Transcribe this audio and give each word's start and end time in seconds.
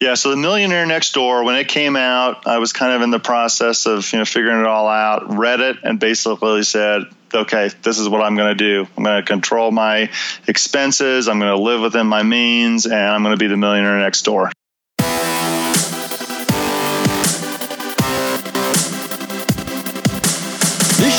Yeah, 0.00 0.12
so 0.12 0.28
the 0.28 0.36
Millionaire 0.36 0.84
Next 0.84 1.12
Door, 1.12 1.44
when 1.44 1.56
it 1.56 1.68
came 1.68 1.96
out, 1.96 2.46
I 2.46 2.58
was 2.58 2.74
kind 2.74 2.92
of 2.92 3.00
in 3.00 3.10
the 3.10 3.18
process 3.18 3.86
of 3.86 4.12
you 4.12 4.18
know 4.18 4.26
figuring 4.26 4.60
it 4.60 4.66
all 4.66 4.88
out. 4.88 5.34
Read 5.34 5.60
it 5.60 5.78
and 5.82 5.98
basically 5.98 6.64
said, 6.64 7.04
okay, 7.32 7.70
this 7.82 7.98
is 7.98 8.06
what 8.06 8.20
I'm 8.20 8.36
going 8.36 8.56
to 8.56 8.62
do. 8.62 8.86
I'm 8.96 9.04
going 9.04 9.22
to 9.22 9.26
control 9.26 9.70
my 9.70 10.10
expenses. 10.46 11.28
I'm 11.28 11.38
going 11.38 11.56
to 11.56 11.62
live 11.62 11.80
within 11.80 12.06
my 12.06 12.22
means, 12.22 12.84
and 12.84 12.94
I'm 12.94 13.22
going 13.22 13.34
to 13.34 13.38
be 13.38 13.46
the 13.46 13.56
millionaire 13.56 13.98
next 13.98 14.22
door. 14.22 14.52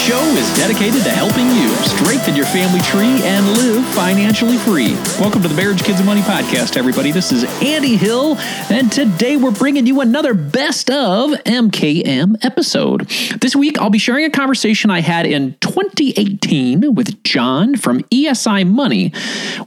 Show 0.07 0.23
is 0.37 0.55
dedicated 0.55 1.03
to 1.03 1.09
helping 1.09 1.45
you 1.47 1.67
strengthen 1.83 2.33
your 2.33 2.45
family 2.45 2.79
tree 2.79 3.21
and 3.27 3.45
live 3.57 3.85
financially 3.87 4.57
free. 4.57 4.93
Welcome 5.19 5.41
to 5.41 5.49
the 5.49 5.55
Marriage, 5.55 5.83
Kids, 5.83 5.99
and 5.99 6.05
Money 6.05 6.21
podcast, 6.21 6.77
everybody. 6.77 7.11
This 7.11 7.33
is 7.33 7.43
Andy 7.61 7.97
Hill, 7.97 8.37
and 8.69 8.89
today 8.89 9.35
we're 9.35 9.51
bringing 9.51 9.85
you 9.85 9.99
another 9.99 10.33
best 10.33 10.89
of 10.89 11.31
MKM 11.31 12.37
episode. 12.41 13.09
This 13.41 13.53
week, 13.53 13.77
I'll 13.79 13.89
be 13.89 13.97
sharing 13.97 14.23
a 14.23 14.29
conversation 14.29 14.89
I 14.89 15.01
had 15.01 15.25
in 15.25 15.57
2018 15.59 16.95
with 16.95 17.21
John 17.25 17.75
from 17.75 17.99
ESI 18.03 18.65
Money, 18.65 19.11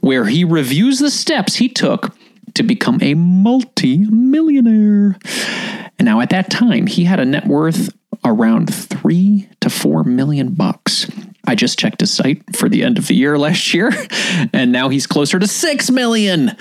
where 0.01 0.25
he 0.25 0.45
reviews 0.45 1.01
the 1.01 1.11
steps 1.11 1.57
he 1.57 1.69
took 1.69 2.15
to 2.55 2.63
become 2.63 2.99
a 3.03 3.13
multi 3.13 3.99
millionaire. 4.07 5.19
And 5.99 6.07
now, 6.07 6.21
at 6.21 6.31
that 6.31 6.51
time, 6.51 6.87
he 6.87 7.05
had 7.05 7.21
a 7.21 7.27
net 7.27 7.47
worth 7.47 7.91
around 8.25 8.73
three 8.73 9.49
to 9.61 9.71
four 9.71 10.05
million 10.05 10.55
bucks. 10.55 11.11
I 11.47 11.55
just 11.55 11.79
checked 11.79 12.01
his 12.01 12.13
site 12.13 12.43
for 12.55 12.69
the 12.69 12.85
end 12.85 12.99
of 12.99 13.07
the 13.07 13.15
year 13.15 13.39
last 13.39 13.73
year, 13.73 13.91
and 14.53 14.71
now 14.71 14.89
he's 14.89 15.07
closer 15.07 15.39
to 15.39 15.47
six 15.47 15.91
million. 15.91 16.49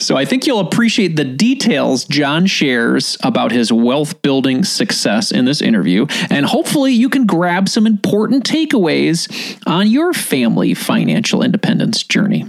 so 0.00 0.16
I 0.16 0.24
think 0.26 0.46
you'll 0.46 0.60
appreciate 0.60 1.16
the 1.16 1.24
details 1.24 2.04
John 2.04 2.46
shares 2.46 3.16
about 3.22 3.52
his 3.52 3.72
wealth 3.72 4.20
building 4.22 4.64
success 4.64 5.30
in 5.30 5.44
this 5.44 5.62
interview, 5.62 6.06
and 6.30 6.44
hopefully 6.44 6.92
you 6.92 7.08
can 7.08 7.26
grab 7.26 7.68
some 7.68 7.86
important 7.86 8.44
takeaways 8.44 9.56
on 9.66 9.86
your 9.86 10.12
family 10.12 10.74
financial 10.74 11.42
independence 11.42 12.02
journey. 12.02 12.44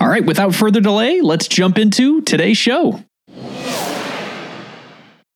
All 0.00 0.08
right, 0.08 0.24
without 0.24 0.54
further 0.54 0.80
delay, 0.80 1.20
let's 1.20 1.48
jump 1.48 1.78
into 1.78 2.22
today's 2.22 2.56
show. 2.56 3.04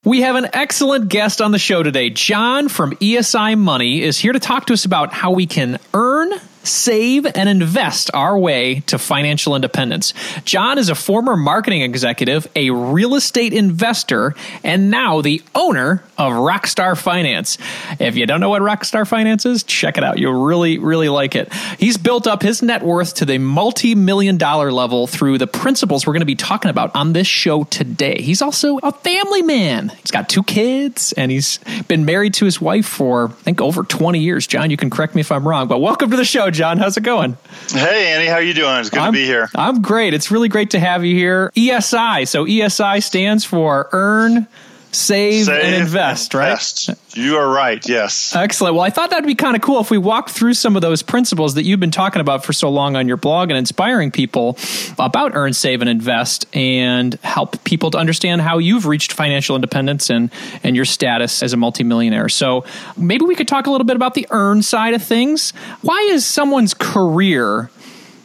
We 0.07 0.21
have 0.21 0.37
an 0.37 0.47
excellent 0.53 1.09
guest 1.09 1.43
on 1.43 1.51
the 1.51 1.59
show 1.59 1.83
today. 1.83 2.11
John 2.11 2.69
from 2.69 2.93
ESI 2.93 3.59
Money 3.59 4.03
is 4.03 4.17
here 4.17 4.33
to 4.33 4.39
talk 4.39 4.67
to 4.67 4.73
us 4.73 4.85
about 4.85 5.13
how 5.13 5.33
we 5.33 5.47
can 5.47 5.81
earn 5.95 6.31
save, 6.67 7.27
and 7.27 7.49
invest 7.49 8.11
our 8.15 8.39
way 8.39 8.81
to 8.87 8.99
financial 8.99 9.55
independence. 9.55 10.13
John 10.45 10.79
is 10.79 10.89
a 10.89 10.95
former 10.95 11.37
marketing 11.37 11.83
executive, 11.83 12.47
a 12.57 12.71
real 12.71 13.15
estate 13.15 13.53
investor, 13.53 14.35
and 14.63 14.91
now 14.91 15.21
the 15.21 15.43
owner 15.55 16.03
of 16.19 16.33
Rockstar 16.33 16.97
Finance. 16.97 17.59
If 17.99 18.17
you 18.17 18.27
don't 18.27 18.41
know 18.41 18.51
what 18.51 18.63
Rockstar 18.63 19.07
Finance 19.07 19.47
is, 19.47 19.63
check 19.63 19.99
it 19.99 20.05
out. 20.05 20.19
You'll 20.19 20.45
really, 20.45 20.79
really 20.79 21.09
like 21.09 21.35
it. 21.35 21.53
He's 21.79 21.97
built 21.97 22.27
up 22.27 22.43
his 22.43 22.63
net 22.63 22.83
worth 22.83 23.15
to 23.15 23.25
the 23.25 23.39
multi 23.39 23.95
million 23.95 24.37
dollar 24.37 24.73
level 24.73 25.07
through 25.07 25.39
the 25.39 25.47
principles 25.47 26.07
we're 26.07 26.13
going 26.13 26.21
to 26.21 26.27
be 26.27 26.35
talking 26.35 26.71
about 26.71 26.95
on 26.95 27.13
this 27.13 27.27
show 27.27 27.65
today. 27.65 28.21
He's 28.21 28.43
also 28.43 28.79
a 28.79 28.93
family 28.93 29.43
man. 29.43 29.91
He's 30.01 30.11
got 30.11 30.29
two 30.29 30.43
kids 30.43 31.13
and 31.13 31.31
he's 31.31 31.59
been 31.89 32.05
married 32.05 32.35
to 32.35 32.45
his 32.45 32.61
wife 32.61 32.87
for, 32.87 33.29
I 33.29 33.43
think, 33.43 33.61
over 33.61 33.83
20 33.83 34.19
years. 34.19 34.47
John, 34.47 34.71
you 34.71 34.77
can 34.77 34.91
correct 34.91 35.15
me 35.15 35.21
if 35.21 35.31
I'm 35.31 35.47
wrong, 35.47 35.69
but 35.69 35.79
welcome 35.79 36.11
to 36.11 36.17
the 36.17 36.25
show, 36.25 36.51
John. 36.57 36.79
How's 36.79 36.97
it 36.97 37.03
going? 37.03 37.37
Hey, 37.69 38.13
Andy. 38.13 38.27
How 38.27 38.35
are 38.35 38.43
you 38.43 38.55
doing? 38.55 38.77
It's 38.77 38.91
good 38.91 39.01
I'm, 39.01 39.13
to 39.13 39.19
be 39.19 39.25
here. 39.25 39.49
I'm 39.55 39.83
great. 39.83 40.15
It's 40.15 40.31
really 40.31 40.49
great 40.49 40.71
to 40.71 40.79
have 40.79 41.05
you 41.05 41.15
here. 41.15 41.53
ESI. 41.57 42.27
So 42.27 42.45
ESI 42.45 43.03
stands 43.03 43.45
for 43.45 43.89
Earn, 43.93 44.47
Save, 44.93 45.47
Save 45.47 45.65
and 45.65 45.75
Invest, 45.75 46.33
right? 46.35 46.51
Invest. 46.51 46.91
You 47.17 47.37
are 47.37 47.49
right. 47.49 47.87
Yes. 47.87 48.35
Excellent. 48.35 48.75
Well, 48.75 48.85
I 48.85 48.91
thought 48.91 49.11
that'd 49.11 49.27
be 49.27 49.35
kind 49.35 49.57
of 49.57 49.63
cool 49.63 49.81
if 49.81 49.91
we 49.91 49.99
walked 49.99 50.31
through 50.31 50.55
some 50.55 50.77
of 50.77 50.83
those 50.83 51.03
principles 51.03 51.55
that 51.55 51.65
you've 51.65 51.81
been 51.81 51.91
talking 51.91 52.21
about 52.21 52.45
for 52.45 52.53
so 52.53 52.71
long 52.71 52.97
on 52.97 53.07
your 53.09 53.17
blog 53.17 53.51
and 53.51 53.59
inspiring 53.59 54.11
people 54.11 54.57
about 54.99 55.33
Earn, 55.35 55.53
Save, 55.53 55.83
and 55.83 55.91
Invest 55.91 56.47
and 56.57 57.15
help 57.23 57.63
people 57.65 57.91
to 57.91 57.99
understand 57.99 58.43
how 58.43 58.59
you've 58.59 58.87
reached 58.87 59.13
financial 59.13 59.55
independence 59.55 60.11
and, 60.11 60.31
and 60.63 60.77
your 60.77 60.85
status 60.85 61.43
as 61.43 61.53
a 61.53 61.57
multimillionaire. 61.57 62.29
So 62.29 62.65
maybe 62.97 63.25
we 63.25 63.35
could 63.35 63.49
talk 63.49 63.67
a 63.67 63.71
little 63.71 63.87
bit 63.87 63.97
about 63.97 64.15
the 64.15 64.27
earn 64.31 64.63
side 64.63 64.95
of 64.95 65.03
things. 65.03 65.51
Why 65.83 65.99
is 66.11 66.25
someone's 66.25 66.75
career 66.75 67.71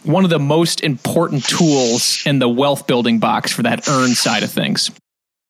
one 0.04 0.24
of 0.24 0.30
the 0.30 0.40
most 0.40 0.82
important 0.82 1.46
tools 1.46 2.24
in 2.26 2.40
the 2.40 2.50
wealth 2.50 2.88
building 2.88 3.20
box 3.20 3.52
for 3.52 3.64
that 3.64 3.88
earn 3.88 4.16
side 4.16 4.44
of 4.44 4.52
things? 4.52 4.92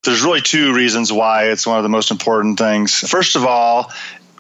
There's 0.04 0.24
really 0.24 0.42
two 0.42 0.74
reasons 0.74 1.14
why 1.14 1.52
it's 1.52 1.68
one 1.68 1.78
of 1.78 1.84
the 1.84 1.90
most 1.90 2.10
important 2.10 2.58
things. 2.58 2.98
First 3.00 3.36
of 3.36 3.46
all, 3.46 3.92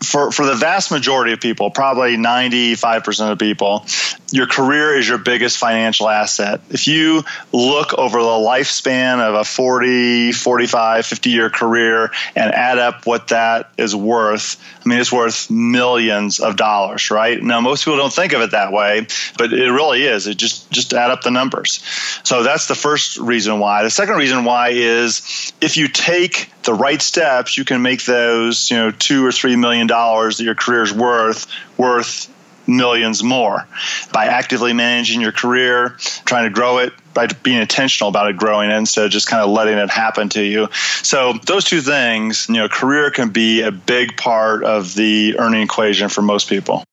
for, 0.03 0.31
for 0.31 0.45
the 0.45 0.55
vast 0.55 0.91
majority 0.91 1.33
of 1.33 1.39
people, 1.39 1.69
probably 1.69 2.17
95% 2.17 3.31
of 3.31 3.39
people, 3.39 3.85
your 4.31 4.47
career 4.47 4.97
is 4.97 5.07
your 5.07 5.17
biggest 5.17 5.57
financial 5.57 6.09
asset. 6.09 6.61
If 6.69 6.87
you 6.87 7.23
look 7.51 7.93
over 7.93 8.19
the 8.19 8.25
lifespan 8.25 9.19
of 9.19 9.35
a 9.35 9.43
40, 9.43 10.31
45, 10.31 11.05
50 11.05 11.29
year 11.29 11.49
career 11.49 12.11
and 12.35 12.53
add 12.53 12.79
up 12.79 13.05
what 13.05 13.27
that 13.27 13.71
is 13.77 13.95
worth, 13.95 14.61
I 14.83 14.89
mean, 14.89 14.99
it's 14.99 15.11
worth 15.11 15.51
millions 15.51 16.39
of 16.39 16.55
dollars, 16.55 17.11
right? 17.11 17.41
Now, 17.41 17.61
most 17.61 17.85
people 17.85 17.97
don't 17.97 18.13
think 18.13 18.33
of 18.33 18.41
it 18.41 18.51
that 18.51 18.71
way, 18.71 19.05
but 19.37 19.53
it 19.53 19.71
really 19.71 20.03
is. 20.03 20.25
It 20.25 20.37
just, 20.37 20.71
just 20.71 20.93
add 20.93 21.11
up 21.11 21.21
the 21.21 21.31
numbers. 21.31 21.83
So 22.23 22.41
that's 22.41 22.67
the 22.67 22.75
first 22.75 23.17
reason 23.17 23.59
why. 23.59 23.83
The 23.83 23.91
second 23.91 24.15
reason 24.15 24.45
why 24.45 24.69
is 24.69 25.53
if 25.61 25.77
you 25.77 25.87
take 25.87 26.49
the 26.63 26.73
right 26.73 27.01
steps, 27.01 27.57
you 27.57 27.65
can 27.65 27.81
make 27.81 28.05
those, 28.05 28.71
you 28.71 28.77
know, 28.77 28.91
two 28.91 29.25
or 29.25 29.31
three 29.31 29.55
million 29.55 29.87
dollars 29.91 30.37
that 30.37 30.43
your 30.43 30.55
career 30.55 30.83
is 30.83 30.93
worth, 30.93 31.47
worth 31.77 32.29
millions 32.67 33.23
more 33.23 33.67
by 34.13 34.25
actively 34.25 34.73
managing 34.73 35.21
your 35.21 35.31
career, 35.31 35.95
trying 36.25 36.45
to 36.45 36.49
grow 36.49 36.79
it, 36.79 36.93
by 37.13 37.27
being 37.27 37.59
intentional 37.59 38.09
about 38.09 38.29
it 38.29 38.37
growing 38.37 38.71
instead 38.71 39.05
of 39.05 39.11
just 39.11 39.27
kind 39.27 39.43
of 39.43 39.49
letting 39.49 39.77
it 39.77 39.89
happen 39.89 40.29
to 40.29 40.43
you. 40.43 40.69
So 41.01 41.33
those 41.45 41.65
two 41.65 41.81
things, 41.81 42.47
you 42.47 42.55
know, 42.55 42.69
career 42.69 43.11
can 43.11 43.29
be 43.29 43.61
a 43.61 43.71
big 43.71 44.15
part 44.17 44.63
of 44.63 44.95
the 44.95 45.37
earning 45.37 45.63
equation 45.63 46.09
for 46.09 46.21
most 46.21 46.47
people. 46.47 46.83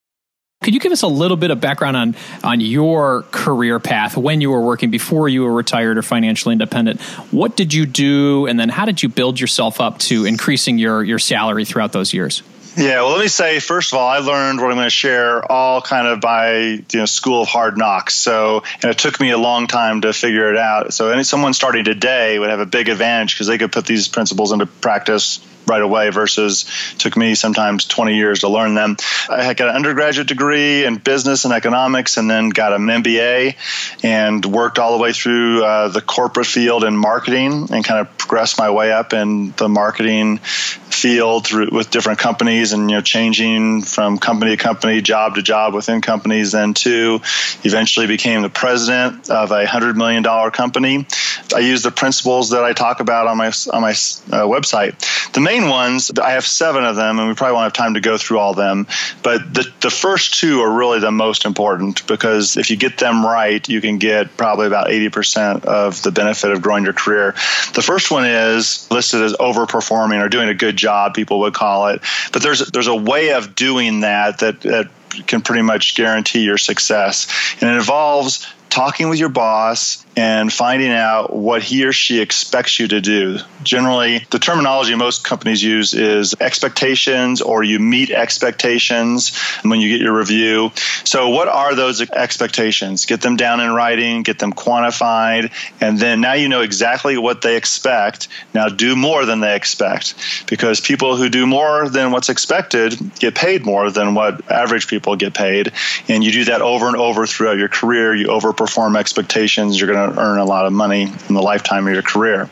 Could 0.60 0.75
you 0.75 0.80
give 0.80 0.91
us 0.91 1.03
a 1.03 1.09
little 1.09 1.36
bit 1.36 1.53
of 1.53 1.60
background 1.60 1.97
on 1.97 2.16
on 2.42 2.60
your 2.60 3.22
career 3.30 3.78
path 3.78 4.16
when 4.16 4.41
you 4.41 4.50
were 4.50 4.60
working 4.60 4.91
before 4.91 5.28
you 5.28 5.44
were 5.44 5.53
retired 5.53 5.97
or 5.97 6.03
financially 6.03 6.53
independent? 6.53 7.00
What 7.30 7.56
did 7.56 7.72
you 7.72 7.86
do, 7.86 8.47
and 8.47 8.59
then 8.59 8.69
how 8.69 8.84
did 8.84 9.00
you 9.00 9.09
build 9.09 9.38
yourself 9.38 9.80
up 9.80 9.98
to 10.00 10.25
increasing 10.25 10.76
your 10.76 11.04
your 11.04 11.20
salary 11.20 11.65
throughout 11.65 11.92
those 11.92 12.12
years? 12.12 12.42
Yeah, 12.78 13.03
well, 13.03 13.11
let 13.11 13.21
me 13.21 13.27
say 13.27 13.59
first 13.59 13.93
of 13.93 13.99
all, 13.99 14.06
I 14.06 14.19
learned 14.19 14.61
what 14.61 14.71
I'm 14.71 14.77
going 14.77 14.87
to 14.87 14.91
share 14.91 15.50
all 15.50 15.83
kind 15.83 16.06
of 16.06 16.21
by 16.21 16.59
you 16.59 16.84
know 16.94 17.06
school 17.06 17.43
of 17.43 17.49
hard 17.49 17.77
knocks. 17.77 18.15
So, 18.15 18.62
and 18.81 18.84
it 18.84 18.99
took 18.99 19.19
me 19.19 19.31
a 19.31 19.37
long 19.37 19.66
time 19.66 20.03
to 20.03 20.12
figure 20.12 20.49
it 20.49 20.56
out. 20.56 20.94
So, 20.94 21.11
any 21.11 21.25
someone 21.25 21.55
starting 21.55 21.83
today 21.83 22.39
would 22.39 22.50
have 22.50 22.61
a 22.61 22.66
big 22.66 22.89
advantage 22.89 23.34
because 23.34 23.49
they 23.49 23.59
could 23.59 23.72
put 23.72 23.84
these 23.84 24.06
principles 24.06 24.53
into 24.53 24.66
practice 24.66 25.41
right 25.69 25.83
away 25.83 26.11
versus 26.11 26.65
took 26.99 27.17
me 27.17 27.34
sometimes 27.34 27.84
20 27.84 28.17
years 28.17 28.41
to 28.41 28.49
learn 28.49 28.75
them. 28.75 28.97
I 29.29 29.43
had 29.43 29.56
got 29.56 29.69
an 29.69 29.77
undergraduate 29.77 30.29
degree 30.29 30.84
in 30.84 30.97
business 30.97 31.45
and 31.45 31.53
economics 31.53 32.17
and 32.17 32.31
then 32.31 32.49
got 32.49 32.73
an 32.73 32.87
MBA 32.87 33.57
and 34.03 34.45
worked 34.45 34.78
all 34.78 34.97
the 34.97 35.03
way 35.03 35.13
through 35.13 35.65
uh, 35.65 35.89
the 35.89 36.01
corporate 36.01 36.47
field 36.47 36.84
in 36.84 36.97
marketing 36.97 37.69
and 37.71 37.84
kind 37.84 38.01
of 38.01 38.19
progressed 38.19 38.59
my 38.59 38.71
way 38.71 38.92
up 38.92 39.13
in 39.13 39.53
the 39.57 39.69
marketing 39.69 40.39
field 40.39 41.47
through 41.47 41.69
with 41.71 41.91
different 41.91 42.19
companies 42.19 42.72
and 42.72 42.91
you 42.91 42.97
know 42.97 43.01
changing 43.01 43.83
from 43.83 44.19
company 44.19 44.57
to 44.57 44.63
company, 44.63 45.01
job 45.01 45.37
to 45.37 45.42
job 45.42 45.75
within 45.75 46.01
companies. 46.01 46.53
Then 46.53 46.75
to 46.75 47.21
eventually 47.65 48.07
became 48.07 48.42
the 48.42 48.51
president 48.51 49.31
of 49.31 49.51
a 49.53 49.66
hundred 49.66 49.97
million 49.97 50.22
dollar 50.22 50.51
company. 50.51 51.07
I 51.54 51.60
use 51.60 51.83
the 51.83 51.91
principles 51.91 52.51
that 52.51 52.65
I 52.65 52.72
talk 52.72 53.01
about 53.01 53.27
on 53.27 53.37
my 53.37 53.53
on 53.72 53.83
my 53.83 53.91
uh, 53.91 54.47
website. 54.47 55.33
The 55.33 55.41
main 55.41 55.58
ones 55.66 56.10
I 56.22 56.33
have 56.33 56.47
seven 56.47 56.84
of 56.84 56.97
them, 56.97 57.19
and 57.19 57.28
we 57.28 57.34
probably 57.34 57.55
won't 57.55 57.65
have 57.65 57.72
time 57.72 57.95
to 57.95 58.01
go 58.01 58.19
through 58.19 58.39
all 58.39 58.55
them. 58.55 58.87
But 59.22 59.53
the 59.53 59.72
the 59.81 59.91
first 59.91 60.39
two 60.39 60.60
are 60.60 60.71
really 60.71 61.01
the 61.01 61.10
most 61.10 61.45
important 61.45 62.07
because 62.07 62.57
if 62.57 62.71
you 62.71 62.77
get 62.77 62.99
them 62.99 63.25
right, 63.25 63.66
you 63.69 63.81
can 63.81 63.99
get 63.99 64.37
probably 64.37 64.66
about 64.66 64.91
eighty 64.91 65.09
percent 65.09 65.65
of 65.65 66.03
the 66.03 66.13
benefit 66.13 66.53
of 66.53 66.63
growing 66.63 66.84
your 66.84 66.93
career. 66.93 67.33
The 67.75 67.83
first 67.83 68.10
one 68.10 68.25
is 68.25 68.89
listed 68.91 69.22
as 69.22 69.33
overperforming 69.34 70.25
or 70.25 70.28
doing 70.28 70.49
a 70.49 70.55
good 70.55 70.77
job, 70.77 71.15
people 71.15 71.41
would 71.41 71.55
call 71.55 71.89
it. 71.89 72.03
But 72.33 72.43
there's 72.43 72.61
there's 72.71 72.87
a 72.87 72.97
way 72.97 73.33
of 73.33 73.54
doing 73.54 74.01
that 74.01 74.39
that, 74.39 74.61
that 74.63 74.91
can 75.27 75.41
pretty 75.41 75.63
much 75.63 75.95
guarantee 75.95 76.45
your 76.45 76.59
success. 76.59 77.27
And 77.61 77.71
it 77.71 77.77
involves 77.77 78.47
talking 78.71 79.09
with 79.09 79.19
your 79.19 79.31
boss 79.31 80.04
and 80.18 80.53
finding 80.53 80.91
out 80.91 81.32
what 81.32 81.62
he 81.62 81.84
or 81.84 81.92
she 81.92 82.20
expects 82.20 82.80
you 82.80 82.88
to 82.88 83.00
do. 83.00 83.38
Generally, 83.62 84.26
the 84.32 84.41
terminology 84.41 84.97
most 84.97 85.22
companies 85.22 85.62
use 85.62 85.94
is 85.94 86.34
expectations 86.41 87.41
or 87.41 87.62
you 87.62 87.78
meet 87.78 88.10
expectations 88.10 89.38
when 89.62 89.80
you 89.80 89.97
get 89.97 90.03
your 90.03 90.18
review. 90.18 90.72
So, 91.04 91.28
what 91.28 91.47
are 91.47 91.76
those 91.76 92.00
expectations? 92.10 93.06
Get 93.06 93.20
them 93.20 93.36
down 93.36 93.60
in 93.60 93.72
writing, 93.72 94.24
get 94.24 94.41
them 94.41 94.53
quantified, 94.53 95.53
and 95.80 96.00
then 96.00 96.20
now 96.20 96.32
you 96.32 96.48
know 96.48 96.62
exactly 96.62 97.16
what 97.16 97.42
they 97.42 97.56
expect. 97.56 98.26
Now, 98.53 98.68
do 98.68 98.97
more 98.97 99.24
than 99.24 99.38
they 99.38 99.54
expect 99.54 100.16
because 100.48 100.80
people 100.80 101.15
who 101.15 101.28
do 101.28 101.47
more 101.47 101.88
than 101.88 102.10
what's 102.10 102.28
expected 102.28 102.98
get 103.20 103.36
paid 103.36 103.65
more 103.65 103.88
than 103.92 104.16
what 104.16 104.50
average 104.50 104.88
people 104.88 105.15
get 105.15 105.32
paid. 105.32 105.72
And 106.09 106.24
you 106.24 106.32
do 106.32 106.47
that 106.47 106.60
over 106.60 106.88
and 106.88 106.97
over 106.97 107.24
throughout 107.24 107.56
your 107.56 107.68
career. 107.68 108.16
You 108.16 108.26
overperform 108.26 108.98
expectations, 108.98 109.80
you're 109.80 109.92
going 109.92 110.08
to 110.08 110.08
earn 110.16 110.39
a 110.39 110.45
lot 110.45 110.66
of 110.66 110.72
money 110.72 111.03
in 111.03 111.34
the 111.34 111.43
lifetime 111.43 111.87
of 111.87 111.93
your 111.93 112.03
career. 112.03 112.49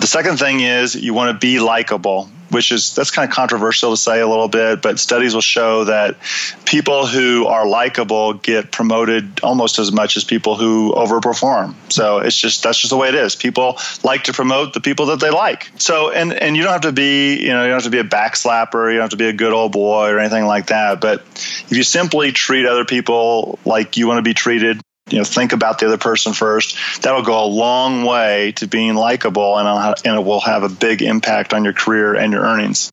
The 0.00 0.06
second 0.06 0.38
thing 0.38 0.60
is 0.60 0.94
you 0.94 1.14
want 1.14 1.32
to 1.32 1.38
be 1.38 1.58
likable 1.58 2.28
which 2.50 2.72
is 2.72 2.94
that's 2.94 3.10
kind 3.10 3.28
of 3.28 3.34
controversial 3.34 3.90
to 3.90 3.96
say 3.96 4.20
a 4.20 4.26
little 4.26 4.48
bit, 4.48 4.82
but 4.82 4.98
studies 4.98 5.34
will 5.34 5.40
show 5.40 5.84
that 5.84 6.16
people 6.64 7.06
who 7.06 7.46
are 7.46 7.66
likable 7.66 8.34
get 8.34 8.70
promoted 8.70 9.40
almost 9.42 9.78
as 9.78 9.92
much 9.92 10.16
as 10.16 10.24
people 10.24 10.56
who 10.56 10.92
overperform. 10.94 11.74
So 11.90 12.18
it's 12.18 12.38
just 12.38 12.62
that's 12.62 12.78
just 12.78 12.90
the 12.90 12.96
way 12.96 13.08
it 13.08 13.14
is. 13.14 13.36
People 13.36 13.78
like 14.02 14.24
to 14.24 14.32
promote 14.32 14.74
the 14.74 14.80
people 14.80 15.06
that 15.06 15.20
they 15.20 15.30
like. 15.30 15.70
So 15.78 16.10
and 16.10 16.32
and 16.32 16.56
you 16.56 16.62
don't 16.62 16.72
have 16.72 16.82
to 16.82 16.92
be 16.92 17.38
you 17.40 17.48
know 17.48 17.62
you 17.62 17.68
don't 17.68 17.76
have 17.76 17.84
to 17.84 17.90
be 17.90 17.98
a 17.98 18.04
backslapper, 18.04 18.90
you 18.90 18.96
don't 18.96 19.04
have 19.04 19.10
to 19.10 19.16
be 19.16 19.28
a 19.28 19.32
good 19.32 19.52
old 19.52 19.72
boy 19.72 20.10
or 20.10 20.18
anything 20.18 20.46
like 20.46 20.68
that. 20.68 21.00
But 21.00 21.22
if 21.22 21.72
you 21.72 21.82
simply 21.82 22.32
treat 22.32 22.66
other 22.66 22.84
people 22.84 23.58
like 23.64 23.96
you 23.96 24.06
want 24.06 24.18
to 24.18 24.22
be 24.22 24.34
treated, 24.34 24.80
you 25.10 25.18
know 25.18 25.24
think 25.24 25.52
about 25.52 25.78
the 25.78 25.86
other 25.86 25.98
person 25.98 26.32
first 26.32 26.76
that'll 27.02 27.22
go 27.22 27.44
a 27.44 27.46
long 27.46 28.04
way 28.04 28.52
to 28.52 28.66
being 28.66 28.94
likable 28.94 29.56
and, 29.58 29.68
uh, 29.68 29.94
and 30.04 30.18
it 30.18 30.24
will 30.24 30.40
have 30.40 30.62
a 30.62 30.68
big 30.68 31.02
impact 31.02 31.54
on 31.54 31.64
your 31.64 31.72
career 31.72 32.14
and 32.14 32.32
your 32.32 32.42
earnings 32.42 32.90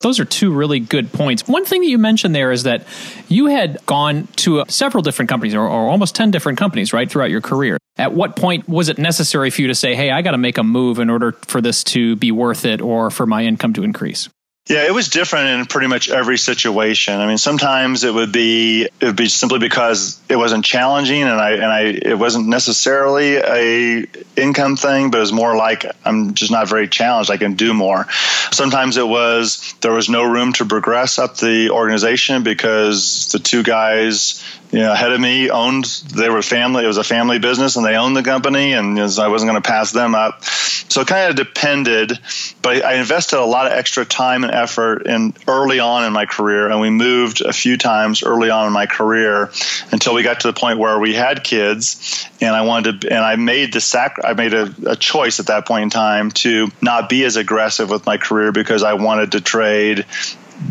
those 0.00 0.20
are 0.20 0.26
two 0.26 0.52
really 0.52 0.78
good 0.78 1.10
points. 1.10 1.48
One 1.48 1.64
thing 1.64 1.80
that 1.80 1.88
you 1.88 1.96
mentioned 1.96 2.34
there 2.34 2.52
is 2.52 2.64
that 2.64 2.86
you 3.28 3.46
had 3.46 3.78
gone 3.86 4.28
to 4.36 4.60
uh, 4.60 4.64
several 4.68 5.02
different 5.02 5.30
companies, 5.30 5.54
or, 5.54 5.62
or, 5.62 5.88
almost 5.88 6.14
10 6.14 6.30
different 6.30 6.58
companies, 6.58 6.92
right, 6.92 7.10
throughout 7.10 7.30
your 7.30 7.40
career. 7.40 7.78
At 7.96 8.12
what 8.12 8.36
point 8.36 8.68
was 8.68 8.90
it 8.90 8.98
necessary 8.98 9.48
for 9.48 9.62
you 9.62 9.68
to 9.68 9.74
say, 9.74 9.94
hey, 9.94 10.10
I 10.10 10.20
got 10.20 10.32
to 10.32 10.38
make 10.38 10.58
a 10.58 10.62
move 10.62 10.98
in 10.98 11.08
order 11.08 11.32
for 11.46 11.62
this 11.62 11.82
to 11.84 12.14
be 12.16 12.30
worth 12.30 12.66
it 12.66 12.82
or 12.82 13.10
for 13.10 13.24
my 13.24 13.44
income 13.44 13.72
to 13.72 13.84
increase? 13.84 14.28
Yeah, 14.68 14.84
it 14.84 14.92
was 14.92 15.10
different 15.10 15.60
in 15.60 15.66
pretty 15.66 15.86
much 15.86 16.10
every 16.10 16.38
situation. 16.38 17.20
I 17.20 17.28
mean, 17.28 17.38
sometimes 17.38 18.02
it 18.02 18.12
would 18.12 18.32
be 18.32 18.82
it 18.82 19.04
would 19.04 19.14
be 19.16 19.28
simply 19.28 19.60
because 19.60 20.20
it 20.28 20.34
wasn't 20.34 20.64
challenging, 20.64 21.22
and 21.22 21.40
I 21.40 21.50
and 21.52 21.66
I 21.66 21.80
it 21.82 22.18
wasn't 22.18 22.48
necessarily 22.48 23.36
a 23.36 24.06
income 24.36 24.76
thing, 24.76 25.12
but 25.12 25.18
it 25.18 25.20
was 25.20 25.32
more 25.32 25.56
like 25.56 25.86
I'm 26.04 26.34
just 26.34 26.50
not 26.50 26.68
very 26.68 26.88
challenged. 26.88 27.30
I 27.30 27.36
can 27.36 27.54
do 27.54 27.74
more. 27.74 28.06
Sometimes 28.50 28.96
it 28.96 29.06
was 29.06 29.72
there 29.82 29.92
was 29.92 30.08
no 30.08 30.24
room 30.24 30.52
to 30.54 30.64
progress 30.64 31.20
up 31.20 31.36
the 31.36 31.70
organization 31.70 32.42
because 32.42 33.30
the 33.30 33.38
two 33.38 33.62
guys 33.62 34.42
you 34.72 34.80
know, 34.80 34.92
ahead 34.92 35.12
of 35.12 35.20
me 35.20 35.48
owned 35.48 35.84
they 36.12 36.28
were 36.28 36.42
family 36.42 36.84
it 36.84 36.86
was 36.86 36.96
a 36.96 37.04
family 37.04 37.38
business 37.38 37.76
and 37.76 37.86
they 37.86 37.94
owned 37.94 38.16
the 38.16 38.22
company 38.22 38.72
and 38.72 38.98
i 38.98 39.28
wasn't 39.28 39.48
going 39.48 39.60
to 39.60 39.66
pass 39.66 39.92
them 39.92 40.14
up 40.14 40.42
so 40.42 41.00
it 41.02 41.06
kind 41.06 41.30
of 41.30 41.36
depended 41.36 42.18
but 42.66 42.84
i 42.84 42.94
invested 42.94 43.38
a 43.38 43.44
lot 43.44 43.66
of 43.66 43.72
extra 43.72 44.04
time 44.04 44.42
and 44.42 44.52
effort 44.52 45.06
in 45.06 45.32
early 45.46 45.78
on 45.78 46.04
in 46.04 46.12
my 46.12 46.26
career 46.26 46.68
and 46.68 46.80
we 46.80 46.90
moved 46.90 47.40
a 47.40 47.52
few 47.52 47.76
times 47.76 48.24
early 48.24 48.50
on 48.50 48.66
in 48.66 48.72
my 48.72 48.86
career 48.86 49.52
until 49.92 50.14
we 50.14 50.24
got 50.24 50.40
to 50.40 50.48
the 50.48 50.52
point 50.52 50.76
where 50.80 50.98
we 50.98 51.14
had 51.14 51.44
kids 51.44 52.26
and 52.40 52.56
i 52.56 52.62
wanted 52.62 53.02
to 53.02 53.08
and 53.08 53.24
i 53.24 53.36
made 53.36 53.72
the 53.72 53.80
sac 53.80 54.16
i 54.24 54.32
made 54.32 54.52
a, 54.52 54.74
a 54.86 54.96
choice 54.96 55.38
at 55.38 55.46
that 55.46 55.64
point 55.64 55.84
in 55.84 55.90
time 55.90 56.32
to 56.32 56.66
not 56.82 57.08
be 57.08 57.24
as 57.24 57.36
aggressive 57.36 57.88
with 57.88 58.04
my 58.04 58.16
career 58.16 58.50
because 58.50 58.82
i 58.82 58.94
wanted 58.94 59.30
to 59.30 59.40
trade 59.40 60.04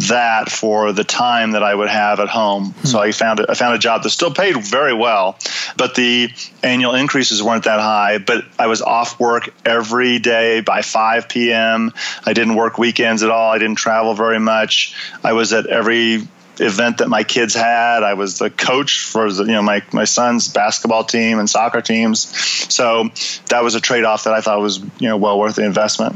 that 0.09 0.49
for 0.49 0.91
the 0.91 1.03
time 1.03 1.51
that 1.51 1.63
I 1.63 1.73
would 1.73 1.89
have 1.89 2.19
at 2.19 2.27
home. 2.27 2.71
Hmm. 2.71 2.87
So 2.87 2.99
I 2.99 3.11
found 3.11 3.45
I 3.47 3.53
found 3.53 3.75
a 3.75 3.79
job 3.79 4.03
that 4.03 4.09
still 4.09 4.33
paid 4.33 4.57
very 4.57 4.93
well, 4.93 5.37
but 5.77 5.95
the 5.95 6.29
annual 6.63 6.95
increases 6.95 7.41
weren't 7.41 7.65
that 7.65 7.79
high. 7.79 8.17
But 8.17 8.45
I 8.57 8.67
was 8.67 8.81
off 8.81 9.19
work 9.19 9.53
every 9.63 10.19
day 10.19 10.61
by 10.61 10.81
5 10.81 11.29
p.m. 11.29 11.93
I 12.25 12.33
didn't 12.33 12.55
work 12.55 12.77
weekends 12.77 13.23
at 13.23 13.29
all. 13.29 13.51
I 13.51 13.57
didn't 13.57 13.77
travel 13.77 14.13
very 14.13 14.39
much. 14.39 14.95
I 15.23 15.33
was 15.33 15.53
at 15.53 15.67
every 15.67 16.27
event 16.59 16.99
that 16.99 17.09
my 17.09 17.23
kids 17.23 17.53
had. 17.53 18.03
I 18.03 18.13
was 18.13 18.39
the 18.39 18.49
coach 18.49 19.03
for 19.03 19.31
the, 19.31 19.43
you 19.43 19.51
know 19.51 19.61
my 19.61 19.83
my 19.91 20.05
son's 20.05 20.47
basketball 20.47 21.03
team 21.03 21.39
and 21.39 21.49
soccer 21.49 21.81
teams. 21.81 22.27
So 22.73 23.09
that 23.49 23.63
was 23.63 23.75
a 23.75 23.81
trade 23.81 24.03
off 24.03 24.23
that 24.25 24.33
I 24.33 24.41
thought 24.41 24.59
was 24.61 24.79
you 24.79 25.09
know 25.09 25.17
well 25.17 25.39
worth 25.39 25.55
the 25.55 25.65
investment. 25.65 26.15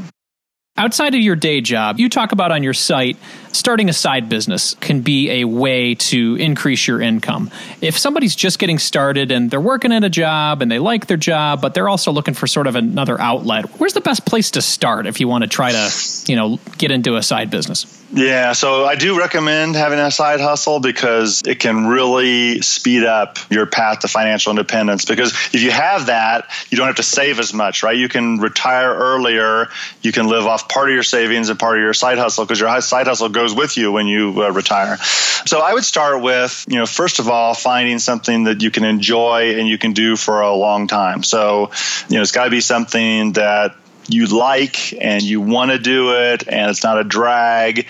Outside 0.80 1.14
of 1.14 1.20
your 1.20 1.36
day 1.36 1.60
job, 1.60 2.00
you 2.00 2.08
talk 2.08 2.32
about 2.32 2.54
on 2.54 2.64
your 2.64 2.74
site 2.74 3.18
starting 3.52 3.90
a 3.90 3.94
side 3.94 4.30
business 4.30 4.76
can 4.76 5.02
be 5.02 5.42
a 5.42 5.44
way 5.44 5.96
to 5.96 6.38
increase 6.38 6.88
your 6.88 7.02
income. 7.02 7.52
If 7.82 7.98
somebody's 7.98 8.34
just 8.34 8.60
getting 8.60 8.80
started 8.80 9.30
and 9.30 9.52
they're 9.52 9.60
working 9.60 9.92
at 9.92 10.06
a 10.06 10.10
job 10.10 10.62
and 10.62 10.72
they 10.72 10.80
like 10.80 11.08
their 11.08 11.18
job, 11.18 11.60
but 11.60 11.74
they're 11.74 11.90
also 11.90 12.14
looking 12.14 12.34
for 12.34 12.48
sort 12.48 12.66
of 12.66 12.78
another 12.78 13.20
outlet, 13.20 13.66
where's 13.78 13.92
the 13.92 14.00
best 14.00 14.26
place 14.26 14.52
to 14.52 14.62
start 14.62 15.06
if 15.06 15.20
you 15.20 15.28
want 15.28 15.44
to 15.44 15.50
try 15.50 15.74
to, 15.74 15.92
you 16.28 16.38
know, 16.38 16.60
get 16.78 16.92
into 16.92 17.18
a 17.18 17.24
side 17.24 17.52
business? 17.52 17.99
Yeah, 18.12 18.54
so 18.54 18.86
I 18.86 18.96
do 18.96 19.20
recommend 19.20 19.76
having 19.76 20.00
a 20.00 20.10
side 20.10 20.40
hustle 20.40 20.80
because 20.80 21.44
it 21.46 21.60
can 21.60 21.86
really 21.86 22.62
speed 22.62 23.04
up 23.04 23.38
your 23.52 23.68
path 23.68 24.00
to 24.00 24.08
financial 24.08 24.50
independence. 24.50 25.06
Because 25.06 25.32
if 25.54 25.62
you 25.62 25.70
have 25.70 26.08
that, 26.08 26.50
you 26.72 26.78
don't 26.78 26.88
have 26.88 26.96
to 26.96 27.04
save 27.04 27.40
as 27.40 27.54
much, 27.54 27.84
right? 27.84 27.96
You 27.96 28.10
can 28.10 28.40
retire 28.40 28.92
earlier, 28.92 29.70
you 30.02 30.12
can 30.12 30.28
live 30.28 30.48
off 30.48 30.68
part 30.68 30.90
of 30.90 30.96
your 30.96 31.04
savings 31.04 31.50
and 31.50 31.60
part 31.60 31.78
of 31.78 31.84
your 31.84 31.94
side 31.94 32.18
hustle 32.18 32.46
because 32.46 32.60
your 32.60 32.82
side 32.82 33.06
hustle 33.06 33.30
goes 33.30 33.54
with 33.54 33.78
you 33.78 33.92
when 33.92 34.08
you 34.08 34.44
uh, 34.44 34.50
retire. 34.50 34.98
So 35.46 35.62
I 35.62 35.74
would 35.74 35.86
start 35.86 36.24
with, 36.24 36.66
you 36.68 36.78
know, 36.80 36.88
first 36.88 37.20
of 37.20 37.30
all, 37.30 37.54
finding 37.54 38.00
something 38.00 38.46
that 38.46 38.64
you 38.64 38.72
can 38.72 38.86
enjoy 38.86 39.60
and 39.60 39.68
you 39.68 39.78
can 39.78 39.94
do 39.94 40.16
for 40.16 40.42
a 40.42 40.54
long 40.54 40.88
time. 40.88 41.22
So, 41.22 41.72
you 42.10 42.16
know, 42.16 42.24
it's 42.24 42.32
got 42.32 42.46
to 42.46 42.50
be 42.50 42.62
something 42.62 43.34
that 43.34 43.76
you 44.10 44.26
like 44.26 44.94
and 45.02 45.24
you 45.24 45.40
want 45.42 45.72
to 45.72 45.80
do 45.80 46.14
it 46.16 46.48
and 46.48 46.70
it's 46.70 46.84
not 46.84 47.00
a 47.00 47.04
drag 47.04 47.88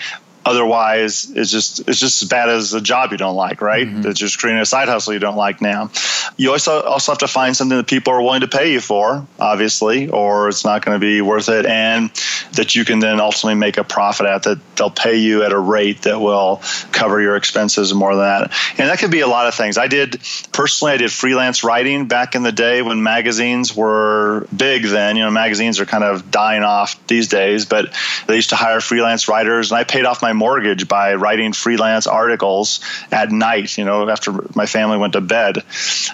otherwise 0.50 1.30
it's 1.34 1.50
just 1.50 1.88
it's 1.88 2.00
just 2.00 2.22
as 2.22 2.28
bad 2.28 2.48
as 2.48 2.74
a 2.74 2.80
job 2.80 3.12
you 3.12 3.18
don't 3.18 3.36
like 3.36 3.60
right? 3.60 3.86
Mm-hmm. 3.86 4.02
that's 4.02 4.18
just 4.18 4.38
creating 4.38 4.60
a 4.60 4.66
side 4.66 4.88
hustle 4.88 5.12
you 5.12 5.18
don't 5.18 5.36
like 5.36 5.60
now. 5.60 5.90
You 6.36 6.52
also 6.52 6.82
also 6.82 7.12
have 7.12 7.18
to 7.18 7.28
find 7.28 7.56
something 7.56 7.76
that 7.76 7.86
people 7.86 8.12
are 8.12 8.22
willing 8.22 8.40
to 8.40 8.48
pay 8.48 8.72
you 8.72 8.80
for 8.80 9.26
obviously 9.38 10.08
or 10.08 10.48
it's 10.48 10.64
not 10.64 10.84
going 10.84 10.96
to 10.96 11.00
be 11.00 11.20
worth 11.20 11.48
it 11.48 11.66
and 11.66 12.10
that 12.52 12.74
you 12.74 12.84
can 12.84 12.98
then 12.98 13.20
ultimately 13.20 13.54
make 13.54 13.76
a 13.76 13.84
profit 13.84 14.26
at 14.26 14.42
that 14.44 14.58
they'll 14.76 14.90
pay 14.90 15.16
you 15.16 15.44
at 15.44 15.52
a 15.52 15.58
rate 15.58 16.02
that 16.02 16.20
will 16.20 16.60
cover 16.90 17.20
your 17.20 17.36
expenses 17.36 17.92
more 17.92 18.14
than 18.14 18.24
that. 18.24 18.52
And 18.78 18.88
that 18.88 18.98
could 18.98 19.10
be 19.10 19.20
a 19.20 19.28
lot 19.28 19.46
of 19.46 19.54
things. 19.54 19.78
I 19.78 19.86
did 19.86 20.20
personally 20.52 20.94
i 20.94 20.96
did 20.96 21.12
freelance 21.12 21.64
writing 21.64 22.06
back 22.06 22.34
in 22.34 22.42
the 22.42 22.52
day 22.52 22.82
when 22.82 23.02
magazines 23.02 23.74
were 23.74 24.46
big 24.56 24.84
then. 24.84 25.16
You 25.16 25.24
know 25.24 25.30
magazines 25.30 25.80
are 25.80 25.86
kind 25.86 26.04
of 26.04 26.30
dying 26.30 26.62
off 26.62 27.06
these 27.06 27.28
days 27.28 27.66
but 27.66 27.94
they 28.26 28.36
used 28.36 28.50
to 28.50 28.56
hire 28.56 28.80
freelance 28.80 29.28
writers 29.28 29.70
and 29.70 29.78
i 29.78 29.84
paid 29.84 30.04
off 30.04 30.22
my 30.22 30.30
my 30.30 30.39
mortgage 30.40 30.88
by 30.88 31.14
writing 31.14 31.52
freelance 31.52 32.06
articles 32.06 32.80
at 33.12 33.30
night, 33.30 33.76
you 33.76 33.84
know, 33.84 34.08
after 34.08 34.32
my 34.54 34.66
family 34.66 34.96
went 34.96 35.12
to 35.12 35.20
bed. 35.20 35.58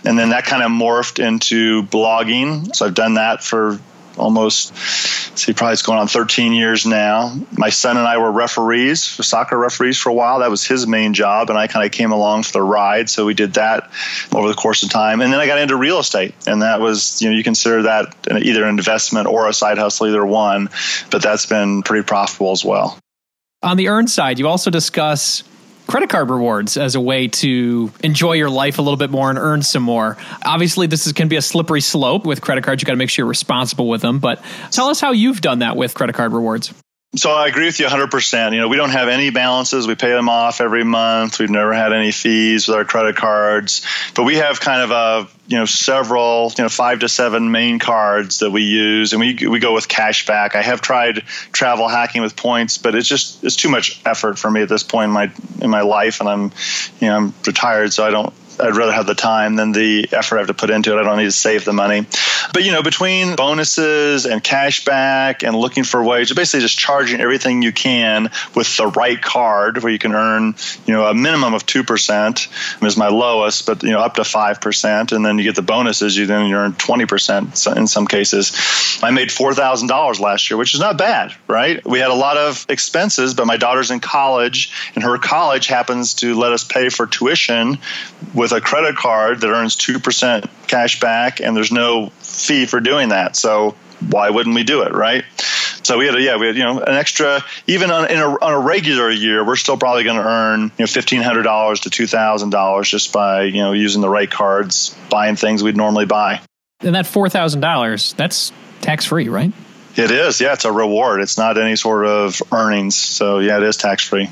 And 0.05 0.19
then 0.19 0.31
that 0.31 0.45
kind 0.45 0.63
of 0.63 0.71
morphed 0.71 1.25
into 1.25 1.85
blogging. 1.85 2.75
So 2.75 2.87
I've 2.87 2.95
done 2.95 3.15
that 3.15 3.43
for 3.43 3.79
almost 4.19 4.75
see 5.39 5.53
probably 5.53 5.75
it's 5.75 5.83
going 5.83 5.99
on 5.99 6.09
13 6.09 6.53
years 6.53 6.87
now. 6.87 7.35
My 7.53 7.69
son 7.69 7.97
and 7.97 8.07
i 8.07 8.19
were 8.19 8.33
referees 8.33 9.03
soccer 9.03 9.59
referees 9.59 9.99
for 9.99 10.11
a 10.11 10.15
while. 10.15 10.41
That 10.41 10.51
was 10.51 10.65
his 10.65 10.87
main 10.87 11.15
job 11.15 11.51
and 11.51 11.59
i 11.59 11.67
kind 11.67 11.85
of 11.85 11.93
came 11.93 12.13
along 12.13 12.45
for 12.45 12.53
the 12.53 12.63
ride. 12.63 13.11
So 13.11 13.27
we 13.27 13.35
did 13.35 13.55
that 13.55 13.91
over 14.33 14.49
the 14.49 14.55
course 14.55 14.83
of 14.83 14.91
time. 14.91 15.21
And 15.21 15.33
then 15.33 15.41
i 15.41 15.47
got 15.47 15.59
into 15.59 15.77
real 15.77 15.99
estate 15.99 16.35
and 16.47 16.63
that 16.63 16.81
was 16.81 17.21
you 17.21 17.31
know 17.31 17.37
you 17.37 17.45
consider 17.45 17.83
that 17.83 18.15
either 18.31 18.65
an 18.65 18.71
investment 18.71 19.27
or 19.27 19.49
a 19.49 19.53
side 19.53 19.79
hustle 19.79 20.07
either 20.07 20.25
one. 20.25 20.71
But 21.11 21.23
that's 21.23 21.47
been 21.47 21.83
pretty 21.83 22.05
profitable 22.05 22.53
as 22.53 22.65
well 22.65 22.99
on 23.67 23.77
the 23.77 23.89
earn 23.89 24.07
side, 24.07 24.39
you 24.39 24.49
also 24.49 24.71
discuss 24.71 25.43
credit 25.87 26.09
card 26.09 26.31
rewards 26.31 26.77
as 26.77 26.95
a 26.95 27.01
way 27.01 27.29
to 27.29 27.93
enjoy 28.03 28.33
your 28.33 28.51
life 28.51 28.79
a 28.79 28.83
little 28.83 28.97
bit 28.97 29.11
more 29.11 29.29
and 29.31 29.39
earn 29.39 29.63
some 29.63 29.83
more. 29.83 30.17
Obviously, 30.45 30.87
this 30.87 31.07
is, 31.07 31.13
can 31.13 31.29
be 31.29 31.37
a 31.37 31.43
slippery 31.43 31.81
slope 31.81 32.25
with 32.25 32.41
credit 32.41 32.65
cards. 32.65 32.83
You 32.83 32.87
got 32.87 32.93
to 32.93 32.99
make 32.99 33.11
sure 33.11 33.25
you're 33.25 33.29
responsible 33.29 33.89
with 33.89 34.03
them. 34.03 34.19
But 34.19 34.43
tell 34.71 34.89
us 34.89 35.01
how 35.01 35.13
you've 35.13 35.41
done 35.41 35.61
that 35.61 35.77
with 35.77 35.95
credit 35.95 36.15
card 36.15 36.33
rewards. 36.33 36.73
So 37.17 37.31
I 37.31 37.49
agree 37.49 37.65
with 37.65 37.81
you 37.81 37.87
100%. 37.87 38.53
You 38.53 38.61
know, 38.61 38.69
we 38.69 38.77
don't 38.77 38.91
have 38.91 39.09
any 39.09 39.31
balances. 39.31 39.87
We 39.87 39.95
pay 39.95 40.11
them 40.11 40.29
off 40.29 40.61
every 40.61 40.85
month. 40.85 41.39
We've 41.39 41.49
never 41.49 41.73
had 41.73 41.95
any 41.95 42.13
fees 42.13 42.69
with 42.69 42.77
our 42.77 42.85
credit 42.85 43.17
cards. 43.17 43.87
But 44.15 44.25
we 44.25 44.37
have 44.37 44.61
kind 44.61 44.83
of 44.83 44.91
a, 44.91 45.29
you 45.47 45.57
know, 45.57 45.65
several, 45.65 46.53
you 46.59 46.65
know, 46.65 46.69
five 46.69 47.01
to 47.01 47.09
seven 47.09 47.51
main 47.51 47.79
cards 47.79 48.41
that 48.41 48.51
we 48.51 48.63
use 48.65 49.15
and 49.15 49.21
we 49.21 49.47
we 49.49 49.61
go 49.61 49.73
with 49.73 49.89
cash 49.89 50.27
back. 50.27 50.55
I 50.55 50.63
have 50.63 50.83
tried 50.83 51.23
travel 51.53 51.89
hacking 51.89 52.21
with 52.21 52.37
points, 52.37 52.77
but 52.77 52.95
it's 52.95 53.09
just 53.09 53.43
it's 53.45 53.57
too 53.57 53.71
much 53.71 54.01
effort 54.05 54.39
for 54.39 54.51
me 54.51 54.61
at 54.61 54.69
this 54.69 54.83
point 54.83 55.09
in 55.09 55.13
my 55.13 55.33
in 55.63 55.71
my 55.71 55.83
life 55.83 56.21
and 56.21 56.29
I'm 56.29 56.53
you 57.01 57.09
know, 57.09 57.17
I'm 57.17 57.35
retired 57.47 57.95
so 57.95 58.05
I 58.05 58.11
don't 58.11 58.35
I'd 58.59 58.77
rather 58.77 58.93
have 58.93 59.07
the 59.07 59.15
time 59.15 59.57
than 59.57 59.73
the 59.73 60.09
effort 60.13 60.37
I 60.37 60.39
have 60.39 60.49
to 60.49 60.55
put 60.55 60.71
into 60.71 60.97
it. 60.97 61.01
I 61.01 61.05
don't 61.05 61.19
need 61.19 61.25
to 61.25 61.33
save 61.33 61.65
the 61.65 61.73
money. 61.73 62.07
But 62.53 62.65
you 62.65 62.73
know, 62.73 62.83
between 62.83 63.37
bonuses 63.37 64.27
and 64.27 64.43
cash 64.43 64.85
back 64.85 65.43
and 65.43 65.57
looking 65.57 65.85
for 65.85 66.03
ways, 66.03 66.33
basically 66.33 66.61
just 66.61 66.79
charging 66.79 67.21
everything 67.21 67.63
you 67.63 67.73
can 67.73 68.31
with 68.55 68.77
the 68.77 68.87
right 68.87 69.21
card, 69.21 69.83
where 69.83 69.93
you 69.93 69.99
can 69.99 70.15
earn 70.15 70.55
you 70.87 70.95
know 70.95 71.07
a 71.07 71.15
minimum 71.15 71.55
of 71.55 71.67
two 71.67 71.85
percent 71.85 72.49
is 72.83 72.97
my 72.97 73.09
lowest, 73.09 73.67
but 73.67 73.83
you 73.83 73.91
know 73.91 74.01
up 74.01 74.15
to 74.15 74.25
five 74.25 74.61
percent, 74.61 75.13
and 75.13 75.25
then 75.25 75.39
you 75.39 75.45
get 75.45 75.57
the 75.57 75.63
bonuses. 75.63 76.17
You 76.17 76.27
then 76.27 76.53
earn 76.53 76.73
twenty 76.75 77.07
percent 77.07 77.67
in 77.77 77.87
some 77.87 78.07
cases. 78.07 78.53
I 79.03 79.11
made 79.11 79.31
four 79.31 79.55
thousand 79.55 79.89
dollars 79.89 80.21
last 80.21 80.51
year, 80.51 80.57
which 80.57 80.75
is 80.75 80.81
not 80.81 80.99
bad, 80.99 81.35
right? 81.49 81.85
We 81.87 81.99
had 81.99 82.11
a 82.11 82.15
lot 82.15 82.37
of 82.37 82.65
expenses, 82.69 83.35
but 83.35 83.47
my 83.47 83.57
daughter's 83.57 83.91
in 83.91 84.01
college, 84.01 84.73
and 84.95 85.05
her 85.05 85.19
college 85.19 85.67
happens 85.67 86.15
to 86.15 86.35
let 86.39 86.53
us 86.53 86.65
pay 86.65 86.89
for 86.89 87.07
tuition 87.07 87.79
with 88.35 88.46
with 88.53 88.63
a 88.63 88.65
credit 88.65 88.97
card 88.97 89.41
that 89.41 89.49
earns 89.49 89.75
2% 89.77 90.49
cash 90.69 91.01
back 91.01 91.41
and 91.41 91.57
there's 91.57 91.73
no 91.73 92.11
fee 92.21 92.67
for 92.67 92.79
doing 92.79 93.09
that. 93.09 93.35
So 93.35 93.75
why 94.09 94.31
wouldn't 94.31 94.55
we 94.55 94.63
do 94.63 94.83
it, 94.83 94.93
right? 94.93 95.25
So 95.83 95.99
we 95.99 96.07
had, 96.07 96.15
a, 96.15 96.21
yeah, 96.21 96.37
we 96.37 96.47
had, 96.47 96.57
you 96.57 96.63
know, 96.63 96.81
an 96.81 96.95
extra, 96.95 97.43
even 97.67 97.91
on, 97.91 98.05
a, 98.09 98.45
on 98.45 98.53
a 98.53 98.59
regular 98.61 99.11
year, 99.11 99.45
we're 99.45 99.57
still 99.57 99.77
probably 99.77 100.05
going 100.05 100.17
to 100.17 100.25
earn, 100.25 100.63
you 100.63 100.69
know, 100.79 100.85
$1,500 100.85 101.83
to 101.83 101.91
$2,000 101.91 102.85
just 102.85 103.13
by, 103.13 103.43
you 103.45 103.63
know, 103.63 103.73
using 103.73 104.01
the 104.01 104.09
right 104.09 104.31
cards, 104.31 104.97
buying 105.11 105.35
things 105.35 105.63
we'd 105.63 105.77
normally 105.77 106.07
buy. 106.07 106.41
And 106.81 106.95
that 106.95 107.07
$4,000, 107.07 108.17
that's 108.17 108.53
tax 108.81 109.07
free, 109.07 109.29
right? 109.29 109.53
It 109.97 110.11
is. 110.13 110.41
Yeah. 110.41 110.53
It's 110.53 110.65
a 110.65 110.73
reward. 110.73 111.21
It's 111.21 111.39
not 111.39 111.59
any 111.59 111.75
sort 111.75 112.07
of 112.07 112.41
earnings. 112.53 112.95
So 112.95 113.41
yeah, 113.41 113.57
it 113.57 113.65
is 113.65 113.77
tax 113.77 114.07
free. 114.07 114.29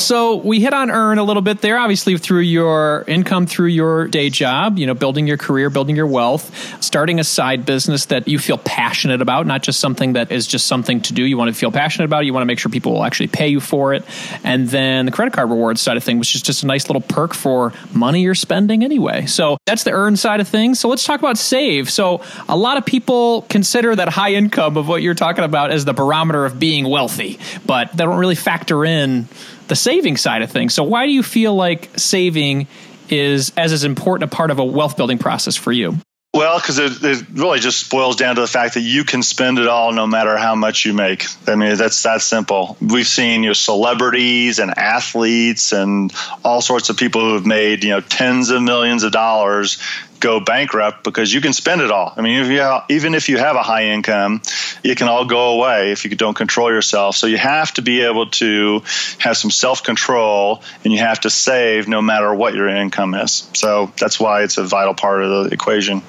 So 0.00 0.36
we 0.36 0.60
hit 0.60 0.72
on 0.72 0.90
earn 0.90 1.18
a 1.18 1.24
little 1.24 1.42
bit 1.42 1.60
there, 1.60 1.78
obviously 1.78 2.16
through 2.16 2.40
your 2.40 3.04
income, 3.06 3.46
through 3.46 3.68
your 3.68 4.08
day 4.08 4.30
job, 4.30 4.78
you 4.78 4.86
know, 4.86 4.94
building 4.94 5.26
your 5.26 5.36
career, 5.36 5.68
building 5.70 5.94
your 5.94 6.06
wealth, 6.06 6.82
starting 6.82 7.20
a 7.20 7.24
side 7.24 7.66
business 7.66 8.06
that 8.06 8.26
you 8.26 8.38
feel 8.38 8.58
passionate 8.58 9.20
about, 9.20 9.46
not 9.46 9.62
just 9.62 9.78
something 9.78 10.14
that 10.14 10.32
is 10.32 10.46
just 10.46 10.66
something 10.66 11.00
to 11.02 11.12
do. 11.12 11.22
You 11.22 11.36
want 11.36 11.48
to 11.48 11.58
feel 11.58 11.70
passionate 11.70 12.06
about 12.06 12.22
it. 12.22 12.26
You 12.26 12.32
want 12.32 12.42
to 12.42 12.46
make 12.46 12.58
sure 12.58 12.72
people 12.72 12.92
will 12.92 13.04
actually 13.04 13.28
pay 13.28 13.48
you 13.48 13.60
for 13.60 13.92
it. 13.92 14.04
And 14.42 14.68
then 14.68 15.06
the 15.06 15.12
credit 15.12 15.34
card 15.34 15.50
rewards 15.50 15.80
side 15.82 15.96
of 15.96 16.04
things, 16.04 16.18
which 16.18 16.34
is 16.34 16.42
just 16.42 16.62
a 16.62 16.66
nice 16.66 16.88
little 16.88 17.02
perk 17.02 17.34
for 17.34 17.72
money 17.92 18.22
you're 18.22 18.34
spending 18.34 18.82
anyway. 18.82 19.26
So 19.26 19.58
that's 19.66 19.84
the 19.84 19.92
earn 19.92 20.16
side 20.16 20.40
of 20.40 20.48
things. 20.48 20.80
So 20.80 20.88
let's 20.88 21.04
talk 21.04 21.20
about 21.20 21.36
save. 21.36 21.90
So 21.90 22.22
a 22.48 22.56
lot 22.56 22.78
of 22.78 22.86
people 22.86 23.42
consider 23.42 23.94
that 23.94 24.08
high 24.08 24.32
income 24.32 24.76
of 24.76 24.88
what 24.88 25.02
you're 25.02 25.14
talking 25.14 25.44
about 25.44 25.70
as 25.70 25.84
the 25.84 25.92
barometer 25.92 26.46
of 26.46 26.58
being 26.58 26.88
wealthy, 26.88 27.38
but 27.66 27.92
they 27.92 28.04
don't 28.04 28.18
really 28.18 28.34
factor 28.34 28.84
in 28.84 29.28
the 29.70 29.76
saving 29.76 30.18
side 30.18 30.42
of 30.42 30.50
things. 30.50 30.74
So 30.74 30.84
why 30.84 31.06
do 31.06 31.12
you 31.12 31.22
feel 31.22 31.54
like 31.54 31.88
saving 31.96 32.66
is 33.08 33.52
as 33.56 33.72
as 33.72 33.84
important 33.84 34.30
a 34.30 34.36
part 34.36 34.50
of 34.50 34.58
a 34.58 34.64
wealth 34.64 34.98
building 34.98 35.16
process 35.16 35.56
for 35.56 35.72
you? 35.72 35.96
Well, 36.32 36.60
because 36.60 36.78
it, 36.78 37.02
it, 37.02 37.26
really 37.32 37.58
just 37.58 37.90
boils 37.90 38.14
down 38.14 38.36
to 38.36 38.40
the 38.40 38.46
fact 38.46 38.74
that 38.74 38.82
you 38.82 39.02
can 39.02 39.20
spend 39.20 39.58
it 39.58 39.66
all 39.66 39.92
no 39.92 40.06
matter 40.06 40.36
how 40.36 40.54
much 40.54 40.84
you 40.84 40.94
make. 40.94 41.24
I 41.48 41.56
mean, 41.56 41.76
that's 41.76 42.04
that 42.04 42.22
simple. 42.22 42.76
We've 42.80 43.06
seen 43.06 43.42
you 43.42 43.48
know, 43.48 43.52
celebrities 43.52 44.60
and 44.60 44.76
athletes 44.78 45.72
and 45.72 46.12
all 46.44 46.60
sorts 46.60 46.88
of 46.88 46.96
people 46.96 47.22
who 47.22 47.34
have 47.34 47.46
made 47.46 47.82
you 47.82 47.90
know 47.90 48.00
tens 48.00 48.50
of 48.50 48.62
millions 48.62 49.02
of 49.02 49.10
dollars 49.10 49.82
go 50.20 50.38
bankrupt 50.38 51.02
because 51.02 51.32
you 51.32 51.40
can 51.40 51.52
spend 51.52 51.80
it 51.80 51.90
all. 51.90 52.12
I 52.16 52.20
mean, 52.20 52.40
if 52.40 52.48
you 52.48 52.60
have, 52.60 52.84
even 52.90 53.14
if 53.14 53.28
you 53.28 53.38
have 53.38 53.56
a 53.56 53.62
high 53.62 53.86
income, 53.86 54.42
it 54.84 54.96
can 54.98 55.08
all 55.08 55.24
go 55.24 55.54
away 55.58 55.92
if 55.92 56.04
you 56.04 56.14
don't 56.14 56.36
control 56.36 56.70
yourself. 56.70 57.16
So 57.16 57.26
you 57.26 57.38
have 57.38 57.72
to 57.74 57.82
be 57.82 58.02
able 58.02 58.26
to 58.30 58.82
have 59.18 59.36
some 59.36 59.50
self 59.50 59.82
control 59.82 60.62
and 60.84 60.92
you 60.92 61.00
have 61.00 61.20
to 61.20 61.30
save 61.30 61.88
no 61.88 62.02
matter 62.02 62.32
what 62.34 62.54
your 62.54 62.68
income 62.68 63.14
is. 63.14 63.48
So 63.54 63.92
that's 63.98 64.20
why 64.20 64.42
it's 64.42 64.58
a 64.58 64.64
vital 64.64 64.94
part 64.94 65.22
of 65.22 65.44
the 65.44 65.54
equation. 65.54 66.02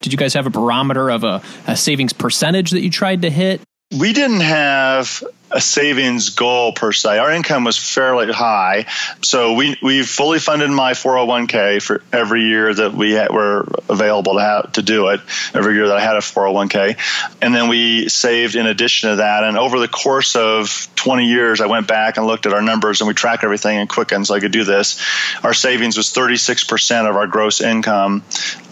Did 0.00 0.12
you 0.12 0.18
guys 0.18 0.34
have 0.34 0.46
a 0.46 0.50
barometer 0.50 1.10
of 1.10 1.24
a, 1.24 1.42
a 1.66 1.76
savings 1.76 2.12
percentage 2.12 2.70
that 2.70 2.80
you 2.80 2.90
tried 2.90 3.22
to 3.22 3.30
hit? 3.30 3.60
We 3.96 4.12
didn't 4.12 4.40
have 4.40 5.24
a 5.50 5.60
savings 5.60 6.30
goal 6.30 6.72
per 6.72 6.92
se. 6.92 7.18
Our 7.18 7.32
income 7.32 7.64
was 7.64 7.76
fairly 7.76 8.32
high, 8.32 8.86
so 9.20 9.54
we 9.54 9.76
we 9.82 10.04
fully 10.04 10.38
funded 10.38 10.70
my 10.70 10.92
401k 10.92 11.82
for 11.82 12.00
every 12.12 12.44
year 12.44 12.72
that 12.72 12.94
we 12.94 13.12
had, 13.12 13.32
were 13.32 13.66
available 13.88 14.34
to 14.34 14.40
have 14.40 14.72
to 14.74 14.82
do 14.82 15.08
it. 15.08 15.20
Every 15.52 15.74
year 15.74 15.88
that 15.88 15.96
I 15.96 16.00
had 16.00 16.14
a 16.14 16.20
401k, 16.20 17.34
and 17.42 17.52
then 17.52 17.68
we 17.68 18.08
saved 18.08 18.54
in 18.54 18.66
addition 18.66 19.10
to 19.10 19.16
that. 19.16 19.42
And 19.42 19.58
over 19.58 19.80
the 19.80 19.88
course 19.88 20.36
of 20.36 20.88
20 20.94 21.26
years, 21.26 21.60
I 21.60 21.66
went 21.66 21.88
back 21.88 22.16
and 22.16 22.26
looked 22.26 22.46
at 22.46 22.52
our 22.52 22.62
numbers, 22.62 23.00
and 23.00 23.08
we 23.08 23.14
track 23.14 23.42
everything 23.42 23.76
in 23.76 23.88
Quicken, 23.88 24.24
so 24.24 24.34
I 24.34 24.40
could 24.40 24.52
do 24.52 24.62
this. 24.62 25.04
Our 25.42 25.54
savings 25.54 25.96
was 25.96 26.12
36% 26.12 27.10
of 27.10 27.16
our 27.16 27.26
gross 27.26 27.60
income 27.60 28.22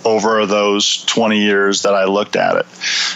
over 0.09 0.47
those 0.47 1.05
20 1.05 1.41
years 1.41 1.83
that 1.83 1.95
I 1.95 2.05
looked 2.05 2.37
at 2.37 2.57
it. 2.57 2.67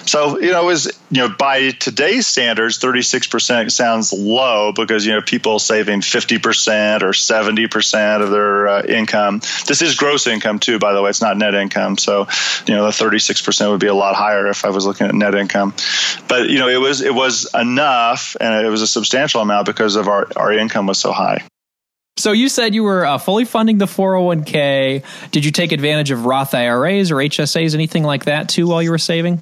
So 0.07 0.39
you 0.39 0.53
know, 0.53 0.63
it 0.63 0.67
was 0.67 1.01
you 1.11 1.19
know 1.19 1.29
by 1.29 1.71
today's 1.71 2.27
standards, 2.27 2.79
36% 2.79 3.71
sounds 3.71 4.13
low 4.13 4.73
because 4.73 5.07
you 5.07 5.13
know 5.13 5.23
people 5.23 5.59
saving 5.59 6.03
fifty 6.03 6.39
percent 6.39 7.03
or 7.03 7.13
seventy 7.13 7.67
percent 7.67 8.23
of 8.23 8.31
their 8.31 8.69
uh, 8.69 8.83
income. 8.83 9.41
This 9.67 9.83
is 9.83 9.95
gross 9.95 10.27
income 10.27 10.59
too, 10.59 10.79
by 10.79 10.93
the 10.93 11.03
way. 11.03 11.11
It's 11.11 11.23
not 11.23 11.37
net 11.37 11.55
income. 11.55 11.99
So 11.99 12.27
you 12.67 12.75
know 12.75 12.85
the 12.85 12.93
thirty 12.93 13.19
six 13.19 13.41
percent 13.41 13.71
would 13.71 13.81
be 13.81 13.87
a 13.87 13.95
lot 13.95 14.15
higher 14.15 14.47
if 14.49 14.65
I 14.65 14.71
was 14.71 14.87
looking 14.87 15.07
at 15.07 15.15
net 15.15 15.35
income. 15.35 15.75
But 16.29 16.51
you 16.51 16.59
know 16.59 16.69
it 16.69 16.81
was 16.81 17.01
it 17.01 17.15
was 17.15 17.49
enough, 17.55 18.37
and 18.41 18.65
it 18.65 18.69
was 18.69 18.83
a 18.83 18.87
substantial 18.87 19.41
amount 19.41 19.67
because 19.67 19.97
of 19.97 20.09
our 20.09 20.29
our 20.37 20.53
income 20.53 20.87
was 20.87 20.99
so 20.99 21.13
high. 21.13 21.43
So 22.17 22.33
you 22.33 22.49
said 22.49 22.75
you 22.75 22.83
were 22.83 23.07
uh, 23.07 23.19
fully 23.19 23.45
funding 23.45 23.79
the 23.79 23.87
401k. 23.87 25.03
Did 25.31 25.45
you 25.45 25.51
take 25.51 25.73
advantage 25.73 26.11
of 26.11 26.27
Roth 26.27 26.55
IRAs 26.55 27.11
or 27.11 27.17
HSAs, 27.17 27.75
anything 27.75 28.05
like 28.05 28.27
that 28.27 28.49
too, 28.49 28.69
while 28.69 28.83
you 28.83 28.91
were 28.91 28.99
saving? 28.99 29.41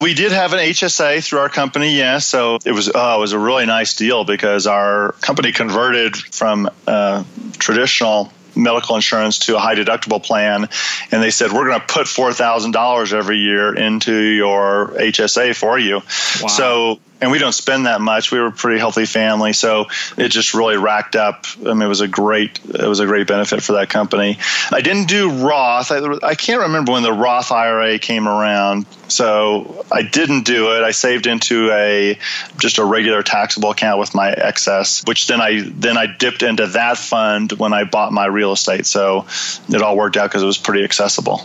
We 0.00 0.12
did 0.12 0.32
have 0.32 0.52
an 0.52 0.58
HSA 0.58 1.24
through 1.24 1.38
our 1.38 1.48
company, 1.48 1.96
yes. 1.96 2.26
So 2.26 2.58
it 2.64 2.72
was 2.72 2.88
uh, 2.88 3.14
it 3.16 3.20
was 3.20 3.32
a 3.32 3.38
really 3.38 3.64
nice 3.64 3.96
deal 3.96 4.24
because 4.24 4.66
our 4.66 5.12
company 5.12 5.52
converted 5.52 6.16
from 6.16 6.68
uh, 6.86 7.24
traditional 7.52 8.30
medical 8.54 8.96
insurance 8.96 9.40
to 9.40 9.56
a 9.56 9.58
high 9.58 9.74
deductible 9.74 10.22
plan, 10.22 10.68
and 11.10 11.22
they 11.22 11.30
said 11.30 11.52
we're 11.52 11.68
going 11.68 11.80
to 11.80 11.86
put 11.86 12.08
four 12.08 12.32
thousand 12.34 12.72
dollars 12.72 13.14
every 13.14 13.38
year 13.38 13.74
into 13.74 14.14
your 14.14 14.88
HSA 14.88 15.56
for 15.56 15.78
you. 15.78 15.96
Wow. 15.96 16.48
So 16.48 17.00
and 17.20 17.30
we 17.30 17.38
don't 17.38 17.52
spend 17.52 17.86
that 17.86 18.00
much. 18.00 18.30
We 18.30 18.38
were 18.38 18.46
a 18.46 18.52
pretty 18.52 18.78
healthy 18.78 19.06
family, 19.06 19.52
so 19.52 19.86
it 20.16 20.28
just 20.28 20.54
really 20.54 20.76
racked 20.76 21.16
up. 21.16 21.46
I 21.60 21.72
mean, 21.72 21.82
it 21.82 21.86
was 21.86 22.00
a 22.00 22.08
great 22.08 22.60
it 22.64 22.86
was 22.86 23.00
a 23.00 23.06
great 23.06 23.26
benefit 23.26 23.62
for 23.62 23.72
that 23.72 23.90
company. 23.90 24.38
I 24.70 24.80
didn't 24.80 25.08
do 25.08 25.46
Roth. 25.46 25.90
I, 25.90 26.00
I 26.22 26.34
can't 26.34 26.62
remember 26.62 26.92
when 26.92 27.02
the 27.02 27.12
Roth 27.12 27.52
IRA 27.52 27.98
came 27.98 28.28
around, 28.28 28.86
so 29.08 29.84
I 29.90 30.02
didn't 30.02 30.44
do 30.44 30.74
it. 30.76 30.82
I 30.82 30.90
saved 30.90 31.26
into 31.26 31.70
a 31.72 32.18
just 32.58 32.78
a 32.78 32.84
regular 32.84 33.22
taxable 33.22 33.70
account 33.70 33.98
with 33.98 34.14
my 34.14 34.30
excess, 34.30 35.02
which 35.06 35.26
then 35.26 35.40
I 35.40 35.62
then 35.62 35.96
I 35.96 36.06
dipped 36.06 36.42
into 36.42 36.66
that 36.68 36.98
fund 36.98 37.52
when 37.52 37.72
I 37.72 37.84
bought 37.84 38.12
my 38.12 38.26
real 38.26 38.52
estate. 38.52 38.86
So 38.86 39.26
it 39.68 39.82
all 39.82 39.96
worked 39.96 40.16
out 40.16 40.28
because 40.28 40.42
it 40.42 40.46
was 40.46 40.58
pretty 40.58 40.84
accessible. 40.84 41.42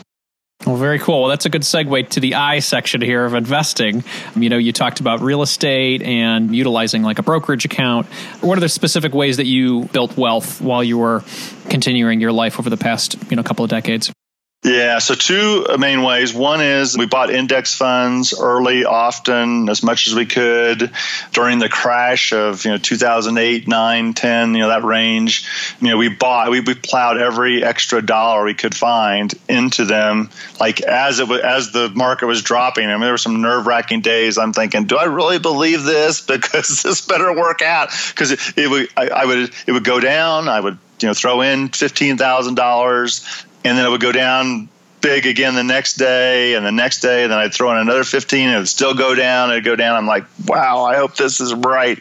Well, 0.66 0.78
very 0.78 1.00
cool. 1.00 1.22
Well, 1.22 1.30
that's 1.30 1.46
a 1.48 1.50
good 1.50 1.64
segue 1.64 2.10
to 2.10 2.20
the 2.20 2.36
I 2.36 2.60
section 2.60 3.02
here 3.02 3.26
of 3.26 3.34
investing. 3.34 4.04
You 4.36 4.50
know, 4.50 4.58
you 4.58 4.72
talked 4.72 5.00
about 5.00 5.22
real 5.22 5.42
estate 5.42 6.04
and 6.04 6.56
utilizing 6.56 7.02
like 7.02 7.18
a 7.18 7.24
brokerage 7.24 7.66
account. 7.66 8.06
What 8.42 8.58
are 8.58 8.62
the 8.62 8.70
specific 8.70 9.14
ways 9.14 9.38
that 9.38 9.48
you 9.48 9.86
built 9.86 10.16
wealth 10.18 10.62
while 10.62 10.84
you 10.84 11.00
were 11.00 11.24
continuing 11.70 12.22
your 12.22 12.32
life 12.32 12.60
over 12.60 12.70
the 12.70 12.78
past, 12.78 13.18
you 13.32 13.36
know, 13.36 13.44
couple 13.44 13.66
of 13.66 13.72
decades? 13.72 14.12
Yeah, 14.64 15.00
so 15.00 15.16
two 15.16 15.66
main 15.80 16.04
ways. 16.04 16.36
One 16.36 16.62
is 16.62 16.96
we 16.96 17.08
bought 17.08 17.32
index 17.32 17.74
funds 17.74 18.32
early, 18.40 18.86
often, 18.86 19.68
as 19.70 19.82
much 19.82 20.06
as 20.06 20.14
we 20.14 20.28
could 20.28 20.92
during 21.34 21.58
the 21.58 21.68
crash 21.68 22.32
of 22.32 22.64
you 22.64 22.70
know 22.70 22.78
2008, 22.78 23.68
9, 23.68 24.14
10, 24.14 24.54
you 24.54 24.60
know 24.60 24.68
that 24.68 24.84
range. 24.84 25.48
You 25.82 25.88
know 25.88 25.98
we 25.98 26.10
bought, 26.10 26.52
we, 26.52 26.60
we 26.60 26.76
plowed 26.76 27.18
every 27.18 27.64
extra 27.64 28.04
dollar 28.04 28.44
we 28.44 28.54
could 28.54 28.76
find 28.76 29.34
into 29.50 29.86
them. 29.86 30.30
Like 30.60 30.80
as 30.82 31.20
it 31.20 31.28
was, 31.28 31.42
as 31.42 31.72
the 31.72 31.90
market 31.90 32.28
was 32.28 32.44
dropping, 32.44 32.86
I 32.88 32.92
mean 32.92 33.02
there 33.02 33.14
were 33.14 33.18
some 33.18 33.42
nerve 33.42 33.66
wracking 33.66 34.02
days. 34.02 34.38
I'm 34.38 34.54
thinking, 34.54 34.86
do 34.86 34.96
I 34.96 35.06
really 35.06 35.40
believe 35.40 35.84
this? 35.84 36.22
Because 36.32 36.84
this 36.84 37.02
better 37.02 37.36
work 37.36 37.62
out. 37.62 37.90
Because 38.10 38.32
it, 38.32 38.40
it 38.56 38.70
would, 38.70 38.90
I, 38.96 39.10
I 39.10 39.26
would, 39.26 39.52
it 39.68 39.72
would 39.72 39.84
go 39.84 40.00
down. 40.00 40.48
I 40.48 40.60
would 40.60 40.78
you 41.02 41.08
know 41.08 41.14
throw 41.14 41.42
in 41.42 41.70
fifteen 41.70 42.18
thousand 42.18 42.56
dollars 42.56 43.26
and 43.64 43.78
then 43.78 43.86
it 43.86 43.90
would 43.90 44.02
go 44.02 44.12
down 44.12 44.70
big 45.02 45.26
again 45.26 45.56
the 45.56 45.64
next 45.64 45.96
day 45.96 46.54
and 46.54 46.66
the 46.66 46.72
next 46.72 47.02
day. 47.02 47.24
And 47.24 47.32
then 47.32 47.40
I'd 47.40 47.54
throw 47.54 47.72
in 47.72 47.78
another 47.78 48.04
15 48.04 48.48
and 48.48 48.56
it 48.56 48.58
would 48.60 48.68
still 48.68 48.94
go 48.94 49.16
down. 49.16 49.52
It'd 49.52 49.64
go 49.64 49.76
down. 49.76 49.96
I'm 49.96 50.06
like, 50.06 50.26
wow, 50.48 50.84
I 50.84 50.96
hope 50.96 51.16
this 51.16 51.42
is 51.42 51.54
right. 51.54 52.00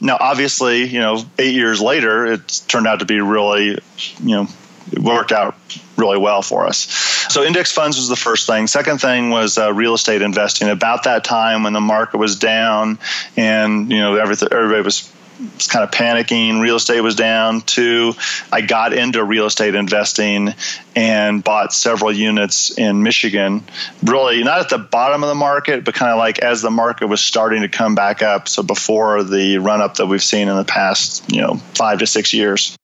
Now, 0.00 0.16
obviously, 0.20 0.84
you 0.84 0.98
know, 0.98 1.22
eight 1.38 1.54
years 1.54 1.80
later, 1.80 2.26
it 2.26 2.60
turned 2.68 2.86
out 2.86 2.98
to 2.98 3.04
be 3.04 3.20
really, 3.20 3.78
you 4.18 4.36
know, 4.36 4.48
it 4.92 4.98
worked 4.98 5.30
out 5.30 5.54
really 5.96 6.18
well 6.18 6.42
for 6.42 6.66
us. 6.66 6.88
So 7.32 7.44
index 7.44 7.70
funds 7.70 7.96
was 7.96 8.08
the 8.08 8.16
first 8.16 8.46
thing. 8.46 8.66
Second 8.66 9.00
thing 9.00 9.30
was 9.30 9.56
uh, 9.56 9.72
real 9.72 9.94
estate 9.94 10.22
investing. 10.22 10.68
About 10.68 11.04
that 11.04 11.22
time 11.22 11.62
when 11.62 11.72
the 11.72 11.80
market 11.80 12.18
was 12.18 12.36
down 12.36 12.98
and 13.36 13.90
you 13.92 13.98
know 13.98 14.16
everything, 14.16 14.48
everybody 14.50 14.82
was 14.82 15.12
was 15.54 15.66
kind 15.66 15.84
of 15.84 15.90
panicking. 15.90 16.60
Real 16.60 16.76
estate 16.76 17.00
was 17.00 17.14
down. 17.14 17.60
Two, 17.62 18.14
I 18.52 18.60
got 18.60 18.92
into 18.92 19.22
real 19.24 19.46
estate 19.46 19.74
investing 19.74 20.54
and 20.94 21.42
bought 21.42 21.72
several 21.72 22.12
units 22.12 22.70
in 22.70 23.02
Michigan. 23.02 23.64
Really, 24.02 24.42
not 24.42 24.60
at 24.60 24.68
the 24.68 24.78
bottom 24.78 25.22
of 25.22 25.28
the 25.28 25.34
market, 25.34 25.84
but 25.84 25.94
kind 25.94 26.12
of 26.12 26.18
like 26.18 26.38
as 26.40 26.62
the 26.62 26.70
market 26.70 27.06
was 27.06 27.20
starting 27.20 27.62
to 27.62 27.68
come 27.68 27.94
back 27.94 28.22
up. 28.22 28.48
So 28.48 28.62
before 28.62 29.22
the 29.22 29.58
run 29.58 29.80
up 29.80 29.96
that 29.96 30.06
we've 30.06 30.22
seen 30.22 30.48
in 30.48 30.56
the 30.56 30.64
past, 30.64 31.30
you 31.32 31.40
know, 31.40 31.56
five 31.74 32.00
to 32.00 32.06
six 32.06 32.32
years. 32.32 32.76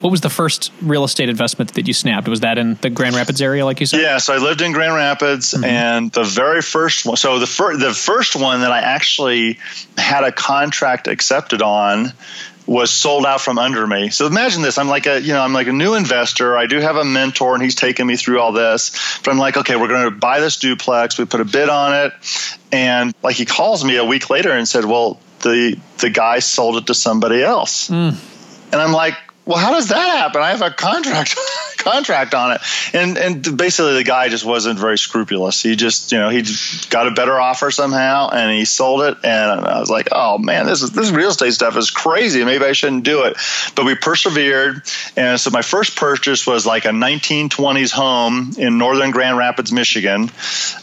What 0.00 0.10
was 0.10 0.20
the 0.20 0.30
first 0.30 0.70
real 0.80 1.02
estate 1.02 1.28
investment 1.28 1.74
that 1.74 1.88
you 1.88 1.92
snapped? 1.92 2.28
Was 2.28 2.40
that 2.40 2.56
in 2.56 2.74
the 2.74 2.88
Grand 2.88 3.16
Rapids 3.16 3.42
area, 3.42 3.64
like 3.64 3.80
you 3.80 3.86
said? 3.86 4.00
Yeah, 4.00 4.18
so 4.18 4.32
I 4.32 4.36
lived 4.36 4.60
in 4.60 4.70
Grand 4.70 4.94
Rapids, 4.94 5.54
mm-hmm. 5.54 5.64
and 5.64 6.12
the 6.12 6.22
very 6.22 6.62
first 6.62 7.04
one. 7.04 7.16
So 7.16 7.40
the 7.40 7.48
first, 7.48 7.80
the 7.80 7.92
first 7.92 8.36
one 8.36 8.60
that 8.60 8.70
I 8.70 8.78
actually 8.78 9.58
had 9.96 10.22
a 10.22 10.30
contract 10.30 11.08
accepted 11.08 11.62
on 11.62 12.12
was 12.64 12.92
sold 12.92 13.26
out 13.26 13.40
from 13.40 13.58
under 13.58 13.84
me. 13.88 14.10
So 14.10 14.28
imagine 14.28 14.62
this: 14.62 14.78
I'm 14.78 14.86
like 14.86 15.06
a, 15.06 15.20
you 15.20 15.32
know, 15.32 15.40
I'm 15.40 15.52
like 15.52 15.66
a 15.66 15.72
new 15.72 15.94
investor. 15.94 16.56
I 16.56 16.66
do 16.66 16.78
have 16.78 16.94
a 16.94 17.04
mentor, 17.04 17.54
and 17.54 17.62
he's 17.62 17.74
taking 17.74 18.06
me 18.06 18.14
through 18.14 18.38
all 18.38 18.52
this. 18.52 19.18
But 19.24 19.32
I'm 19.32 19.38
like, 19.38 19.56
okay, 19.56 19.74
we're 19.74 19.88
going 19.88 20.04
to 20.04 20.16
buy 20.16 20.38
this 20.38 20.58
duplex. 20.58 21.18
We 21.18 21.24
put 21.24 21.40
a 21.40 21.44
bid 21.44 21.68
on 21.68 21.92
it, 22.06 22.12
and 22.70 23.12
like 23.24 23.34
he 23.34 23.46
calls 23.46 23.84
me 23.84 23.96
a 23.96 24.04
week 24.04 24.30
later 24.30 24.52
and 24.52 24.68
said, 24.68 24.84
well, 24.84 25.18
the 25.40 25.76
the 25.96 26.10
guy 26.10 26.38
sold 26.38 26.76
it 26.76 26.86
to 26.86 26.94
somebody 26.94 27.42
else. 27.42 27.88
Mm. 27.88 28.16
And 28.70 28.80
I'm 28.80 28.92
like, 28.92 29.14
well, 29.48 29.56
how 29.56 29.70
does 29.70 29.88
that 29.88 30.18
happen? 30.18 30.42
I 30.42 30.50
have 30.50 30.60
a 30.60 30.70
contract 30.70 31.34
contract 31.78 32.34
on 32.34 32.52
it, 32.52 32.60
and 32.92 33.16
and 33.16 33.56
basically 33.56 33.94
the 33.94 34.04
guy 34.04 34.28
just 34.28 34.44
wasn't 34.44 34.78
very 34.78 34.98
scrupulous. 34.98 35.62
He 35.62 35.74
just 35.74 36.12
you 36.12 36.18
know 36.18 36.28
he 36.28 36.44
got 36.90 37.06
a 37.08 37.12
better 37.12 37.40
offer 37.40 37.70
somehow, 37.70 38.28
and 38.28 38.52
he 38.52 38.66
sold 38.66 39.00
it. 39.00 39.16
And 39.24 39.50
I 39.62 39.80
was 39.80 39.88
like, 39.88 40.08
oh 40.12 40.36
man, 40.36 40.66
this 40.66 40.82
is 40.82 40.90
this 40.90 41.10
real 41.10 41.30
estate 41.30 41.54
stuff 41.54 41.78
is 41.78 41.90
crazy. 41.90 42.44
Maybe 42.44 42.62
I 42.62 42.72
shouldn't 42.72 43.04
do 43.04 43.22
it, 43.22 43.38
but 43.74 43.86
we 43.86 43.94
persevered. 43.94 44.82
And 45.16 45.40
so 45.40 45.48
my 45.48 45.62
first 45.62 45.96
purchase 45.96 46.46
was 46.46 46.66
like 46.66 46.84
a 46.84 46.90
1920s 46.90 47.90
home 47.90 48.52
in 48.58 48.76
northern 48.76 49.12
Grand 49.12 49.38
Rapids, 49.38 49.72
Michigan. 49.72 50.30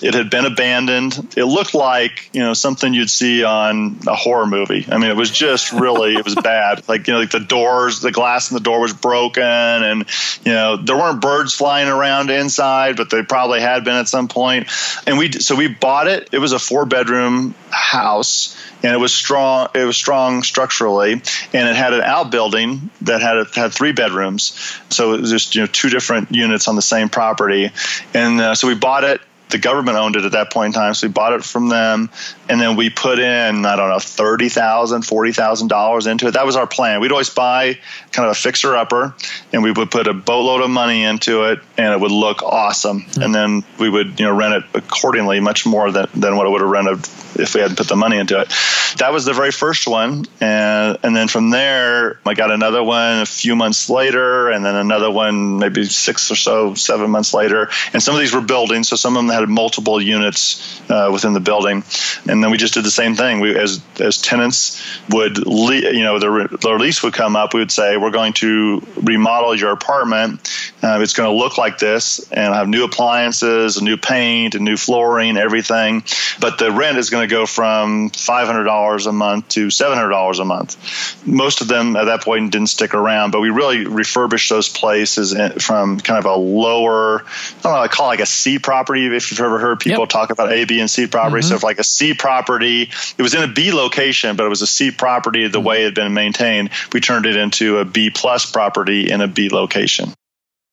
It 0.02 0.16
had 0.16 0.32
been 0.32 0.46
abandoned. 0.46 1.36
It 1.38 1.46
looked 1.46 1.76
like 1.76 2.32
you 2.34 2.42
know 2.42 2.56
something 2.56 2.96
you'd 2.96 3.12
see 3.12 3.44
on 3.44 4.00
a 4.08 4.16
horror 4.16 4.48
movie. 4.48 4.88
I 4.90 4.98
mean, 4.98 5.12
it 5.12 5.16
was 5.16 5.30
just 5.30 5.72
really 5.72 6.16
it 6.16 6.26
was 6.26 6.34
bad. 6.34 6.82
Like 6.90 7.06
you 7.06 7.14
know, 7.14 7.20
like 7.20 7.30
the 7.30 7.40
doors, 7.40 8.02
the 8.02 8.12
glass 8.12 8.55
the 8.56 8.60
door 8.62 8.80
was 8.80 8.94
broken, 8.94 9.44
and 9.44 10.06
you 10.44 10.52
know 10.52 10.78
there 10.78 10.96
weren't 10.96 11.22
birds 11.22 11.54
flying 11.54 11.88
around 11.88 12.32
inside, 12.32 12.98
but 12.98 13.10
they 13.10 13.22
probably 13.22 13.62
had 13.62 13.84
been 13.84 13.96
at 13.96 14.08
some 14.08 14.28
point. 14.28 14.68
And 15.06 15.18
we 15.18 15.32
so 15.34 15.56
we 15.56 15.68
bought 15.68 16.08
it. 16.08 16.30
It 16.32 16.40
was 16.40 16.54
a 16.54 16.60
four 16.60 16.86
bedroom 16.86 17.54
house, 17.70 18.58
and 18.82 18.94
it 18.94 18.98
was 18.98 19.14
strong. 19.14 19.70
It 19.76 19.86
was 19.86 19.98
strong 19.98 20.44
structurally, 20.44 21.14
and 21.14 21.70
it 21.70 21.76
had 21.76 21.94
an 21.94 22.02
outbuilding 22.02 22.90
that 23.02 23.22
had 23.22 23.48
had 23.54 23.74
three 23.74 23.92
bedrooms. 23.92 24.80
So 24.90 25.14
it 25.14 25.22
was 25.22 25.30
just 25.30 25.56
you 25.56 25.62
know 25.62 25.68
two 25.68 25.90
different 25.90 26.32
units 26.32 26.68
on 26.68 26.76
the 26.76 26.82
same 26.82 27.10
property, 27.10 27.72
and 28.14 28.42
uh, 28.42 28.56
so 28.56 28.68
we 28.68 28.76
bought 28.76 29.04
it 29.04 29.22
the 29.56 29.62
government 29.62 29.98
owned 29.98 30.18
it 30.18 30.26
at 30.26 30.34
that 30.34 30.52
point 30.52 30.68
in 30.76 30.82
time, 30.82 30.94
so 30.94 31.08
we 31.08 31.14
bought 31.14 31.32
it 31.32 31.42
from 31.42 31.70
them, 31.70 32.10
and 32.50 32.60
then 32.60 32.76
we 32.76 32.90
put 32.90 33.20
in 33.20 33.66
I 33.66 33.78
don't 33.78 33.90
know 33.90 34.00
thirty 34.00 34.50
thousand, 34.50 35.04
forty 35.04 35.32
thousand 35.32 35.70
dollars 35.70 36.08
into 36.08 36.28
it. 36.28 36.32
That 36.32 36.46
was 36.46 36.58
our 36.58 36.68
plan. 36.68 37.00
We'd 37.00 37.14
always 37.14 37.30
buy 37.30 37.80
kind 38.12 38.26
of 38.26 38.34
a 38.34 38.36
fixer 38.36 38.76
upper, 38.76 39.16
and 39.54 39.64
we 39.64 39.72
would 39.72 39.90
put 39.90 40.08
a 40.08 40.14
boatload 40.14 40.62
of 40.62 40.70
money 40.70 41.04
into 41.04 41.44
it, 41.44 41.62
and 41.78 41.94
it 41.94 42.02
would 42.02 42.12
look 42.12 42.44
awesome. 42.44 43.04
Mm-hmm. 43.04 43.22
And 43.22 43.34
then 43.34 43.64
we 43.80 43.90
would 43.90 44.20
you 44.20 44.26
know 44.26 44.36
rent 44.36 44.56
it 44.56 44.64
accordingly, 44.74 45.40
much 45.40 45.66
more 45.66 45.90
than, 45.90 46.08
than 46.14 46.36
what 46.36 46.48
it 46.48 46.50
would 46.50 46.60
have 46.60 46.70
rented 46.70 47.06
if 47.36 47.54
we 47.56 47.62
hadn't 47.62 47.78
put 47.78 47.88
the 47.88 47.96
money 47.96 48.18
into 48.18 48.40
it. 48.40 48.54
That 48.98 49.12
was 49.12 49.26
the 49.26 49.34
very 49.34 49.52
first 49.52 49.88
one, 49.88 50.26
and 50.40 50.98
and 51.04 51.16
then 51.16 51.28
from 51.28 51.50
there 51.50 52.20
I 52.26 52.34
got 52.34 52.52
another 52.52 52.84
one 52.84 53.20
a 53.20 53.26
few 53.26 53.56
months 53.56 53.90
later, 53.90 54.50
and 54.50 54.64
then 54.64 54.76
another 54.76 55.12
one 55.12 55.60
maybe 55.60 55.86
six 55.86 56.32
or 56.32 56.36
so, 56.36 56.74
seven 56.76 57.12
months 57.12 57.34
later. 57.34 57.70
And 57.94 58.02
some 58.02 58.16
of 58.16 58.22
these 58.22 58.34
were 58.34 58.42
buildings, 58.42 58.90
so 58.90 58.96
some 58.96 59.18
of 59.18 59.26
them 59.26 59.34
had 59.34 59.48
multiple 59.50 60.02
units 60.02 60.82
uh, 60.90 61.10
within 61.12 61.34
the 61.34 61.40
building, 61.40 61.84
and 62.28 62.44
then 62.44 62.52
we 62.52 62.58
just 62.58 62.74
did 62.74 62.86
the 62.86 62.92
same 62.92 63.16
thing. 63.16 63.40
We 63.40 63.58
as 63.58 63.84
as 64.00 64.22
tenants 64.22 64.82
would 65.10 65.46
le- 65.46 65.92
you 65.92 66.04
know 66.04 66.20
their, 66.20 66.48
their 66.48 66.80
lease 66.80 67.04
would 67.04 67.14
come 67.14 67.36
up, 67.36 67.54
we 67.54 67.60
would 67.60 67.72
say 67.72 67.98
we're 67.98 68.12
going 68.12 68.34
to 68.34 68.82
remodel 69.02 69.56
your 69.56 69.72
apartment. 69.72 70.42
Uh, 70.82 71.00
it's 71.02 71.14
going 71.14 71.30
to 71.30 71.36
look 71.36 71.58
like 71.58 71.80
this, 71.80 72.32
and 72.32 72.54
have 72.54 72.70
new 72.70 72.84
appliances, 72.84 73.82
new 73.82 73.98
paint, 73.98 74.56
a 74.56 74.60
new 74.60 74.78
flooring, 74.78 75.38
everything. 75.38 76.04
But 76.40 76.60
the 76.60 76.72
rent 76.72 76.98
is 76.98 77.10
going 77.10 77.25
to 77.25 77.25
go 77.28 77.46
from 77.46 78.10
five 78.10 78.48
hundred 78.48 78.66
dollars 78.66 79.06
a 79.06 79.12
month 79.12 79.50
to 79.50 79.70
seven 79.70 79.98
hundred 79.98 80.12
dollars 80.12 80.40
a 80.40 80.46
month. 80.46 80.78
Most 81.26 81.62
of 81.62 81.68
them 81.68 81.96
at 81.96 82.06
that 82.06 82.22
point 82.22 82.52
didn't 82.52 82.68
stick 82.68 82.94
around, 82.94 83.32
but 83.32 83.42
we 83.42 83.50
really 83.50 83.86
refurbished 83.86 84.50
those 84.50 84.70
places 84.70 85.34
from 85.64 86.00
kind 86.00 86.20
of 86.20 86.26
a 86.26 86.36
lower, 86.36 87.22
I 87.22 87.62
don't 87.62 87.72
know, 87.72 87.80
I 87.80 87.88
call 87.88 88.08
it 88.08 88.10
like 88.10 88.20
a 88.20 88.26
C 88.26 88.60
property 88.60 89.06
if 89.08 89.32
you've 89.32 89.40
ever 89.40 89.60
heard 89.60 89.80
people 89.80 90.02
yep. 90.02 90.10
talk 90.10 90.30
about 90.30 90.52
A, 90.52 90.66
B, 90.66 90.80
and 90.80 90.90
C 90.90 91.08
properties. 91.08 91.46
Mm-hmm. 91.46 91.52
So, 91.52 91.56
if 91.56 91.64
like 91.64 91.80
a 91.80 91.84
C 91.84 92.14
property, 92.14 92.90
it 93.18 93.22
was 93.22 93.34
in 93.34 93.44
a 93.44 93.52
B 93.52 93.72
location, 93.72 94.36
but 94.36 94.46
it 94.46 94.50
was 94.50 94.62
a 94.62 94.68
C 94.68 94.92
property 94.92 95.48
the 95.48 95.58
mm-hmm. 95.58 95.68
way 95.68 95.82
it 95.82 95.86
had 95.86 95.96
been 95.96 96.14
maintained. 96.14 96.70
We 96.94 97.02
turned 97.02 97.26
it 97.26 97.36
into 97.36 97.80
a 97.80 97.86
B 97.86 98.10
plus 98.10 98.50
property 98.50 99.10
in 99.12 99.22
a 99.22 99.28
B 99.28 99.50
location 99.50 100.14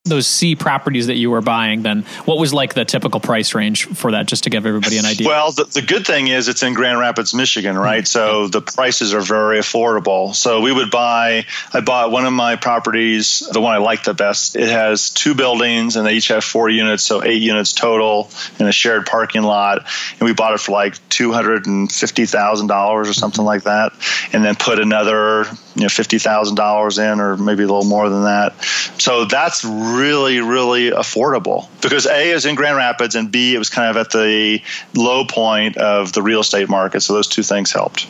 those 0.05 0.27
C 0.27 0.57
properties 0.57 1.07
that 1.07 1.15
you 1.15 1.31
were 1.31 1.39
buying, 1.39 1.81
then 1.81 2.01
what 2.25 2.37
was 2.37 2.53
like 2.53 2.73
the 2.73 2.83
typical 2.83 3.21
price 3.21 3.55
range 3.55 3.85
for 3.85 4.11
that, 4.11 4.25
just 4.25 4.43
to 4.43 4.49
give 4.49 4.65
everybody 4.65 4.97
an 4.97 5.05
idea? 5.05 5.25
Well, 5.25 5.53
the, 5.53 5.63
the 5.63 5.81
good 5.81 6.05
thing 6.05 6.27
is 6.27 6.49
it's 6.49 6.61
in 6.61 6.73
Grand 6.73 6.99
Rapids, 6.99 7.33
Michigan, 7.33 7.77
right? 7.77 8.03
Mm-hmm. 8.03 8.07
So 8.07 8.49
the 8.49 8.59
prices 8.59 9.13
are 9.13 9.21
very 9.21 9.59
affordable. 9.59 10.35
So 10.35 10.59
we 10.59 10.73
would 10.73 10.91
buy, 10.91 11.45
I 11.71 11.79
bought 11.79 12.11
one 12.11 12.25
of 12.25 12.33
my 12.33 12.57
properties, 12.57 13.47
the 13.53 13.61
one 13.61 13.73
I 13.73 13.77
like 13.77 14.03
the 14.03 14.13
best. 14.13 14.57
It 14.57 14.67
has 14.67 15.09
two 15.09 15.35
buildings 15.35 15.95
and 15.95 16.05
they 16.05 16.15
each 16.15 16.27
have 16.27 16.43
four 16.43 16.67
units, 16.67 17.03
so 17.03 17.23
eight 17.23 17.41
units 17.41 17.71
total 17.71 18.29
in 18.59 18.67
a 18.67 18.73
shared 18.73 19.05
parking 19.05 19.43
lot. 19.43 19.87
And 20.19 20.27
we 20.27 20.33
bought 20.33 20.53
it 20.53 20.59
for 20.59 20.73
like 20.73 20.95
$250,000 21.07 22.93
or 22.93 23.13
something 23.13 23.45
like 23.45 23.63
that. 23.63 23.93
And 24.33 24.43
then 24.43 24.55
put 24.55 24.79
another, 24.79 25.45
you 25.75 25.83
know, 25.83 25.87
$50,000 25.87 27.13
in 27.13 27.19
or 27.21 27.37
maybe 27.37 27.63
a 27.63 27.67
little 27.67 27.85
more 27.85 28.09
than 28.09 28.23
that. 28.23 28.61
So 28.99 29.23
that's 29.23 29.63
really, 29.63 29.92
really 29.99 30.39
really 30.39 30.91
affordable 30.91 31.67
because 31.81 32.05
A 32.05 32.31
is 32.31 32.45
in 32.45 32.55
Grand 32.55 32.77
Rapids 32.77 33.15
and 33.15 33.31
B, 33.31 33.55
it 33.55 33.59
was 33.59 33.69
kind 33.69 33.89
of 33.89 33.97
at 33.97 34.11
the 34.11 34.61
low 34.95 35.25
point 35.25 35.77
of 35.77 36.13
the 36.13 36.21
real 36.21 36.41
estate 36.41 36.69
market. 36.69 37.01
So 37.01 37.13
those 37.13 37.27
two 37.27 37.43
things 37.43 37.71
helped. 37.71 38.09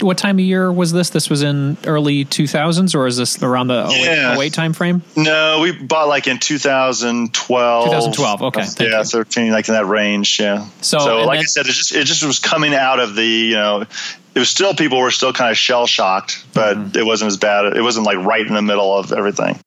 What 0.00 0.16
time 0.16 0.36
of 0.38 0.44
year 0.44 0.72
was 0.72 0.92
this? 0.92 1.10
This 1.10 1.28
was 1.28 1.42
in 1.42 1.76
early 1.84 2.24
2000s, 2.24 2.94
or 2.94 3.08
is 3.08 3.16
this 3.16 3.42
around 3.42 3.66
the 3.66 3.88
08, 3.88 4.04
yeah. 4.04 4.38
08 4.38 4.52
time 4.52 4.72
frame? 4.72 5.02
No, 5.16 5.60
we 5.60 5.72
bought 5.72 6.06
like 6.06 6.28
in 6.28 6.38
2012. 6.38 7.84
2012, 7.84 8.42
okay. 8.42 8.64
yeah, 8.78 8.98
you. 8.98 9.04
13, 9.04 9.50
like 9.50 9.68
in 9.68 9.74
that 9.74 9.86
range. 9.86 10.38
Yeah. 10.38 10.68
So, 10.82 10.98
so 11.00 11.24
like 11.24 11.40
I 11.40 11.44
said, 11.44 11.66
it 11.66 11.72
just 11.72 11.92
it 11.92 12.04
just 12.04 12.24
was 12.24 12.38
coming 12.38 12.74
out 12.74 13.00
of 13.00 13.16
the 13.16 13.26
you 13.26 13.56
know 13.56 13.86
it 14.34 14.38
was 14.38 14.48
still 14.48 14.74
people 14.74 15.00
were 15.00 15.10
still 15.10 15.32
kind 15.32 15.50
of 15.50 15.56
shell 15.56 15.86
shocked, 15.88 16.44
but 16.54 16.76
mm-hmm. 16.76 16.96
it 16.96 17.04
wasn't 17.04 17.28
as 17.28 17.36
bad. 17.36 17.76
It 17.76 17.82
wasn't 17.82 18.06
like 18.06 18.18
right 18.18 18.46
in 18.46 18.54
the 18.54 18.62
middle 18.62 18.96
of 18.96 19.12
everything. 19.12 19.58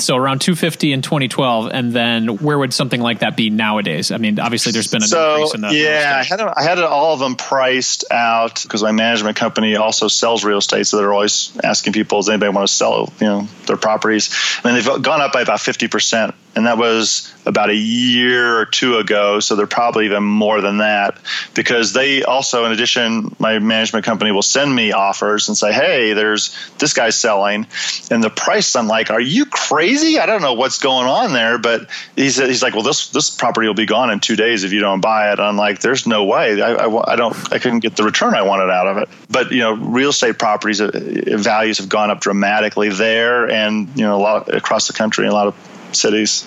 So 0.00 0.16
around 0.16 0.40
250 0.40 0.92
in 0.92 1.02
2012, 1.02 1.70
and 1.72 1.92
then 1.92 2.38
where 2.38 2.58
would 2.58 2.72
something 2.74 3.00
like 3.00 3.20
that 3.20 3.36
be 3.36 3.50
nowadays? 3.50 4.10
I 4.10 4.16
mean, 4.16 4.38
obviously 4.38 4.72
there's 4.72 4.90
been 4.90 5.02
an 5.02 5.08
so, 5.08 5.34
increase 5.34 5.54
in 5.54 5.60
that. 5.62 5.72
Yeah, 5.72 6.16
I 6.18 6.24
had 6.24 6.40
I 6.40 6.62
had 6.62 6.78
all 6.78 7.14
of 7.14 7.20
them 7.20 7.36
priced 7.36 8.04
out 8.10 8.62
because 8.62 8.82
my 8.82 8.92
management 8.92 9.36
company 9.36 9.76
also 9.76 10.08
sells 10.08 10.44
real 10.44 10.58
estate, 10.58 10.86
so 10.86 10.96
they're 10.96 11.12
always 11.12 11.56
asking 11.62 11.92
people, 11.92 12.18
does 12.18 12.28
anybody 12.28 12.52
want 12.52 12.68
to 12.68 12.74
sell 12.74 13.12
you 13.20 13.26
know 13.26 13.48
their 13.66 13.76
properties? 13.76 14.34
And 14.64 14.76
they've 14.76 15.02
gone 15.02 15.20
up 15.20 15.32
by 15.32 15.42
about 15.42 15.60
50 15.60 15.88
percent 15.88 16.34
and 16.56 16.66
that 16.66 16.78
was 16.78 17.32
about 17.46 17.70
a 17.70 17.74
year 17.74 18.58
or 18.58 18.66
two 18.66 18.96
ago. 18.96 19.40
So 19.40 19.56
they're 19.56 19.66
probably 19.66 20.06
even 20.06 20.22
more 20.22 20.60
than 20.60 20.78
that 20.78 21.16
because 21.54 21.92
they 21.92 22.22
also, 22.22 22.64
in 22.64 22.72
addition, 22.72 23.34
my 23.38 23.58
management 23.58 24.04
company 24.04 24.32
will 24.32 24.42
send 24.42 24.74
me 24.74 24.92
offers 24.92 25.48
and 25.48 25.56
say, 25.56 25.72
"Hey, 25.72 26.12
there's 26.12 26.56
this 26.78 26.92
guy's 26.92 27.16
selling," 27.16 27.66
and 28.10 28.22
the 28.22 28.30
price. 28.30 28.74
I'm 28.74 28.88
like, 28.88 29.10
"Are 29.10 29.20
you 29.20 29.46
crazy? 29.46 30.18
I 30.18 30.26
don't 30.26 30.42
know 30.42 30.54
what's 30.54 30.78
going 30.78 31.06
on 31.06 31.32
there." 31.32 31.58
But 31.58 31.88
he's 32.16 32.36
he's 32.36 32.62
like, 32.62 32.74
"Well, 32.74 32.82
this 32.82 33.08
this 33.08 33.30
property 33.30 33.66
will 33.66 33.74
be 33.74 33.86
gone 33.86 34.10
in 34.10 34.20
two 34.20 34.36
days 34.36 34.64
if 34.64 34.72
you 34.72 34.80
don't 34.80 35.00
buy 35.00 35.28
it." 35.30 35.38
And 35.38 35.42
I'm 35.42 35.56
like, 35.56 35.80
"There's 35.80 36.06
no 36.06 36.24
way. 36.24 36.60
I, 36.60 36.72
I, 36.72 37.12
I 37.12 37.16
don't. 37.16 37.36
I 37.52 37.58
couldn't 37.58 37.80
get 37.80 37.96
the 37.96 38.02
return 38.02 38.34
I 38.34 38.42
wanted 38.42 38.70
out 38.70 38.86
of 38.88 38.96
it." 38.98 39.08
But 39.30 39.52
you 39.52 39.60
know, 39.60 39.72
real 39.72 40.10
estate 40.10 40.38
properties 40.38 40.80
uh, 40.80 40.90
values 41.36 41.78
have 41.78 41.88
gone 41.88 42.10
up 42.10 42.20
dramatically 42.20 42.88
there, 42.88 43.48
and 43.48 43.88
you 43.96 44.04
know, 44.04 44.16
a 44.16 44.22
lot 44.22 44.52
across 44.52 44.88
the 44.88 44.92
country, 44.92 45.26
a 45.26 45.32
lot 45.32 45.46
of 45.46 45.54
cities. 45.94 46.46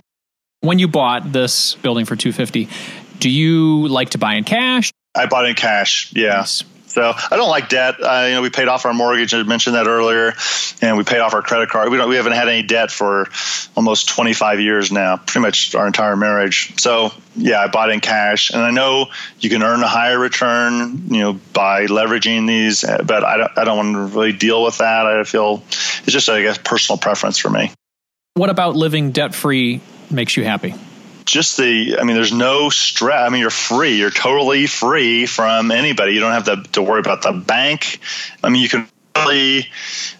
When 0.62 0.79
you 0.79 0.88
bought 0.88 1.32
this 1.32 1.75
building 1.75 2.06
for 2.06 2.15
250, 2.15 2.69
do 3.19 3.29
you 3.29 3.88
like 3.88 4.12
to 4.12 4.17
buy 4.17 4.36
in 4.36 4.43
cash? 4.43 4.91
I 5.15 5.25
bought 5.25 5.45
in 5.45 5.56
cash. 5.56 6.12
Yeah. 6.13 6.38
Nice. 6.38 6.63
So 6.93 7.01
I 7.01 7.38
don't 7.38 7.49
like 7.49 7.69
debt. 7.69 7.95
Uh, 7.99 8.25
you 8.27 8.36
know, 8.36 8.41
we 8.43 8.51
paid 8.51 8.67
off 8.67 8.86
our 8.86 8.93
mortgage. 8.93 9.34
I 9.34 9.41
mentioned 9.41 9.75
that 9.75 9.88
earlier, 9.88 10.34
and 10.79 10.95
we 10.95 11.03
paid 11.03 11.19
off 11.19 11.34
our 11.34 11.41
credit 11.41 11.69
card. 11.69 11.89
We 11.89 11.97
don't. 11.97 12.08
We 12.08 12.17
haven't 12.17 12.34
had 12.34 12.47
any 12.47 12.62
debt 12.62 12.91
for 12.91 13.29
almost 13.75 14.10
25 14.10 14.60
years 14.60 14.91
now, 14.91 15.17
pretty 15.17 15.39
much 15.39 15.73
our 15.73 15.88
entire 15.88 16.15
marriage. 16.15 16.79
So 16.79 17.12
yeah, 17.36 17.62
I 17.62 17.67
bought 17.67 17.89
in 17.89 17.99
cash, 17.99 18.51
and 18.51 18.62
I 18.62 18.69
know 18.69 19.08
you 19.39 19.49
can 19.49 19.63
earn 19.63 19.82
a 19.82 19.88
higher 19.88 20.19
return, 20.19 21.08
you 21.08 21.19
know, 21.19 21.34
by 21.53 21.88
leveraging 21.88 22.47
these. 22.47 22.84
But 22.84 23.23
I 23.23 23.38
don't. 23.38 23.58
I 23.58 23.63
don't 23.63 23.77
want 23.77 24.12
to 24.12 24.15
really 24.15 24.34
deal 24.34 24.63
with 24.63 24.77
that. 24.77 25.08
I 25.08 25.23
feel 25.23 25.63
it's 25.71 26.12
just 26.12 26.29
I 26.29 26.43
guess 26.43 26.60
personal 26.60 26.99
preference 26.99 27.39
for 27.39 27.49
me. 27.49 27.71
What 28.36 28.50
about 28.50 28.76
living 28.76 29.12
debt 29.12 29.36
free 29.36 29.80
makes 30.10 30.36
you 30.36 30.43
happy? 30.43 30.74
just 31.26 31.56
the 31.56 31.98
i 32.00 32.04
mean 32.04 32.15
there's 32.17 32.34
no 32.34 32.69
stress 32.69 33.26
i 33.26 33.30
mean 33.30 33.39
you're 33.39 33.50
free. 33.50 33.98
You're 33.98 34.10
totally 34.10 34.67
free 34.67 35.26
from 35.26 35.72
anybody. 35.72 36.13
You 36.13 36.19
don't 36.19 36.34
have 36.34 36.46
to, 36.46 36.72
to 36.74 36.82
worry 36.82 37.00
about 37.00 37.22
the 37.22 37.32
bank. 37.32 38.00
I 38.43 38.50
mean 38.50 38.62
you 38.62 38.69
can 38.69 38.88
really 39.15 39.69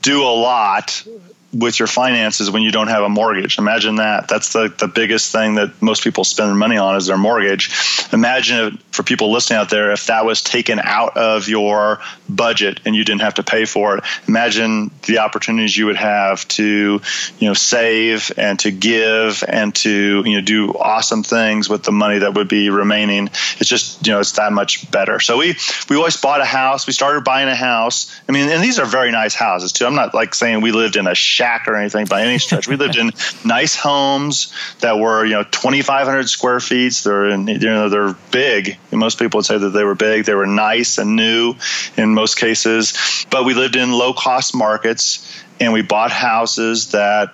do 0.02 0.24
a 0.24 0.32
lot 0.34 1.04
with 1.54 1.78
your 1.78 1.88
finances 1.88 2.50
when 2.50 2.64
you 2.64 2.72
don't 2.72 2.88
have 2.88 3.04
a 3.04 3.10
mortgage. 3.10 3.60
Imagine 3.60 3.96
that. 3.98 4.28
That's 4.28 4.54
the, 4.54 4.74
the 4.76 4.88
biggest 4.88 5.32
thing 5.32 5.56
that 5.56 5.82
most 5.82 6.04
people 6.04 6.24
spend 6.24 6.50
their 6.50 6.56
money 6.56 6.78
on 6.78 6.96
is 6.96 7.06
their 7.06 7.18
mortgage. 7.18 7.70
Imagine 8.12 8.78
for 8.92 9.04
people 9.04 9.32
listening 9.32 9.60
out 9.60 9.70
there 9.70 9.92
if 9.92 10.08
that 10.08 10.26
was 10.26 10.42
taken 10.42 10.80
out 10.80 11.16
of 11.18 11.48
your 11.48 12.00
budget 12.28 12.80
and 12.86 12.96
you 12.96 13.04
didn't 13.06 13.22
have 13.22 13.36
to 13.36 13.44
pay 13.44 13.66
for 13.66 13.98
it. 13.98 14.04
Imagine 14.28 14.92
the 15.06 15.20
opportunities 15.20 15.76
you 15.76 15.86
would 15.86 15.96
have 15.96 16.48
to, 16.50 17.02
you 17.40 17.48
know, 17.48 17.54
save 17.54 18.32
and 18.38 18.60
to 18.60 18.72
give 18.72 19.44
and 19.48 19.76
to, 19.76 20.24
you 20.26 20.36
know, 20.36 20.42
do 20.42 20.74
awesome 20.74 21.24
things 21.24 21.70
with 21.70 21.84
the 21.84 21.92
money 21.92 22.20
that 22.20 22.34
would 22.34 22.48
be 22.48 22.70
remaining. 22.70 23.28
It's 23.60 23.70
just, 23.70 24.06
you 24.06 24.14
know, 24.14 24.20
it's 24.20 24.34
that 24.34 24.52
much 24.54 24.90
better. 24.90 25.20
So 25.20 25.38
we 25.38 25.56
we 25.90 25.96
always 25.96 26.18
bought 26.18 26.42
a 26.42 26.46
house. 26.46 26.88
We 26.88 26.94
started 26.94 27.24
buying 27.24 27.48
a 27.48 27.56
house. 27.56 28.20
I 28.28 28.32
mean, 28.32 28.50
and 28.50 28.64
these 28.64 28.80
are 28.80 28.86
very 28.86 29.12
nice 29.12 29.36
houses 29.36 29.72
too. 29.72 29.86
I'm 29.86 29.96
not 29.96 30.14
like 30.14 30.34
saying 30.34 30.62
we 30.62 30.72
lived 30.72 30.96
in 30.96 31.08
a 31.08 31.16
shack 31.44 31.68
or 31.68 31.76
anything 31.76 32.06
by 32.06 32.22
any 32.22 32.38
stretch. 32.38 32.68
we 32.68 32.76
lived 32.76 32.96
in 32.96 33.12
nice 33.46 33.76
homes 33.76 34.54
that 34.80 34.98
were, 34.98 35.26
you 35.26 35.34
know, 35.34 35.44
2,500 35.44 36.30
square 36.30 36.60
feet. 36.60 36.94
They're, 37.04 37.30
in, 37.30 37.48
you 37.48 37.60
know, 37.60 37.90
they're 37.90 38.14
big. 38.32 38.78
And 38.92 39.00
most 39.00 39.20
people 39.20 39.40
would 39.40 39.46
say 39.46 39.58
that 39.58 39.70
they 39.70 39.84
were 39.84 39.96
big. 39.96 40.26
They 40.26 40.36
were 40.36 40.48
nice 40.48 40.98
and 40.98 41.16
new 41.16 41.56
in 41.98 42.14
most 42.14 42.38
cases. 42.38 43.26
But 43.30 43.44
we 43.44 43.54
lived 43.54 43.76
in 43.76 43.92
low 43.92 44.14
cost 44.14 44.56
markets 44.56 45.44
and 45.60 45.74
we 45.74 45.82
bought 45.82 46.12
houses 46.12 46.92
that 46.92 47.34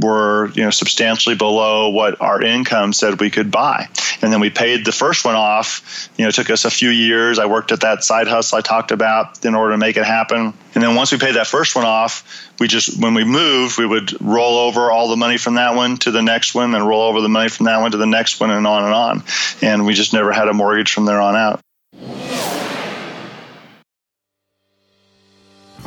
were 0.00 0.50
you 0.54 0.64
know 0.64 0.70
substantially 0.70 1.34
below 1.34 1.88
what 1.90 2.20
our 2.20 2.42
income 2.42 2.92
said 2.92 3.20
we 3.20 3.30
could 3.30 3.50
buy. 3.50 3.88
And 4.20 4.32
then 4.32 4.40
we 4.40 4.50
paid 4.50 4.84
the 4.84 4.92
first 4.92 5.24
one 5.24 5.34
off. 5.34 6.08
You 6.16 6.24
know 6.24 6.28
it 6.28 6.34
took 6.34 6.50
us 6.50 6.64
a 6.64 6.70
few 6.70 6.90
years. 6.90 7.38
I 7.38 7.46
worked 7.46 7.72
at 7.72 7.80
that 7.80 8.04
side 8.04 8.28
hustle 8.28 8.58
i 8.58 8.60
talked 8.60 8.90
about 8.90 9.44
in 9.44 9.54
order 9.54 9.72
to 9.72 9.78
make 9.78 9.96
it 9.96 10.04
happen. 10.04 10.54
And 10.74 10.82
then 10.82 10.94
once 10.94 11.12
we 11.12 11.18
paid 11.18 11.34
that 11.34 11.46
first 11.46 11.74
one 11.74 11.84
off 11.84 12.48
we 12.58 12.68
just 12.68 13.00
when 13.00 13.14
we 13.14 13.24
moved 13.24 13.78
we 13.78 13.86
would 13.86 14.20
roll 14.20 14.58
over 14.58 14.90
all 14.90 15.08
the 15.08 15.16
money 15.16 15.38
from 15.38 15.54
that 15.54 15.74
one 15.74 15.96
to 15.98 16.10
the 16.10 16.22
next 16.22 16.54
one 16.54 16.74
and 16.74 16.86
roll 16.86 17.02
over 17.02 17.20
the 17.20 17.28
money 17.28 17.48
from 17.48 17.66
that 17.66 17.80
one 17.80 17.90
to 17.92 17.96
the 17.96 18.06
next 18.06 18.40
one 18.40 18.50
and 18.50 18.66
on 18.66 18.84
and 18.84 18.94
on. 18.94 19.24
And 19.62 19.86
we 19.86 19.94
just 19.94 20.12
never 20.12 20.32
had 20.32 20.48
a 20.48 20.54
mortgage 20.54 20.92
from 20.92 21.04
there 21.04 21.20
on 21.20 21.36
out 21.36 21.60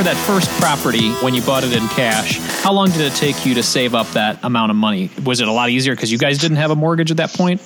For 0.00 0.04
that 0.04 0.16
first 0.16 0.48
property 0.58 1.10
when 1.22 1.34
you 1.34 1.42
bought 1.42 1.62
it 1.62 1.74
in 1.74 1.86
cash, 1.88 2.38
how 2.62 2.72
long 2.72 2.88
did 2.88 3.02
it 3.02 3.14
take 3.16 3.44
you 3.44 3.52
to 3.52 3.62
save 3.62 3.94
up 3.94 4.06
that 4.12 4.42
amount 4.42 4.70
of 4.70 4.76
money? 4.76 5.10
Was 5.24 5.40
it 5.40 5.48
a 5.48 5.52
lot 5.52 5.68
easier 5.68 5.94
because 5.94 6.10
you 6.10 6.16
guys 6.16 6.38
didn't 6.38 6.56
have 6.56 6.70
a 6.70 6.74
mortgage 6.74 7.10
at 7.10 7.18
that 7.18 7.34
point? 7.34 7.60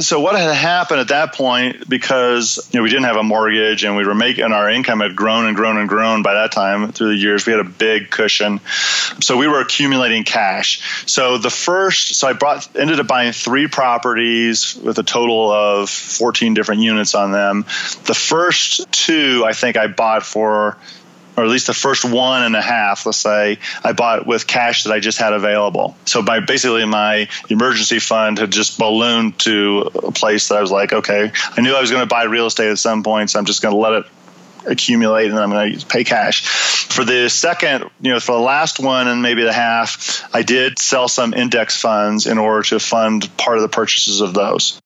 so 0.00 0.20
what 0.20 0.34
had 0.38 0.54
happened 0.54 1.00
at 1.00 1.08
that 1.08 1.34
point 1.34 1.86
because 1.86 2.70
you 2.72 2.78
know 2.78 2.82
we 2.82 2.88
didn't 2.88 3.04
have 3.04 3.16
a 3.16 3.22
mortgage 3.22 3.84
and 3.84 3.94
we 3.94 4.06
were 4.06 4.14
making 4.14 4.44
our 4.44 4.70
income 4.70 5.00
had 5.00 5.14
grown 5.14 5.44
and 5.44 5.54
grown 5.54 5.76
and 5.76 5.86
grown 5.86 6.22
by 6.22 6.32
that 6.32 6.50
time 6.50 6.92
through 6.92 7.08
the 7.08 7.14
years 7.14 7.44
we 7.44 7.52
had 7.52 7.60
a 7.60 7.68
big 7.68 8.08
cushion 8.08 8.58
so 9.20 9.36
we 9.36 9.46
were 9.46 9.60
accumulating 9.60 10.24
cash 10.24 11.04
so 11.04 11.36
the 11.36 11.50
first 11.50 12.14
so 12.14 12.26
i 12.26 12.32
brought 12.32 12.74
ended 12.74 13.00
up 13.00 13.06
buying 13.06 13.32
three 13.32 13.68
properties 13.68 14.74
with 14.76 14.98
a 14.98 15.02
total 15.02 15.52
of 15.52 15.90
14 15.90 16.54
different 16.54 16.80
units 16.80 17.14
on 17.14 17.30
them 17.30 17.66
the 18.06 18.14
first 18.14 18.90
two 18.92 19.44
i 19.46 19.52
think 19.52 19.76
i 19.76 19.88
bought 19.88 20.22
for 20.22 20.78
or 21.36 21.44
at 21.44 21.50
least 21.50 21.66
the 21.66 21.74
first 21.74 22.04
one 22.04 22.42
and 22.42 22.54
a 22.54 22.62
half, 22.62 23.06
let's 23.06 23.18
say, 23.18 23.58
I 23.82 23.92
bought 23.92 24.26
with 24.26 24.46
cash 24.46 24.84
that 24.84 24.92
I 24.92 25.00
just 25.00 25.18
had 25.18 25.32
available. 25.32 25.96
So 26.04 26.22
by 26.22 26.40
basically 26.40 26.84
my 26.84 27.28
emergency 27.48 27.98
fund 27.98 28.38
had 28.38 28.50
just 28.50 28.78
ballooned 28.78 29.38
to 29.40 29.90
a 29.94 30.12
place 30.12 30.48
that 30.48 30.58
I 30.58 30.60
was 30.60 30.70
like, 30.70 30.92
okay, 30.92 31.32
I 31.56 31.60
knew 31.60 31.74
I 31.74 31.80
was 31.80 31.90
going 31.90 32.02
to 32.02 32.06
buy 32.06 32.24
real 32.24 32.46
estate 32.46 32.70
at 32.70 32.78
some 32.78 33.02
point, 33.02 33.30
so 33.30 33.38
I'm 33.38 33.44
just 33.44 33.62
going 33.62 33.74
to 33.74 33.78
let 33.78 33.92
it 33.92 34.06
accumulate 34.66 35.30
and 35.30 35.38
I'm 35.38 35.50
going 35.50 35.78
to 35.78 35.86
pay 35.86 36.04
cash. 36.04 36.46
For 36.46 37.04
the 37.04 37.28
second, 37.28 37.90
you 38.00 38.12
know, 38.12 38.20
for 38.20 38.32
the 38.32 38.42
last 38.42 38.78
one 38.78 39.08
and 39.08 39.22
maybe 39.22 39.42
the 39.42 39.52
half, 39.52 40.28
I 40.34 40.42
did 40.42 40.78
sell 40.78 41.08
some 41.08 41.34
index 41.34 41.80
funds 41.80 42.26
in 42.26 42.38
order 42.38 42.62
to 42.68 42.78
fund 42.78 43.34
part 43.36 43.56
of 43.56 43.62
the 43.62 43.68
purchases 43.68 44.20
of 44.20 44.34
those. 44.34 44.80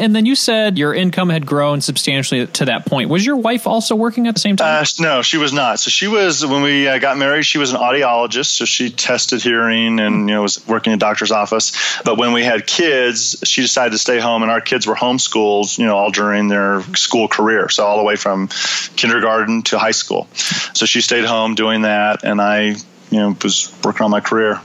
And 0.00 0.16
then 0.16 0.24
you 0.24 0.34
said 0.34 0.78
your 0.78 0.94
income 0.94 1.28
had 1.28 1.44
grown 1.44 1.82
substantially 1.82 2.46
to 2.46 2.64
that 2.64 2.86
point. 2.86 3.10
Was 3.10 3.24
your 3.24 3.36
wife 3.36 3.66
also 3.66 3.94
working 3.94 4.26
at 4.26 4.34
the 4.34 4.40
same 4.40 4.56
time? 4.56 4.82
Uh, 4.82 4.86
no, 4.98 5.22
she 5.22 5.36
was 5.36 5.52
not. 5.52 5.78
So 5.78 5.90
she 5.90 6.08
was 6.08 6.44
when 6.44 6.62
we 6.62 6.88
uh, 6.88 6.98
got 6.98 7.18
married. 7.18 7.44
She 7.44 7.58
was 7.58 7.72
an 7.72 7.78
audiologist, 7.78 8.46
so 8.46 8.64
she 8.64 8.90
tested 8.90 9.42
hearing 9.42 10.00
and 10.00 10.28
you 10.28 10.34
know 10.34 10.42
was 10.42 10.66
working 10.66 10.92
in 10.92 10.96
a 10.96 11.00
doctor's 11.00 11.30
office. 11.30 12.00
But 12.02 12.16
when 12.16 12.32
we 12.32 12.42
had 12.42 12.66
kids, 12.66 13.36
she 13.44 13.60
decided 13.60 13.92
to 13.92 13.98
stay 13.98 14.18
home, 14.18 14.42
and 14.42 14.50
our 14.50 14.62
kids 14.62 14.86
were 14.86 14.94
homeschooled, 14.94 15.78
you 15.78 15.86
know, 15.86 15.96
all 15.96 16.10
during 16.10 16.48
their 16.48 16.80
school 16.96 17.28
career, 17.28 17.68
so 17.68 17.84
all 17.84 17.98
the 17.98 18.04
way 18.04 18.16
from 18.16 18.48
kindergarten 18.96 19.62
to 19.62 19.78
high 19.78 19.90
school. 19.90 20.28
So 20.74 20.86
she 20.86 21.02
stayed 21.02 21.26
home 21.26 21.54
doing 21.54 21.82
that, 21.82 22.24
and 22.24 22.40
I, 22.40 22.76
you 23.10 23.18
know, 23.18 23.36
was 23.42 23.70
working 23.84 24.04
on 24.04 24.10
my 24.10 24.20
career. 24.20 24.60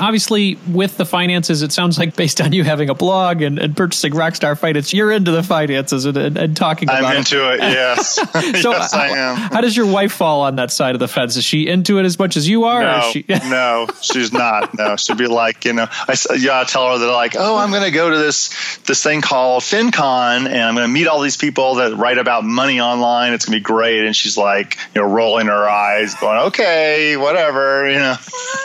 Obviously, 0.00 0.58
with 0.72 0.96
the 0.96 1.04
finances, 1.04 1.62
it 1.62 1.70
sounds 1.70 2.00
like 2.00 2.16
based 2.16 2.40
on 2.40 2.52
you 2.52 2.64
having 2.64 2.90
a 2.90 2.94
blog 2.96 3.42
and, 3.42 3.60
and 3.60 3.76
purchasing 3.76 4.12
Rockstar 4.12 4.58
Finance, 4.58 4.92
you're 4.92 5.12
into 5.12 5.30
the 5.30 5.44
finances 5.44 6.04
and, 6.04 6.16
and, 6.16 6.36
and 6.36 6.56
talking 6.56 6.88
about 6.88 7.04
I'm 7.04 7.18
into 7.18 7.52
it, 7.52 7.60
yes. 7.60 8.14
so 8.60 8.72
yes, 8.72 8.92
I 8.92 9.10
am. 9.10 9.36
How 9.36 9.60
does 9.60 9.76
your 9.76 9.86
wife 9.86 10.10
fall 10.10 10.40
on 10.40 10.56
that 10.56 10.72
side 10.72 10.96
of 10.96 10.98
the 10.98 11.06
fence? 11.06 11.36
Is 11.36 11.44
she 11.44 11.68
into 11.68 12.00
it 12.00 12.04
as 12.06 12.18
much 12.18 12.36
as 12.36 12.48
you 12.48 12.64
are? 12.64 12.82
No, 12.82 13.10
she- 13.12 13.24
no, 13.28 13.86
she's 14.02 14.32
not. 14.32 14.76
No, 14.76 14.96
she'd 14.96 15.16
be 15.16 15.28
like, 15.28 15.64
you 15.64 15.74
know, 15.74 15.86
I, 15.88 16.16
yeah, 16.38 16.62
I 16.62 16.64
tell 16.64 16.90
her 16.90 16.98
that 16.98 17.12
like, 17.12 17.36
oh, 17.38 17.56
I'm 17.56 17.70
going 17.70 17.84
to 17.84 17.92
go 17.92 18.10
to 18.10 18.18
this 18.18 18.78
this 18.86 19.00
thing 19.00 19.20
called 19.20 19.62
FinCon 19.62 20.48
and 20.48 20.60
I'm 20.60 20.74
going 20.74 20.88
to 20.88 20.92
meet 20.92 21.06
all 21.06 21.20
these 21.20 21.36
people 21.36 21.76
that 21.76 21.96
write 21.96 22.18
about 22.18 22.42
money 22.42 22.80
online. 22.80 23.32
It's 23.32 23.44
going 23.46 23.52
to 23.52 23.60
be 23.60 23.62
great. 23.62 24.04
And 24.04 24.16
she's 24.16 24.36
like, 24.36 24.76
you 24.92 25.02
know, 25.02 25.08
rolling 25.08 25.46
her 25.46 25.68
eyes, 25.68 26.16
going, 26.16 26.38
okay, 26.48 27.16
whatever, 27.16 27.88
you 27.88 27.98
know. 27.98 28.16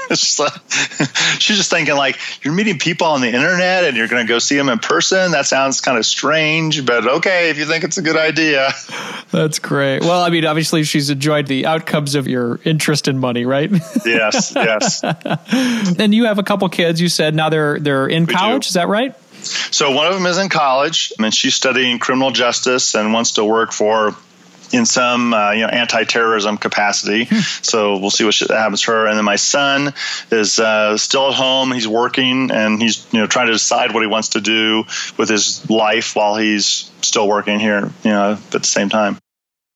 it's 0.09 0.21
just 0.21 0.39
like, 0.39 0.53
she's 1.39 1.57
just 1.57 1.69
thinking 1.69 1.95
like 1.95 2.17
you're 2.43 2.53
meeting 2.53 2.79
people 2.79 3.07
on 3.07 3.21
the 3.21 3.27
internet 3.27 3.83
and 3.83 3.97
you're 3.97 4.07
going 4.07 4.25
to 4.25 4.31
go 4.31 4.39
see 4.39 4.55
them 4.55 4.69
in 4.69 4.79
person. 4.79 5.31
That 5.31 5.45
sounds 5.45 5.81
kind 5.81 5.97
of 5.97 6.05
strange, 6.05 6.85
but 6.85 7.07
okay 7.07 7.49
if 7.49 7.57
you 7.57 7.65
think 7.65 7.83
it's 7.83 7.97
a 7.97 8.01
good 8.01 8.17
idea. 8.17 8.69
That's 9.31 9.59
great. 9.59 10.01
Well, 10.01 10.21
I 10.21 10.29
mean, 10.29 10.45
obviously 10.45 10.83
she's 10.83 11.09
enjoyed 11.09 11.47
the 11.47 11.65
outcomes 11.65 12.15
of 12.15 12.27
your 12.27 12.59
interest 12.63 13.07
in 13.07 13.19
money, 13.19 13.45
right? 13.45 13.71
yes, 14.05 14.53
yes. 14.55 15.03
and 15.03 16.13
you 16.13 16.25
have 16.25 16.39
a 16.39 16.43
couple 16.43 16.67
kids. 16.69 16.99
You 16.99 17.09
said 17.09 17.35
now 17.35 17.49
they're 17.49 17.79
they're 17.79 18.07
in 18.07 18.25
we 18.25 18.33
college. 18.33 18.65
Do. 18.65 18.69
Is 18.69 18.73
that 18.73 18.87
right? 18.87 19.15
So 19.41 19.91
one 19.91 20.07
of 20.07 20.13
them 20.13 20.25
is 20.25 20.37
in 20.37 20.49
college, 20.49 21.13
and 21.17 21.33
she's 21.33 21.55
studying 21.55 21.99
criminal 21.99 22.31
justice 22.31 22.95
and 22.95 23.13
wants 23.13 23.33
to 23.33 23.45
work 23.45 23.71
for 23.71 24.15
in 24.71 24.85
some 24.85 25.33
uh, 25.33 25.51
you 25.51 25.61
know 25.61 25.67
anti-terrorism 25.67 26.57
capacity. 26.57 27.25
Hmm. 27.25 27.39
So 27.61 27.97
we'll 27.97 28.09
see 28.09 28.25
what 28.25 28.35
happens 28.37 28.81
to 28.81 28.91
her. 28.91 29.07
And 29.07 29.17
then 29.17 29.25
my 29.25 29.35
son 29.35 29.93
is 30.31 30.59
uh, 30.59 30.97
still 30.97 31.29
at 31.29 31.35
home. 31.35 31.71
He's 31.71 31.87
working 31.87 32.51
and 32.51 32.81
he's 32.81 33.05
you 33.11 33.19
know 33.19 33.27
trying 33.27 33.47
to 33.47 33.53
decide 33.53 33.93
what 33.93 34.01
he 34.01 34.07
wants 34.07 34.29
to 34.29 34.41
do 34.41 34.85
with 35.17 35.29
his 35.29 35.69
life 35.69 36.15
while 36.15 36.35
he's 36.35 36.91
still 37.01 37.27
working 37.27 37.59
here. 37.59 37.91
You 38.03 38.11
know 38.11 38.31
at 38.33 38.51
the 38.51 38.63
same 38.63 38.89
time. 38.89 39.17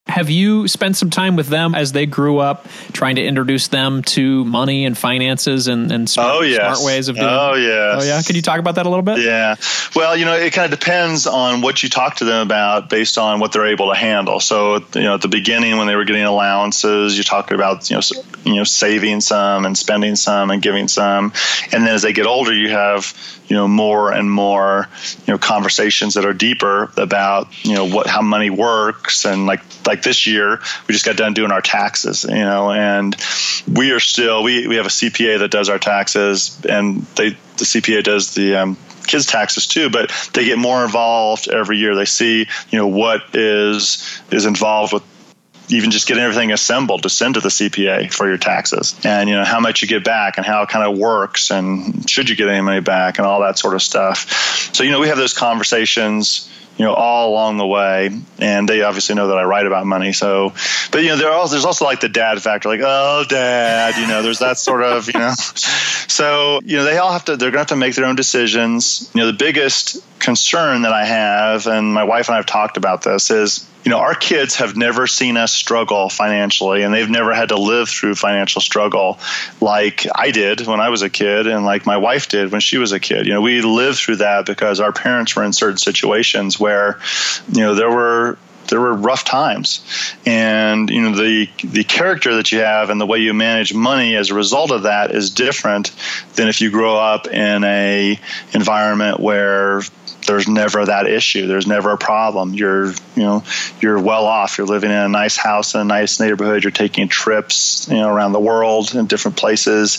Have 0.08 0.30
you 0.30 0.68
spent 0.68 0.98
some 0.98 1.10
time 1.10 1.38
with 1.38 1.48
them 1.48 1.74
as 1.74 1.94
they 1.94 2.06
grew 2.06 2.38
up, 2.38 2.68
trying 2.92 3.16
to 3.16 3.24
introduce 3.24 3.70
them 3.70 4.02
to 4.02 4.44
money 4.44 4.84
and 4.84 4.98
finances 4.98 5.70
and, 5.70 5.90
and 5.94 6.10
smart, 6.10 6.36
oh, 6.36 6.42
yes. 6.42 6.78
smart 6.78 6.86
ways 6.86 7.08
of 7.08 7.16
doing 7.16 7.28
oh, 7.28 7.52
oh, 7.54 7.56
yeah. 7.56 7.98
Oh, 7.98 8.04
yeah. 8.04 8.22
Can 8.22 8.36
you 8.36 8.42
talk 8.42 8.60
about 8.60 8.76
that 8.76 8.86
a 8.86 8.90
little 8.90 9.04
bit? 9.04 9.20
Yeah. 9.20 9.56
Well, 9.96 10.18
you 10.18 10.26
know, 10.26 10.36
it 10.36 10.52
kind 10.52 10.72
of 10.72 10.78
depends 10.78 11.26
on 11.26 11.62
what 11.62 11.84
you 11.84 11.90
talk 11.90 12.18
to 12.18 12.26
them 12.26 12.46
about 12.46 12.90
based 12.90 13.18
on 13.18 13.40
what 13.40 13.54
they're 13.54 13.68
able 13.68 13.94
to 13.94 13.98
handle. 13.98 14.42
So, 14.42 14.84
you 14.94 15.04
know, 15.04 15.14
at 15.14 15.22
the 15.22 15.30
beginning 15.30 15.78
when 15.78 15.88
they 15.88 15.96
were 15.96 16.04
getting 16.04 16.26
allowances, 16.26 17.16
you're 17.16 17.24
talking 17.24 17.56
about, 17.56 17.90
you 17.90 17.96
know, 17.96 18.02
you 18.44 18.56
know, 18.56 18.66
saving 18.66 19.22
some 19.22 19.66
and 19.66 19.78
spending 19.78 20.18
some 20.18 20.52
and 20.52 20.62
giving 20.62 20.90
some. 20.90 21.32
And 21.72 21.88
then 21.88 21.96
as 21.96 22.02
they 22.02 22.12
get 22.12 22.26
older, 22.26 22.54
you 22.54 22.70
have, 22.72 23.14
you 23.48 23.56
know 23.56 23.68
more 23.68 24.12
and 24.12 24.32
more 24.32 24.88
you 25.28 25.34
know 25.34 25.38
conversations 25.38 26.14
that 26.16 26.26
are 26.26 26.34
deeper 26.34 26.92
about 26.98 27.48
you 27.64 27.76
know 27.76 27.86
what 27.86 28.08
how 28.08 28.22
money 28.22 28.50
works 28.50 29.26
and 29.26 29.46
like 29.46 29.62
like 29.86 29.93
this 30.02 30.26
year 30.26 30.60
we 30.88 30.94
just 30.94 31.06
got 31.06 31.16
done 31.16 31.34
doing 31.34 31.52
our 31.52 31.62
taxes 31.62 32.24
you 32.24 32.36
know 32.36 32.72
and 32.72 33.16
we 33.72 33.92
are 33.92 34.00
still 34.00 34.44
we, 34.44 34.68
we 34.68 34.76
have 34.76 34.86
a 34.86 34.90
cpa 34.90 35.40
that 35.40 35.52
does 35.52 35.70
our 35.70 35.80
taxes 35.80 36.60
and 36.68 37.02
they 37.16 37.30
the 37.30 37.66
cpa 37.66 38.04
does 38.04 38.34
the 38.34 38.56
um, 38.56 38.78
kids 39.06 39.26
taxes 39.26 39.68
too 39.68 39.90
but 39.90 40.12
they 40.34 40.46
get 40.46 40.58
more 40.58 40.84
involved 40.84 41.48
every 41.48 41.78
year 41.78 41.96
they 41.96 42.06
see 42.06 42.48
you 42.70 42.78
know 42.78 42.88
what 42.88 43.22
is 43.34 44.22
is 44.32 44.46
involved 44.46 44.94
with 44.94 45.04
even 45.70 45.92
just 45.92 46.08
getting 46.08 46.24
everything 46.24 46.52
assembled 46.52 47.04
to 47.04 47.10
send 47.10 47.36
to 47.36 47.40
the 47.40 47.50
CPA 47.50 48.14
for 48.14 48.28
your 48.28 48.38
taxes 48.38 48.96
and 49.06 49.30
you 49.30 49.36
know 49.36 49.46
how 49.46 49.60
much 49.60 49.82
you 49.82 49.88
get 49.88 50.04
back 50.04 50.38
and 50.38 50.46
how 50.46 50.62
it 50.64 50.70
kind 50.70 50.86
of 50.86 50.98
works 50.98 51.52
and 51.52 52.10
should 52.10 52.30
you 52.30 52.36
get 52.36 52.50
any 52.50 52.62
money 52.62 52.82
back 52.82 53.18
and 53.18 53.26
all 53.26 53.42
that 53.42 53.58
sort 53.58 53.74
of 53.74 53.82
stuff. 53.82 54.30
So 54.74 54.84
you 54.84 54.92
know 54.92 55.00
we 55.00 55.08
have 55.08 55.18
those 55.18 55.34
conversations 55.34 56.50
you 56.78 56.86
know 56.86 56.94
all 56.94 57.30
along 57.32 57.58
the 57.58 57.68
way. 57.68 58.10
And 58.40 58.68
they 58.68 58.82
obviously 58.82 59.16
know 59.16 59.28
that 59.28 59.38
i 59.38 59.44
write 59.44 59.66
about 59.66 59.86
money. 59.86 60.14
So 60.14 60.54
but 60.92 61.04
you 61.04 61.16
know 61.16 61.32
also, 61.32 61.54
there's 61.54 61.66
also 61.66 61.86
like 61.86 62.02
the 62.02 62.10
dad 62.10 62.42
factor 62.42 62.70
like 62.70 62.82
oh 62.84 63.26
dad 63.28 63.98
you 63.98 64.08
know 64.08 64.22
there's 64.22 64.40
that 64.40 64.58
sort 64.58 64.84
of 64.84 65.08
you 65.08 65.20
know. 65.20 65.34
So 66.14 66.62
you 66.64 66.78
know 66.78 66.84
they 66.84 66.98
all 66.98 67.12
have 67.12 67.26
to 67.26 67.38
they're 67.38 67.50
going 67.50 67.54
to 67.54 67.60
have 67.60 67.68
to 67.68 67.76
make 67.76 67.96
their 67.96 68.06
own 68.06 68.16
decisions. 68.16 69.10
You 69.16 69.22
know 69.22 69.28
the 69.28 69.34
biggest 69.38 70.04
concern 70.20 70.84
that 70.84 70.94
i 70.94 71.04
have 71.04 71.68
and 71.68 71.94
my 71.94 72.04
wife 72.06 72.28
and 72.28 72.36
i 72.36 72.38
have 72.38 72.46
talked 72.46 72.78
about 72.78 73.02
this 73.02 73.30
is 73.30 73.68
you 73.84 73.90
know, 73.90 74.00
our 74.00 74.16
kids 74.16 74.56
have 74.56 74.76
never 74.78 75.08
seen 75.08 75.36
us 75.36 75.54
struggle 75.54 76.10
financially, 76.10 76.84
and 76.84 76.94
they've 76.94 77.10
never 77.10 77.34
had 77.34 77.50
to 77.50 77.58
live 77.58 77.90
through 77.90 78.16
financial 78.16 78.62
struggle 78.62 79.20
like 79.60 80.08
I 80.16 80.32
did 80.32 80.66
when 80.66 80.80
I 80.80 80.90
was 80.90 81.02
a 81.02 81.10
kid, 81.10 81.48
and 81.48 81.66
like 81.66 81.86
my 81.86 81.98
wife 81.98 82.30
did 82.30 82.52
when 82.52 82.62
she 82.62 82.78
was 82.78 82.92
a 82.92 83.00
kid. 83.00 83.26
You 83.26 83.34
know, 83.34 83.42
we 83.42 83.62
lived 83.62 83.98
through 83.98 84.18
that 84.18 84.46
because 84.46 84.80
our 84.80 84.94
parents 84.94 85.36
were 85.36 85.44
in 85.44 85.54
certain 85.54 85.78
situations 85.78 86.60
where, 86.60 87.00
you 87.52 87.62
know, 87.62 87.76
there 87.76 87.92
were 87.92 88.38
there 88.70 88.80
were 88.80 88.94
rough 88.94 89.24
times 89.24 89.84
and 90.26 90.90
you 90.90 91.02
know 91.02 91.16
the 91.16 91.50
the 91.64 91.84
character 91.84 92.36
that 92.36 92.52
you 92.52 92.60
have 92.60 92.90
and 92.90 93.00
the 93.00 93.06
way 93.06 93.20
you 93.20 93.34
manage 93.34 93.74
money 93.74 94.16
as 94.16 94.30
a 94.30 94.34
result 94.34 94.72
of 94.72 94.84
that 94.84 95.12
is 95.12 95.30
different 95.30 95.92
than 96.36 96.48
if 96.48 96.62
you 96.62 96.72
grow 96.72 96.96
up 96.96 97.28
in 97.28 97.64
a 97.64 98.20
environment 98.54 99.20
where 99.20 99.82
there's 100.26 100.48
never 100.48 100.86
that 100.86 101.08
issue. 101.08 101.48
There's 101.48 101.68
never 101.68 101.92
a 101.92 101.98
problem. 101.98 102.54
You're, 102.54 102.88
you 102.88 103.24
know, 103.24 103.44
you're 103.82 104.00
well 104.00 104.26
off. 104.26 104.58
You're 104.58 104.68
living 104.68 104.92
in 104.92 104.98
a 104.98 105.10
nice 105.10 105.38
house 105.38 105.76
in 105.76 105.82
a 105.82 105.86
nice 105.86 106.20
neighborhood. 106.20 106.64
You're 106.64 106.72
taking 106.72 107.08
trips, 107.08 107.88
you 107.90 107.98
know, 107.98 108.10
around 108.10 108.32
the 108.32 108.40
world 108.40 108.96
in 108.96 109.08
different 109.08 109.38
places. 109.38 109.94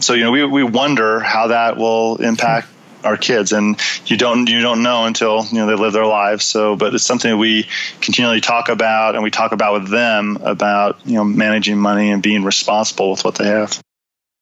So, 0.00 0.14
you 0.14 0.24
know, 0.24 0.30
we, 0.30 0.44
we 0.44 0.64
wonder 0.64 1.20
how 1.20 1.48
that 1.48 1.76
will 1.76 2.16
impact 2.16 2.68
our 3.04 3.16
kids 3.16 3.52
and 3.52 3.80
you 4.06 4.16
don't 4.16 4.48
you 4.50 4.60
don't 4.60 4.82
know 4.82 5.06
until 5.06 5.44
you 5.46 5.58
know 5.58 5.66
they 5.66 5.74
live 5.74 5.94
their 5.94 6.04
lives 6.04 6.44
so 6.44 6.76
but 6.76 6.94
it's 6.94 7.02
something 7.02 7.30
that 7.30 7.36
we 7.38 7.66
continually 8.02 8.42
talk 8.42 8.68
about 8.68 9.14
and 9.14 9.24
we 9.24 9.30
talk 9.30 9.52
about 9.52 9.72
with 9.72 9.90
them 9.90 10.36
about 10.42 10.98
you 11.06 11.14
know 11.14 11.24
managing 11.24 11.78
money 11.78 12.10
and 12.10 12.22
being 12.22 12.44
responsible 12.44 13.10
with 13.10 13.24
what 13.24 13.36
they 13.36 13.46
have 13.46 13.80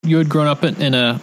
you 0.03 0.19
had 0.19 0.29
grown 0.29 0.47
up 0.47 0.65
in, 0.65 0.95
a 0.95 1.21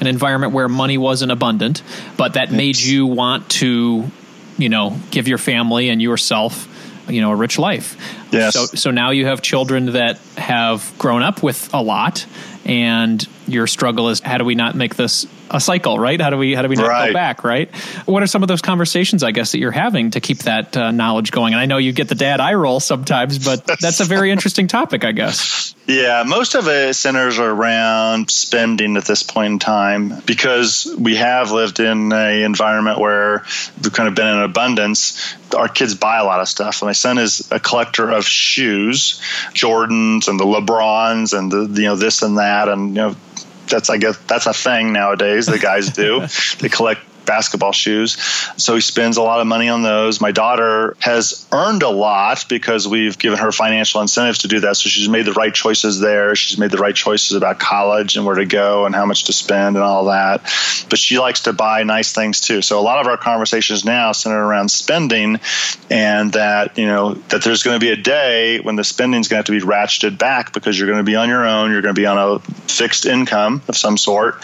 an 0.00 0.06
environment 0.06 0.52
where 0.52 0.68
money 0.68 0.98
wasn't 0.98 1.32
abundant, 1.32 1.82
but 2.16 2.34
that 2.34 2.48
yes. 2.48 2.56
made 2.56 2.78
you 2.78 3.06
want 3.06 3.48
to, 3.48 4.10
you 4.58 4.68
know, 4.68 4.98
give 5.10 5.28
your 5.28 5.38
family 5.38 5.88
and 5.88 6.02
yourself, 6.02 6.68
you 7.08 7.20
know, 7.20 7.30
a 7.30 7.36
rich 7.36 7.58
life. 7.58 7.96
Yes. 8.32 8.54
So, 8.54 8.66
so 8.66 8.90
now 8.90 9.10
you 9.10 9.26
have 9.26 9.42
children 9.42 9.92
that 9.92 10.18
have 10.36 10.92
grown 10.98 11.22
up 11.22 11.42
with 11.42 11.72
a 11.72 11.82
lot, 11.82 12.26
and 12.64 13.26
your 13.46 13.66
struggle 13.66 14.08
is 14.08 14.20
how 14.20 14.38
do 14.38 14.44
we 14.44 14.54
not 14.54 14.74
make 14.74 14.96
this 14.96 15.26
a 15.50 15.60
cycle, 15.60 15.98
right? 15.98 16.20
How 16.20 16.30
do 16.30 16.36
we 16.38 16.54
how 16.54 16.62
do 16.62 16.68
we 16.68 16.76
not 16.76 16.88
Right. 16.88 17.08
go 17.08 17.12
back, 17.12 17.44
right? 17.44 17.74
What 18.06 18.22
are 18.22 18.26
some 18.26 18.42
of 18.42 18.48
those 18.48 18.62
conversations, 18.62 19.22
I 19.22 19.30
guess, 19.30 19.52
that 19.52 19.58
you're 19.58 19.70
having 19.70 20.10
to 20.12 20.20
keep 20.20 20.38
that 20.40 20.76
uh, 20.76 20.90
knowledge 20.90 21.30
going? 21.32 21.54
And 21.54 21.60
I 21.60 21.66
know 21.66 21.78
you 21.78 21.92
get 21.92 22.08
the 22.08 22.14
dad 22.14 22.40
eye 22.40 22.54
roll 22.54 22.80
sometimes, 22.80 23.38
but 23.44 23.64
that's 23.80 24.00
a 24.00 24.04
very 24.04 24.30
interesting 24.30 24.66
topic, 24.68 25.04
I 25.04 25.12
guess. 25.12 25.74
Yeah, 25.86 26.24
most 26.26 26.56
of 26.56 26.66
it 26.66 26.94
centers 26.96 27.38
around 27.38 28.28
spending 28.28 28.96
at 28.96 29.04
this 29.04 29.22
point 29.22 29.52
in 29.52 29.58
time 29.60 30.20
because 30.26 30.92
we 30.98 31.14
have 31.14 31.52
lived 31.52 31.78
in 31.78 32.12
a 32.12 32.42
environment 32.42 32.98
where 32.98 33.44
we've 33.82 33.92
kind 33.92 34.08
of 34.08 34.16
been 34.16 34.26
in 34.26 34.42
abundance. 34.42 35.34
Our 35.56 35.68
kids 35.68 35.94
buy 35.94 36.18
a 36.18 36.24
lot 36.24 36.40
of 36.40 36.48
stuff. 36.48 36.82
My 36.82 36.90
son 36.90 37.18
is 37.18 37.48
a 37.52 37.60
collector 37.60 38.10
of 38.10 38.24
shoes, 38.26 39.20
Jordans 39.54 40.26
and 40.26 40.40
the 40.40 40.44
LeBrons 40.44 41.38
and 41.38 41.52
the 41.52 41.80
you 41.80 41.86
know 41.86 41.94
this 41.96 42.22
and 42.22 42.38
that 42.38 42.68
and 42.68 42.88
you 42.88 42.94
know 43.02 43.16
that's 43.66 43.90
I 43.90 43.98
guess 43.98 44.16
that's 44.26 44.46
a 44.46 44.52
thing 44.52 44.92
nowadays. 44.92 45.46
The 45.46 45.58
guys 45.58 45.90
do. 45.90 46.26
they 46.58 46.68
collect 46.68 47.00
basketball 47.26 47.72
shoes. 47.72 48.16
So 48.56 48.74
he 48.74 48.80
spends 48.80 49.16
a 49.16 49.22
lot 49.22 49.40
of 49.40 49.46
money 49.46 49.68
on 49.68 49.82
those. 49.82 50.20
My 50.20 50.32
daughter 50.32 50.96
has 51.00 51.46
earned 51.52 51.82
a 51.82 51.90
lot 51.90 52.46
because 52.48 52.88
we've 52.88 53.18
given 53.18 53.38
her 53.38 53.52
financial 53.52 54.00
incentives 54.00 54.38
to 54.40 54.48
do 54.48 54.60
that. 54.60 54.76
So 54.76 54.88
she's 54.88 55.08
made 55.08 55.26
the 55.26 55.32
right 55.32 55.52
choices 55.52 56.00
there. 56.00 56.34
She's 56.34 56.58
made 56.58 56.70
the 56.70 56.78
right 56.78 56.94
choices 56.94 57.36
about 57.36 57.58
college 57.58 58.16
and 58.16 58.24
where 58.24 58.36
to 58.36 58.46
go 58.46 58.86
and 58.86 58.94
how 58.94 59.06
much 59.06 59.24
to 59.24 59.32
spend 59.32 59.76
and 59.76 59.84
all 59.84 60.06
that. 60.06 60.42
But 60.88 60.98
she 60.98 61.18
likes 61.18 61.40
to 61.40 61.52
buy 61.52 61.82
nice 61.82 62.12
things 62.12 62.40
too. 62.40 62.62
So 62.62 62.78
a 62.78 62.82
lot 62.82 63.00
of 63.00 63.06
our 63.06 63.16
conversations 63.16 63.84
now 63.84 64.12
center 64.12 64.42
around 64.42 64.70
spending 64.70 65.40
and 65.90 66.32
that, 66.32 66.78
you 66.78 66.86
know, 66.86 67.14
that 67.14 67.42
there's 67.42 67.62
going 67.62 67.78
to 67.78 67.84
be 67.84 67.90
a 67.90 67.96
day 67.96 68.60
when 68.60 68.76
the 68.76 68.84
spending 68.84 69.20
is 69.20 69.28
going 69.28 69.42
to 69.42 69.52
have 69.52 69.60
to 69.60 69.66
be 69.66 69.72
ratcheted 69.72 70.18
back 70.18 70.52
because 70.52 70.78
you're 70.78 70.88
going 70.88 70.98
to 70.98 71.04
be 71.04 71.16
on 71.16 71.28
your 71.28 71.46
own. 71.46 71.70
You're 71.70 71.82
going 71.82 71.94
to 71.94 72.00
be 72.00 72.06
on 72.06 72.18
a 72.18 72.38
fixed 72.68 73.06
income 73.06 73.62
of 73.68 73.76
some 73.76 73.96
sort 73.96 74.36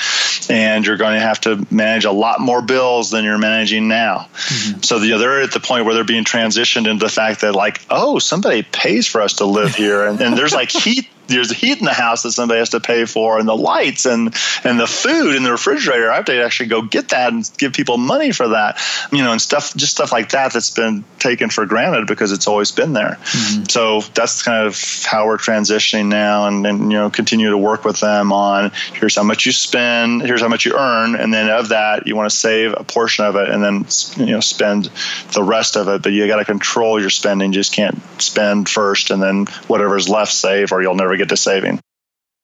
and 0.50 0.86
you're 0.86 0.96
going 0.96 1.14
to 1.14 1.20
have 1.20 1.40
to 1.42 1.66
manage 1.70 2.04
a 2.04 2.12
lot 2.12 2.40
more 2.40 2.62
bills 2.72 3.10
than 3.10 3.24
you're 3.24 3.38
managing 3.38 3.86
now. 3.86 4.28
Mm-hmm. 4.32 4.80
So 4.80 4.98
the, 4.98 5.18
they're 5.18 5.42
at 5.42 5.52
the 5.52 5.60
point 5.60 5.84
where 5.84 5.94
they're 5.94 6.04
being 6.04 6.24
transitioned 6.24 6.88
into 6.88 7.04
the 7.04 7.12
fact 7.12 7.42
that 7.42 7.54
like, 7.54 7.82
oh, 7.90 8.18
somebody 8.18 8.62
pays 8.62 9.06
for 9.06 9.20
us 9.20 9.34
to 9.34 9.44
live 9.44 9.74
here, 9.74 10.06
and, 10.06 10.20
and 10.20 10.36
there's 10.36 10.54
like 10.54 10.70
heat. 10.84 11.08
There's 11.28 11.50
heat 11.50 11.78
in 11.78 11.84
the 11.84 11.92
house 11.92 12.22
that 12.24 12.32
somebody 12.32 12.58
has 12.58 12.70
to 12.70 12.80
pay 12.80 13.04
for, 13.04 13.38
and 13.38 13.48
the 13.48 13.56
lights 13.56 14.06
and 14.06 14.34
and 14.64 14.78
the 14.78 14.86
food 14.86 15.36
in 15.36 15.42
the 15.42 15.52
refrigerator. 15.52 16.10
I 16.10 16.16
have 16.16 16.24
to 16.26 16.44
actually 16.44 16.68
go 16.68 16.82
get 16.82 17.10
that 17.10 17.32
and 17.32 17.48
give 17.58 17.72
people 17.72 17.96
money 17.98 18.32
for 18.32 18.48
that, 18.48 18.80
you 19.12 19.22
know, 19.22 19.32
and 19.32 19.40
stuff, 19.40 19.74
just 19.74 19.92
stuff 19.92 20.12
like 20.12 20.30
that 20.30 20.52
that's 20.52 20.70
been 20.70 21.04
taken 21.18 21.50
for 21.50 21.64
granted 21.66 22.06
because 22.06 22.32
it's 22.32 22.46
always 22.46 22.72
been 22.72 22.92
there. 22.92 23.18
Mm-hmm. 23.20 23.64
So 23.64 24.00
that's 24.14 24.42
kind 24.42 24.66
of 24.66 24.78
how 25.04 25.26
we're 25.26 25.38
transitioning 25.38 26.06
now, 26.06 26.46
and, 26.48 26.66
and 26.66 26.92
you 26.92 26.98
know, 26.98 27.10
continue 27.10 27.50
to 27.50 27.58
work 27.58 27.84
with 27.84 28.00
them 28.00 28.32
on 28.32 28.70
here's 28.94 29.16
how 29.16 29.22
much 29.22 29.46
you 29.46 29.52
spend, 29.52 30.22
here's 30.22 30.40
how 30.40 30.48
much 30.48 30.64
you 30.64 30.76
earn, 30.76 31.14
and 31.14 31.32
then 31.32 31.48
of 31.48 31.70
that 31.70 32.06
you 32.06 32.16
want 32.16 32.30
to 32.30 32.36
save 32.36 32.74
a 32.76 32.84
portion 32.84 33.24
of 33.24 33.36
it, 33.36 33.48
and 33.48 33.62
then 33.62 33.86
you 34.26 34.32
know 34.32 34.40
spend 34.40 34.90
the 35.34 35.42
rest 35.42 35.76
of 35.76 35.88
it. 35.88 36.02
But 36.02 36.12
you 36.12 36.26
got 36.26 36.36
to 36.36 36.44
control 36.44 37.00
your 37.00 37.10
spending. 37.10 37.52
You 37.52 37.60
just 37.60 37.72
can't 37.72 38.00
spend 38.20 38.68
first 38.68 39.10
and 39.10 39.22
then 39.22 39.46
whatever's 39.66 40.08
left 40.08 40.32
save, 40.32 40.72
or 40.72 40.82
you'll 40.82 40.94
never 40.94 41.16
get 41.16 41.21
to 41.28 41.36
saving. 41.36 41.80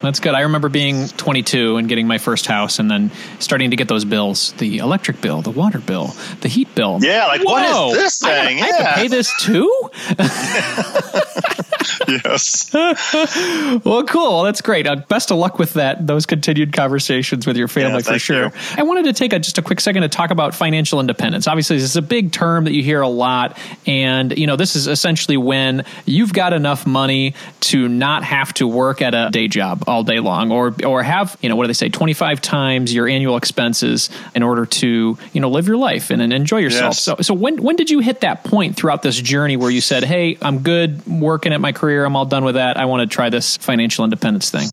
That's 0.01 0.21
good. 0.21 0.35
I 0.35 0.43
remember 0.43 0.69
being 0.69 1.09
22 1.09 1.77
and 1.77 1.89
getting 1.89 2.07
my 2.07 2.19
first 2.19 2.47
house 2.47 2.79
and 2.79 2.89
then 2.89 3.11
starting 3.41 3.71
to 3.71 3.77
get 3.77 3.89
those 3.89 4.05
bills 4.05 4.53
the 4.53 4.79
electric 4.79 5.21
bill, 5.21 5.43
the 5.43 5.51
water 5.51 5.81
bill, 5.81 6.15
the 6.41 6.47
heat 6.49 6.73
bill. 6.77 7.01
Yeah, 7.03 7.27
like, 7.27 7.45
what 7.45 7.65
is 7.65 7.71
Whoa, 7.73 7.91
this 7.95 8.23
I 8.23 8.29
gotta- 8.29 8.47
thing? 8.49 8.63
I, 8.63 8.67
have 8.67 8.95
to 8.95 9.01
pay 9.01 9.09
this 9.09 9.35
too? 9.41 9.91
yes. 12.25 12.71
Well, 13.85 14.05
cool. 14.05 14.35
Well, 14.35 14.43
that's 14.45 14.61
great. 14.61 14.87
Uh, 14.87 14.97
best 14.97 15.31
of 15.31 15.39
luck 15.39 15.59
with 15.59 15.75
that. 15.75 16.07
Those 16.07 16.27
continued 16.27 16.73
conversations 16.73 17.47
with 17.47 17.57
your 17.57 17.69
family 17.69 18.03
Yeah, 18.05 18.13
for 18.13 18.19
sure. 18.19 18.45
you. 18.47 18.53
I 18.77 18.83
wanted 18.83 19.05
to 19.05 19.13
take 19.13 19.33
a, 19.33 19.39
just 19.39 19.59
a 19.59 19.63
quick 19.63 19.81
second 19.81 20.03
to 20.03 20.09
talk 20.09 20.31
about 20.31 20.55
financial 20.55 21.01
independence. 21.01 21.47
Obviously, 21.47 21.77
this 21.77 21.85
is 21.85 21.97
a 21.97 22.03
big 22.03 22.33
term 22.33 22.65
that 22.65 22.73
you 22.73 22.83
hear 22.83 23.01
a 23.01 23.09
lot, 23.09 23.59
and 23.87 24.37
you 24.37 24.47
know 24.47 24.57
this 24.57 24.77
is 24.77 24.87
essentially 24.87 25.37
when 25.37 25.85
you've 26.07 26.33
got 26.33 26.53
enough 26.53 26.87
money 26.87 27.35
to 27.61 27.89
not 27.89 28.25
have 28.25 28.53
to 28.55 28.67
work 28.67 29.01
at 29.03 29.15
a 29.15 29.29
day 29.31 29.49
job 29.49 29.85
all 29.89 30.05
day 30.05 30.21
long, 30.21 30.53
or 30.53 30.75
or 30.85 31.03
have 31.03 31.37
you 31.41 31.49
know 31.49 31.57
what 31.57 31.65
do 31.65 31.69
they 31.69 31.73
say, 31.73 31.89
twenty 31.89 32.13
five 32.13 32.41
times 32.41 32.95
your 32.95 33.09
annual 33.09 33.37
expenses 33.37 34.11
in 34.35 34.43
order 34.43 34.67
to 34.67 35.19
you 35.33 35.41
know 35.41 35.51
live 35.51 35.67
your 35.67 35.77
life 35.77 36.11
and, 36.11 36.23
and 36.23 36.33
enjoy 36.33 36.59
yourself. 36.59 36.95
Yes. 36.95 37.03
So 37.03 37.17
so 37.21 37.35
when 37.35 37.63
when 37.63 37.77
did 37.77 37.91
you 37.91 38.01
hit 38.01 38.21
that 38.21 38.45
point 38.45 38.77
throughout 38.77 39.03
this 39.03 39.17
journey 39.17 39.57
where 39.57 39.71
you 39.71 39.81
said, 39.81 40.05
"Hey, 40.05 40.39
I'm 40.41 40.61
good 40.61 41.07
working 41.07 41.53
at 41.53 41.61
my 41.61 41.73
career. 41.73 42.05
I'm 42.05 42.15
all 42.15 42.27
done 42.27 42.45
with 42.45 42.55
that. 42.55 42.77
I 42.77 42.85
want 42.85 43.09
to 43.09 43.13
try 43.13 43.31
this 43.31 43.57
financial 43.57 44.05
independence 44.05 44.51
thing." 44.51 44.69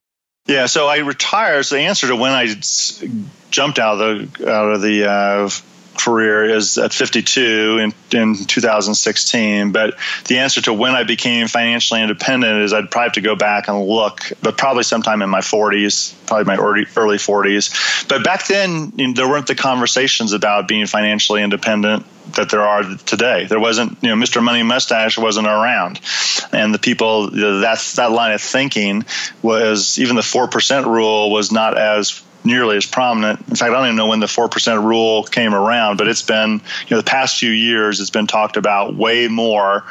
Yeah, 0.48 0.68
so 0.68 0.88
I 0.88 0.98
retired. 0.98 1.64
So 1.66 1.76
the 1.76 1.82
answer 1.82 2.08
to 2.08 2.16
when 2.16 2.32
I 2.32 2.48
jumped 3.50 3.80
out 3.80 4.00
of 4.00 4.34
the 4.38 4.52
out 4.52 4.72
of 4.74 4.82
the 4.82 5.10
uh, 5.10 5.50
career 5.98 6.46
is 6.46 6.78
at 6.78 6.94
52 6.94 7.80
in, 7.80 7.94
in 8.18 8.46
2016. 8.46 9.72
But 9.72 9.96
the 10.28 10.40
answer 10.40 10.62
to 10.64 10.74
when 10.74 10.96
I 10.96 11.04
became 11.04 11.48
financially 11.48 12.02
independent 12.02 12.62
is 12.62 12.74
I'd 12.74 12.92
probably 12.92 13.08
have 13.08 13.14
to 13.14 13.22
go 13.22 13.36
back 13.36 13.68
and 13.68 13.86
look, 13.86 14.32
but 14.42 14.58
probably 14.58 14.84
sometime 14.84 15.22
in 15.22 15.30
my 15.30 15.42
40s, 15.42 16.14
probably 16.28 16.46
my 16.46 16.58
early, 16.58 16.86
early 16.96 17.18
40s. 17.18 18.08
But 18.08 18.24
back 18.24 18.48
then, 18.48 18.94
you 18.96 19.08
know, 19.08 19.14
there 19.14 19.28
weren't 19.28 19.48
the 19.48 19.56
conversations 19.56 20.34
about 20.34 20.68
being 20.68 20.86
financially 20.86 21.42
independent 21.42 22.06
that 22.34 22.50
there 22.50 22.62
are 22.62 22.84
today. 22.84 23.46
There 23.46 23.60
wasn't, 23.60 23.98
you 24.02 24.10
know, 24.10 24.16
Mr. 24.16 24.44
Money 24.44 24.64
Mustache 24.64 25.18
wasn't 25.18 25.48
around, 25.48 26.00
and 26.52 26.74
the 26.74 26.80
people 26.80 27.30
you 27.32 27.42
know, 27.42 27.60
that's 27.60 27.96
that 27.96 28.12
line 28.12 28.34
of 28.34 28.42
thinking 28.42 29.06
was 29.42 30.00
even 30.00 30.16
the 30.16 30.24
four 30.24 30.48
percent 30.48 30.88
rule 30.88 31.32
was 31.32 31.52
not 31.52 31.78
as 31.78 32.24
nearly 32.46 32.78
as 32.78 32.86
prominent. 32.86 33.40
In 33.50 33.56
fact, 33.56 33.64
I 33.64 33.70
don't 33.70 33.86
even 33.86 33.96
know 33.96 34.08
when 34.08 34.20
the 34.20 34.28
four 34.28 34.48
percent 34.48 34.82
rule 34.82 35.24
came 35.24 35.54
around, 35.54 35.98
but 35.98 36.08
it's 36.08 36.22
been, 36.22 36.62
you 36.88 36.92
know, 36.92 36.98
the 36.98 37.04
past 37.04 37.38
few 37.38 37.52
years, 37.52 38.00
it's 38.00 38.10
been 38.10 38.28
talked 38.28 38.58
about 38.58 38.96
way 38.96 39.28
more 39.28 39.84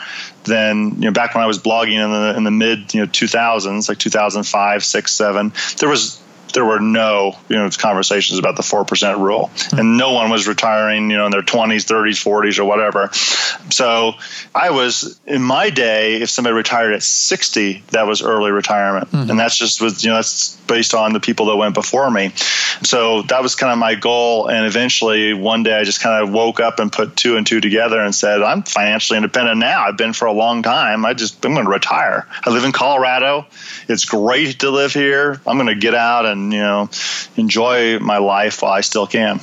than 0.45 0.91
you 0.97 1.07
know 1.07 1.11
back 1.11 1.35
when 1.35 1.43
I 1.43 1.47
was 1.47 1.59
blogging 1.59 2.03
in 2.03 2.11
the 2.11 2.37
in 2.37 2.45
the 2.45 2.51
mid 2.51 2.95
you 2.95 3.01
know 3.01 3.07
2000s, 3.07 3.89
like 3.89 3.99
2005, 3.99 4.85
six, 4.85 5.13
seven. 5.13 5.53
There 5.79 5.89
was 5.89 6.21
there 6.55 6.65
were 6.65 6.81
no 6.81 7.37
you 7.49 7.57
know 7.57 7.69
conversations 7.71 8.39
about 8.39 8.57
the 8.57 8.63
four 8.63 8.85
percent 8.85 9.19
rule, 9.19 9.51
hmm. 9.55 9.81
and 9.81 9.97
no 9.99 10.13
one 10.13 10.31
was 10.31 10.49
retiring 10.49 11.11
you 11.11 11.17
know 11.17 11.27
in 11.27 11.31
their 11.31 11.43
twenties, 11.43 11.85
thirties, 11.85 12.19
forties, 12.19 12.59
or 12.59 12.65
whatever. 12.65 13.11
So 13.71 14.15
I 14.55 14.71
was 14.71 15.21
in 15.27 15.43
my 15.43 15.71
day, 15.71 16.23
if 16.23 16.31
somebody 16.31 16.55
retired 16.55 16.95
at 16.95 17.03
sixty, 17.03 17.83
that 17.91 18.07
was 18.07 18.23
early 18.23 18.51
retirement, 18.51 19.09
hmm. 19.09 19.31
and 19.31 19.39
that's 19.39 19.57
just 19.57 19.81
was 19.81 20.03
you 20.03 20.11
know 20.11 20.17
that's 20.17 20.57
based 20.67 20.95
on 20.95 21.13
the 21.13 21.21
people 21.21 21.47
that 21.47 21.57
went 21.57 21.75
before 21.75 22.11
me. 22.11 22.33
So 22.83 23.23
that 23.23 23.43
was 23.43 23.55
kind 23.55 23.73
of 23.73 23.79
my 23.79 23.95
goal, 23.95 24.49
and 24.49 24.67
eventually 24.67 25.35
one 25.35 25.63
day 25.63 25.79
I 25.79 25.85
just 25.85 26.01
kind 26.01 26.23
of 26.23 26.33
woke 26.33 26.61
up 26.61 26.79
and 26.79 26.91
put 26.91 27.17
two 27.17 27.37
and 27.37 27.47
two 27.47 27.61
together 27.61 28.01
and 28.01 28.15
said 28.15 28.43
I'm 28.43 28.63
financially 28.63 29.17
independent 29.17 29.59
now. 29.59 29.85
I've 29.85 29.97
been 29.97 30.13
for 30.13 30.27
a 30.27 30.33
long 30.33 30.63
time. 30.63 31.05
I 31.05 31.15
just 31.15 31.45
I'm 31.45 31.55
going 31.55 31.67
to 31.67 31.71
retire. 31.71 32.27
I 32.45 32.51
live 32.51 32.65
in 32.65 32.73
Colorado. 32.73 33.47
It's 33.89 34.05
great 34.05 34.61
to 34.61 34.71
live 34.71 34.93
here. 34.93 35.41
I'm 35.47 35.57
going 35.57 35.67
to 35.67 35.75
get 35.75 35.95
out 35.95 36.27
and 36.27 36.44
you 36.53 36.61
know 36.61 36.89
enjoy 37.37 37.99
my 37.99 38.19
life 38.19 38.63
while 38.63 38.73
I 38.73 38.81
still 38.81 39.07
can. 39.07 39.41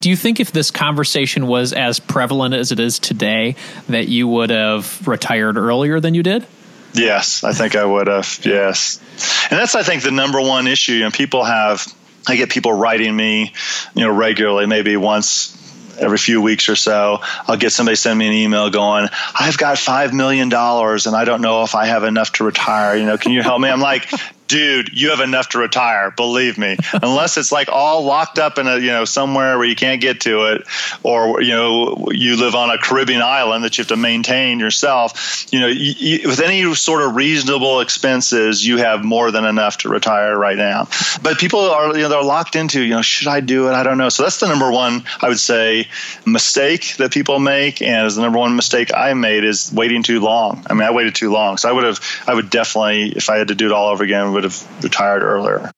Do 0.00 0.10
you 0.10 0.16
think 0.16 0.38
if 0.38 0.52
this 0.52 0.70
conversation 0.70 1.48
was 1.48 1.72
as 1.72 1.98
prevalent 1.98 2.54
as 2.54 2.70
it 2.70 2.78
is 2.78 3.00
today, 3.00 3.56
that 3.88 4.06
you 4.06 4.28
would 4.28 4.50
have 4.50 5.06
retired 5.08 5.56
earlier 5.56 5.98
than 5.98 6.14
you 6.14 6.22
did? 6.22 6.46
Yes, 6.94 7.42
I 7.42 7.52
think 7.52 7.74
I 7.74 7.84
would 7.84 8.06
have. 8.06 8.38
Yes, 8.44 9.00
and 9.50 9.58
that's 9.58 9.74
I 9.74 9.82
think 9.82 10.02
the 10.02 10.12
number 10.12 10.40
one 10.40 10.66
issue. 10.66 10.92
You 10.92 11.00
know, 11.00 11.10
people 11.10 11.44
have. 11.44 11.86
I 12.26 12.36
get 12.36 12.50
people 12.50 12.72
writing 12.72 13.14
me, 13.16 13.52
you 13.94 14.04
know, 14.04 14.14
regularly, 14.14 14.66
maybe 14.66 14.96
once 14.96 15.56
every 15.98 16.18
few 16.18 16.40
weeks 16.40 16.68
or 16.68 16.76
so. 16.76 17.18
I'll 17.46 17.56
get 17.56 17.72
somebody 17.72 17.96
send 17.96 18.18
me 18.18 18.26
an 18.26 18.32
email 18.32 18.70
going, 18.70 19.08
"I've 19.34 19.58
got 19.58 19.78
five 19.78 20.12
million 20.14 20.48
dollars 20.48 21.06
and 21.06 21.16
I 21.16 21.24
don't 21.24 21.40
know 21.40 21.64
if 21.64 21.74
I 21.74 21.86
have 21.86 22.04
enough 22.04 22.32
to 22.34 22.44
retire. 22.44 22.96
You 22.96 23.06
know, 23.06 23.18
can 23.18 23.32
you 23.32 23.42
help 23.42 23.60
me?" 23.60 23.68
I'm 23.68 23.80
like. 23.80 24.08
Dude, 24.48 24.98
you 24.98 25.10
have 25.10 25.20
enough 25.20 25.50
to 25.50 25.58
retire. 25.58 26.10
Believe 26.10 26.56
me. 26.56 26.76
Unless 26.94 27.36
it's 27.36 27.52
like 27.52 27.68
all 27.68 28.04
locked 28.04 28.38
up 28.38 28.58
in 28.58 28.66
a 28.66 28.78
you 28.78 28.86
know 28.86 29.04
somewhere 29.04 29.58
where 29.58 29.66
you 29.66 29.76
can't 29.76 30.00
get 30.00 30.22
to 30.22 30.44
it, 30.46 30.66
or 31.02 31.42
you 31.42 31.52
know 31.52 32.08
you 32.10 32.36
live 32.36 32.54
on 32.54 32.70
a 32.70 32.78
Caribbean 32.78 33.20
island 33.20 33.64
that 33.64 33.76
you 33.76 33.82
have 33.82 33.88
to 33.88 33.96
maintain 33.96 34.58
yourself. 34.58 35.46
You 35.52 35.60
know, 35.60 35.66
you, 35.66 35.92
you, 35.98 36.28
with 36.28 36.40
any 36.40 36.74
sort 36.74 37.02
of 37.02 37.14
reasonable 37.14 37.80
expenses, 37.80 38.66
you 38.66 38.78
have 38.78 39.04
more 39.04 39.30
than 39.30 39.44
enough 39.44 39.78
to 39.78 39.90
retire 39.90 40.36
right 40.36 40.56
now. 40.56 40.88
But 41.22 41.38
people 41.38 41.60
are 41.60 41.94
you 41.94 42.02
know 42.02 42.08
they're 42.08 42.22
locked 42.22 42.56
into 42.56 42.82
you 42.82 42.94
know 42.94 43.02
should 43.02 43.28
I 43.28 43.40
do 43.40 43.68
it? 43.68 43.72
I 43.72 43.82
don't 43.82 43.98
know. 43.98 44.08
So 44.08 44.22
that's 44.22 44.40
the 44.40 44.48
number 44.48 44.72
one 44.72 45.04
I 45.20 45.28
would 45.28 45.38
say 45.38 45.88
mistake 46.24 46.96
that 46.96 47.12
people 47.12 47.38
make, 47.38 47.82
and 47.82 48.06
is 48.06 48.16
the 48.16 48.22
number 48.22 48.38
one 48.38 48.56
mistake 48.56 48.94
I 48.94 49.12
made 49.12 49.44
is 49.44 49.70
waiting 49.74 50.02
too 50.02 50.20
long. 50.20 50.64
I 50.70 50.72
mean, 50.72 50.84
I 50.84 50.90
waited 50.90 51.14
too 51.14 51.30
long. 51.30 51.58
So 51.58 51.68
I 51.68 51.72
would 51.72 51.84
have 51.84 52.00
I 52.26 52.32
would 52.32 52.48
definitely 52.48 53.10
if 53.10 53.28
I 53.28 53.36
had 53.36 53.48
to 53.48 53.54
do 53.54 53.66
it 53.66 53.72
all 53.72 53.88
over 53.88 54.02
again 54.02 54.37
would 54.38 54.44
have 54.44 54.84
retired 54.84 55.24
earlier. 55.24 55.72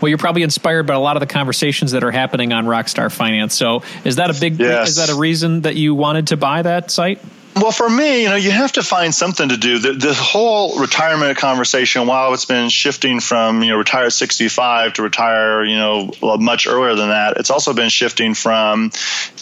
Well, 0.00 0.08
you're 0.08 0.18
probably 0.18 0.42
inspired 0.42 0.86
by 0.86 0.94
a 0.94 1.00
lot 1.00 1.16
of 1.16 1.20
the 1.20 1.26
conversations 1.26 1.92
that 1.92 2.04
are 2.04 2.10
happening 2.10 2.52
on 2.52 2.66
Rockstar 2.66 3.10
Finance. 3.10 3.54
So, 3.54 3.82
is 4.04 4.16
that 4.16 4.30
a 4.30 4.38
big? 4.38 4.58
Yes. 4.58 4.90
Is 4.90 4.96
that 4.96 5.10
a 5.10 5.14
reason 5.14 5.62
that 5.62 5.76
you 5.76 5.94
wanted 5.94 6.28
to 6.28 6.36
buy 6.36 6.62
that 6.62 6.90
site? 6.90 7.20
Well, 7.56 7.70
for 7.70 7.88
me, 7.88 8.22
you 8.22 8.28
know, 8.28 8.34
you 8.34 8.50
have 8.50 8.72
to 8.72 8.82
find 8.82 9.14
something 9.14 9.48
to 9.48 9.56
do. 9.56 9.78
The, 9.78 9.92
the 9.92 10.14
whole 10.14 10.80
retirement 10.80 11.38
conversation, 11.38 12.08
while 12.08 12.34
it's 12.34 12.46
been 12.46 12.68
shifting 12.68 13.20
from, 13.20 13.62
you 13.62 13.70
know, 13.70 13.76
retire 13.76 14.06
at 14.06 14.12
65 14.12 14.94
to 14.94 15.02
retire, 15.02 15.64
you 15.64 15.76
know, 15.76 16.10
much 16.20 16.66
earlier 16.66 16.96
than 16.96 17.10
that, 17.10 17.36
it's 17.36 17.50
also 17.50 17.72
been 17.72 17.90
shifting 17.90 18.34
from, 18.34 18.90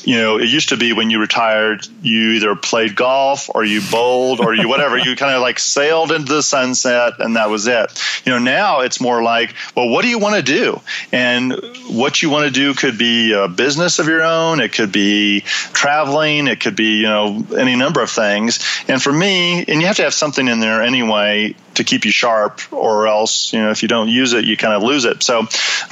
you 0.04 0.16
know, 0.16 0.38
it 0.38 0.48
used 0.48 0.70
to 0.70 0.76
be 0.76 0.92
when 0.92 1.10
you 1.10 1.20
retired, 1.20 1.86
you 2.02 2.30
either 2.32 2.54
played 2.56 2.96
golf 2.96 3.50
or 3.54 3.64
you 3.64 3.80
bowled 3.90 4.40
or 4.40 4.54
you 4.54 4.68
whatever. 4.68 4.98
you 4.98 5.16
kind 5.16 5.34
of 5.34 5.42
like 5.42 5.58
sailed 5.58 6.12
into 6.12 6.32
the 6.34 6.42
sunset 6.42 7.14
and 7.18 7.36
that 7.36 7.50
was 7.50 7.66
it. 7.66 8.02
You 8.24 8.32
know, 8.32 8.38
now 8.38 8.80
it's 8.80 9.00
more 9.00 9.22
like, 9.22 9.54
well, 9.76 9.88
what 9.88 10.02
do 10.02 10.08
you 10.08 10.18
want 10.18 10.36
to 10.36 10.42
do? 10.42 10.80
And 11.12 11.52
what 11.88 12.22
you 12.22 12.30
want 12.30 12.46
to 12.46 12.52
do 12.52 12.74
could 12.74 12.98
be 12.98 13.32
a 13.32 13.48
business 13.48 13.98
of 13.98 14.06
your 14.06 14.22
own, 14.22 14.60
it 14.60 14.72
could 14.72 14.92
be 14.92 15.40
traveling, 15.40 16.48
it 16.48 16.60
could 16.60 16.76
be, 16.76 16.98
you 16.98 17.06
know, 17.06 17.46
any 17.56 17.76
number 17.76 18.02
of 18.02 18.10
things. 18.10 18.60
And 18.88 19.02
for 19.02 19.12
me, 19.12 19.64
and 19.66 19.80
you 19.80 19.86
have 19.86 19.96
to 19.96 20.04
have 20.04 20.14
something 20.14 20.48
in 20.48 20.60
there 20.60 20.82
anyway 20.82 21.54
to 21.74 21.84
keep 21.84 22.04
you 22.04 22.12
sharp, 22.12 22.60
or 22.72 23.06
else, 23.06 23.52
you 23.52 23.60
know, 23.60 23.70
if 23.70 23.82
you 23.82 23.88
don't 23.88 24.08
use 24.08 24.32
it, 24.32 24.44
you 24.44 24.56
kind 24.56 24.74
of 24.74 24.82
lose 24.82 25.04
it. 25.04 25.22
So, 25.22 25.42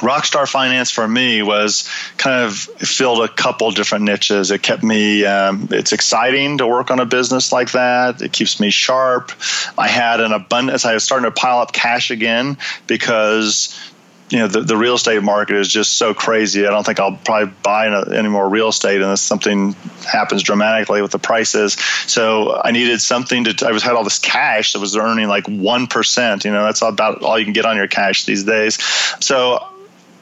Rockstar 0.00 0.48
Finance 0.48 0.90
for 0.90 1.06
me 1.06 1.42
was 1.42 1.88
kind 2.16 2.44
of 2.44 2.56
filled 2.56 3.22
a 3.22 3.28
couple 3.28 3.70
different 3.70 4.04
niches. 4.04 4.50
It 4.50 4.62
kept 4.62 4.82
me, 4.82 5.24
um, 5.24 5.68
it's 5.70 5.92
exciting 5.92 6.58
to 6.58 6.66
work 6.66 6.90
on 6.90 7.00
a 7.00 7.06
business 7.06 7.52
like 7.52 7.72
that. 7.72 8.22
It 8.22 8.32
keeps 8.32 8.60
me 8.60 8.70
sharp. 8.70 9.32
I 9.76 9.88
had 9.88 10.20
an 10.20 10.32
abundance, 10.32 10.84
I 10.84 10.94
was 10.94 11.04
starting 11.04 11.30
to 11.30 11.30
pile 11.30 11.60
up 11.60 11.72
cash 11.72 12.10
again 12.10 12.58
because 12.86 13.89
you 14.30 14.38
know 14.38 14.46
the, 14.46 14.60
the 14.60 14.76
real 14.76 14.94
estate 14.94 15.22
market 15.22 15.56
is 15.56 15.68
just 15.68 15.96
so 15.96 16.14
crazy. 16.14 16.66
I 16.66 16.70
don't 16.70 16.86
think 16.86 17.00
I'll 17.00 17.16
probably 17.16 17.52
buy 17.62 17.86
any 18.14 18.28
more 18.28 18.48
real 18.48 18.68
estate 18.68 19.02
unless 19.02 19.20
something 19.20 19.72
happens 20.10 20.42
dramatically 20.42 21.02
with 21.02 21.10
the 21.10 21.18
prices. 21.18 21.74
So 22.06 22.60
I 22.64 22.70
needed 22.70 23.00
something 23.00 23.44
to. 23.44 23.66
I 23.66 23.72
was 23.72 23.82
had 23.82 23.94
all 23.94 24.04
this 24.04 24.20
cash 24.20 24.72
that 24.72 24.78
was 24.78 24.96
earning 24.96 25.28
like 25.28 25.46
one 25.48 25.88
percent. 25.88 26.44
You 26.44 26.52
know, 26.52 26.64
that's 26.64 26.80
about 26.80 27.22
all 27.22 27.38
you 27.38 27.44
can 27.44 27.52
get 27.52 27.66
on 27.66 27.76
your 27.76 27.88
cash 27.88 28.24
these 28.24 28.44
days. 28.44 28.78
So 29.20 29.66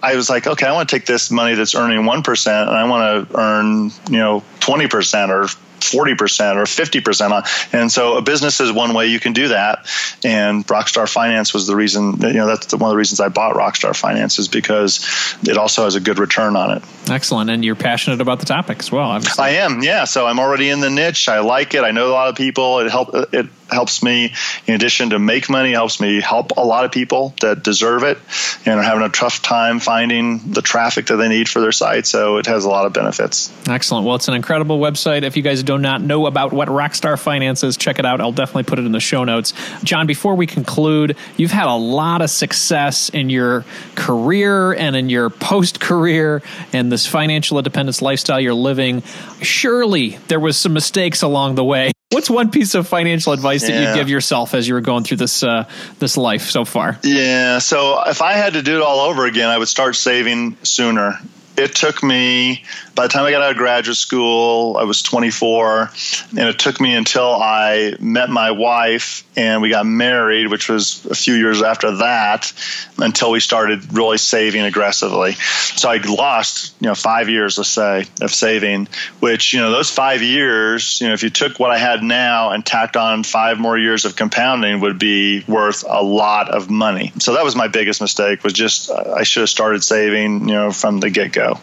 I 0.03 0.17
was 0.17 0.31
like, 0.31 0.47
okay, 0.47 0.67
I 0.67 0.73
want 0.73 0.89
to 0.89 0.97
take 0.97 1.07
this 1.07 1.31
money 1.31 1.55
that's 1.55 1.75
earning 1.75 2.07
one 2.07 2.23
percent, 2.23 2.69
and 2.69 2.79
I 2.79 2.89
want 2.89 3.29
to 3.29 3.39
earn 3.39 3.91
you 4.11 4.19
know 4.19 4.43
twenty 4.61 4.89
percent 4.89 5.31
or 5.31 5.49
40% 5.81 6.57
or 6.57 6.65
50% 6.65 7.31
on. 7.31 7.43
And 7.73 7.91
so 7.91 8.17
a 8.17 8.23
business 8.23 8.61
is 8.61 8.73
one 8.73 8.95
way 8.95 9.07
you 9.07 9.21
can 9.21 9.33
do 9.33 9.49
that. 9.49 9.87
And 10.25 10.67
Rockstar 10.67 11.09
Finance 11.09 11.55
was 11.55 11.67
the 11.67 11.77
reason, 11.77 12.21
you 12.21 12.35
know, 12.35 12.47
that's 12.47 12.73
one 12.73 12.83
of 12.83 12.91
the 12.91 12.97
reasons 12.97 13.21
I 13.21 13.29
bought 13.29 13.55
Rockstar 13.55 13.97
Finance 13.97 14.39
is 14.39 14.49
because 14.49 15.07
it 15.43 15.57
also 15.57 15.85
has 15.85 15.95
a 15.95 16.01
good 16.01 16.19
return 16.19 16.57
on 16.57 16.77
it. 16.77 16.83
Excellent. 17.11 17.51
And 17.51 17.65
you're 17.65 17.75
passionate 17.75 18.21
about 18.21 18.41
the 18.41 18.47
topic 18.47 18.79
as 18.79 18.93
well. 18.93 19.11
Obviously. 19.11 19.45
I 19.45 19.51
am. 19.51 19.83
Yeah. 19.83 20.05
So 20.05 20.27
I'm 20.27 20.39
already 20.39 20.69
in 20.69 20.81
the 20.81 20.91
niche. 20.91 21.29
I 21.29 21.41
like 21.41 21.75
it. 21.75 21.85
I 21.85 21.91
know 21.91 22.09
a 22.09 22.13
lot 22.13 22.29
of 22.29 22.37
people. 22.37 22.81
It 22.81 22.91
help 22.91 23.11
it 23.33 23.47
helps 23.71 24.03
me 24.03 24.35
in 24.67 24.75
addition 24.75 25.11
to 25.11 25.19
make 25.19 25.49
money 25.49 25.73
helps 25.73 26.01
me 26.01 26.21
help 26.21 26.57
a 26.57 26.65
lot 26.65 26.85
of 26.85 26.93
people 26.93 27.35
that 27.41 27.63
deserve 27.63 28.03
it 28.03 28.19
and 28.65 28.79
are 28.79 28.83
having 28.83 29.03
a 29.03 29.09
tough 29.09 29.43
time 29.43 29.81
finding 29.81 30.53
the 30.53 30.63
traffic 30.63 31.07
that 31.07 31.17
they 31.17 31.29
need 31.29 31.49
for 31.49 31.61
their 31.61 31.73
site. 31.73 32.07
So 32.07 32.39
it 32.39 32.47
has 32.47 32.65
a 32.65 32.69
lot 32.69 32.87
of 32.87 32.93
benefits. 32.93 33.53
Excellent. 33.69 34.07
Well 34.07 34.17
it's 34.17 34.29
an 34.29 34.35
incredible 34.35 34.79
website. 34.79 35.23
If 35.23 35.37
you 35.37 35.43
guys 35.43 35.63
do 35.63 35.79
not 35.79 36.01
know 36.01 36.27
about 36.27 36.53
what 36.53 36.69
rockstar 36.69 37.19
finance 37.19 37.63
is 37.63 37.77
check 37.77 37.99
it 37.99 38.07
out. 38.07 38.21
I'll 38.21 38.33
definitely 38.33 38.65
put 38.65 38.79
it 38.79 38.87
in 38.87 38.93
the 38.93 39.01
show 39.01 39.25
notes. 39.25 39.53
John 39.85 40.07
before 40.07 40.35
we 40.35 40.47
conclude 40.47 41.17
you've 41.37 41.51
had 41.51 41.67
a 41.67 41.77
lot 41.77 42.23
of 42.23 42.31
success 42.31 43.09
in 43.09 43.31
your 43.31 43.65
career 43.95 44.73
and 44.73 44.97
in 44.97 45.09
your 45.09 45.31
post 45.31 45.81
career 45.81 46.43
and 46.73 46.91
this 46.91 47.07
financial 47.07 47.59
independence 47.59 48.03
lifestyle 48.03 48.41
you're 48.41 48.55
living. 48.55 49.03
Surely 49.43 50.19
there 50.29 50.41
was 50.41 50.57
some 50.57 50.73
mistakes 50.73 51.23
along 51.23 51.55
the 51.55 51.65
way 51.65 51.93
What's 52.11 52.31
one 52.31 52.51
piece 52.51 52.75
of 52.75 52.89
financial 52.89 53.35
advice 53.35 53.63
that 53.63 53.73
yeah. 53.73 53.91
you 53.91 53.95
give 53.95 54.09
yourself 54.09 54.55
as 54.55 54.67
you 54.67 54.73
were 54.73 54.81
going 54.81 55.05
through 55.05 55.19
this 55.19 55.43
uh, 55.43 55.69
this 55.99 56.17
life 56.17 56.49
so 56.49 56.65
far? 56.65 56.99
Yeah, 57.03 57.59
so 57.59 58.03
if 58.07 58.23
I 58.23 58.33
had 58.33 58.55
to 58.55 58.63
do 58.63 58.77
it 58.77 58.83
all 58.83 59.01
over 59.01 59.27
again, 59.27 59.51
I 59.51 59.59
would 59.59 59.69
start 59.69 59.95
saving 59.95 60.57
sooner 60.63 61.21
it 61.59 61.75
took 61.75 62.03
me 62.03 62.65
by 62.99 63.05
the 63.05 63.13
time 63.13 63.25
I 63.27 63.31
got 63.31 63.43
out 63.43 63.53
of 63.53 63.57
graduate 63.57 63.97
school, 63.97 64.77
I 64.77 64.83
was 64.83 65.03
24, 65.03 65.93
and 66.31 66.49
it 66.49 66.59
took 66.59 66.81
me 66.81 66.97
until 66.97 67.31
I 67.31 67.95
met 68.01 68.29
my 68.29 68.51
wife 68.51 69.23
and 69.37 69.63
we 69.63 69.71
got 69.71 69.87
married, 69.87 70.49
which 70.49 70.69
was 70.69 71.07
a 71.07 71.15
few 71.15 71.35
years 71.35 71.63
after 71.63 71.99
that, 71.99 72.53
until 72.99 73.31
we 73.31 73.39
started 73.39 73.95
really 73.95 74.19
saving 74.19 74.63
aggressively. 74.63 75.35
So 75.35 75.89
I 75.89 75.99
lost, 75.99 76.75
you 76.81 76.89
know, 76.89 76.97
five 76.97 77.29
years, 77.29 77.57
let's 77.57 77.71
say, 77.71 78.07
of 78.21 78.35
saving. 78.35 78.89
Which 79.21 79.55
you 79.55 79.61
know, 79.61 79.71
those 79.71 79.93
five 79.93 80.21
years, 80.21 81.01
you 81.01 81.07
know, 81.07 81.15
if 81.15 81.23
you 81.23 81.31
took 81.31 81.61
what 81.61 81.71
I 81.71 81.79
had 81.79 82.03
now 82.03 82.51
and 82.51 82.67
tacked 82.67 82.97
on 82.97 83.23
five 83.23 83.61
more 83.61 83.79
years 83.79 84.07
of 84.07 84.17
compounding, 84.17 84.81
would 84.81 84.99
be 84.99 85.45
worth 85.47 85.85
a 85.89 86.03
lot 86.03 86.51
of 86.51 86.69
money. 86.69 87.13
So 87.21 87.35
that 87.35 87.45
was 87.45 87.55
my 87.55 87.69
biggest 87.69 88.01
mistake. 88.01 88.43
Was 88.43 88.55
just 88.55 88.91
I 88.91 89.23
should 89.23 89.43
have 89.43 89.51
started 89.51 89.85
saving, 89.85 90.49
you 90.49 90.55
know, 90.57 90.73
from 90.73 90.99
the 90.99 91.11
get 91.11 91.31
go. 91.31 91.61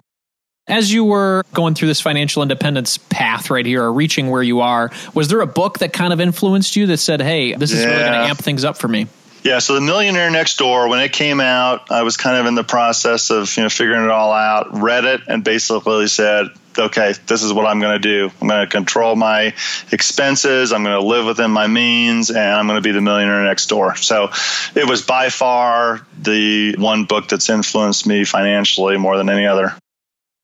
As 0.67 0.91
you 0.91 1.05
were 1.05 1.43
going 1.53 1.75
through 1.75 1.89
this 1.89 2.01
financial 2.01 2.41
independence 2.41 2.97
path 2.97 3.51
right 3.51 3.65
here, 3.65 3.83
or 3.83 3.93
reaching 3.93 4.31
where 4.31 4.41
you 4.41 4.61
are, 4.61 4.91
was 5.13 5.27
there 5.27 5.41
a 5.41 5.47
book 5.47 5.79
that 5.79 5.93
kind 5.93 6.11
of 6.11 6.19
influenced 6.19 6.75
you 6.75 6.87
that 6.87 6.97
said, 6.97 7.21
hey, 7.21 7.53
this 7.53 7.71
is 7.71 7.83
yeah. 7.83 7.89
really 7.89 7.99
going 7.99 8.13
to 8.13 8.29
amp 8.29 8.39
things 8.39 8.63
up 8.63 8.77
for 8.77 8.87
me? 8.87 9.05
Yeah, 9.43 9.59
so 9.59 9.75
the 9.75 9.81
Millionaire 9.81 10.31
Next 10.31 10.57
Door, 10.57 10.87
when 10.87 11.01
it 11.01 11.13
came 11.13 11.39
out, 11.39 11.91
I 11.91 12.01
was 12.01 12.17
kind 12.17 12.35
of 12.37 12.47
in 12.47 12.55
the 12.55 12.63
process 12.63 13.29
of 13.29 13.55
you 13.55 13.61
know 13.61 13.69
figuring 13.69 14.05
it 14.05 14.09
all 14.09 14.31
out. 14.31 14.81
Read 14.81 15.05
it 15.05 15.21
and 15.27 15.43
basically 15.43 16.07
said, 16.07 16.47
okay, 16.79 17.13
this 17.27 17.43
is 17.43 17.53
what 17.53 17.67
I'm 17.67 17.79
going 17.79 18.01
to 18.01 18.07
do. 18.07 18.31
I'm 18.41 18.47
going 18.47 18.65
to 18.65 18.71
control 18.71 19.15
my 19.15 19.53
expenses. 19.91 20.73
I'm 20.73 20.83
going 20.83 20.99
to 20.99 21.07
live 21.07 21.27
within 21.27 21.51
my 21.51 21.67
means, 21.67 22.31
and 22.31 22.39
I'm 22.39 22.65
going 22.65 22.81
to 22.81 22.81
be 22.81 22.91
the 22.91 23.01
millionaire 23.01 23.43
next 23.43 23.67
door. 23.67 23.95
So 23.97 24.31
it 24.73 24.89
was 24.89 25.03
by 25.03 25.29
far 25.29 26.07
the 26.19 26.75
one 26.79 27.05
book 27.05 27.27
that's 27.27 27.47
influenced 27.47 28.07
me 28.07 28.23
financially 28.23 28.97
more 28.97 29.15
than 29.15 29.29
any 29.29 29.45
other 29.45 29.75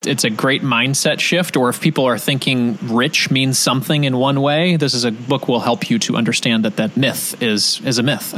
it's 0.03 0.23
a 0.23 0.31
great 0.31 0.63
mindset 0.63 1.19
shift 1.19 1.55
or 1.55 1.69
if 1.69 1.79
people 1.79 2.05
are 2.05 2.17
thinking 2.17 2.75
rich 2.81 3.29
means 3.29 3.59
something 3.59 4.03
in 4.03 4.17
one 4.17 4.41
way 4.41 4.75
this 4.75 4.95
is 4.95 5.03
a 5.03 5.11
book 5.11 5.47
will 5.47 5.59
help 5.59 5.91
you 5.91 5.99
to 5.99 6.15
understand 6.15 6.65
that 6.65 6.77
that 6.77 6.97
myth 6.97 7.39
is 7.41 7.79
is 7.81 7.99
a 7.99 8.03
myth. 8.03 8.33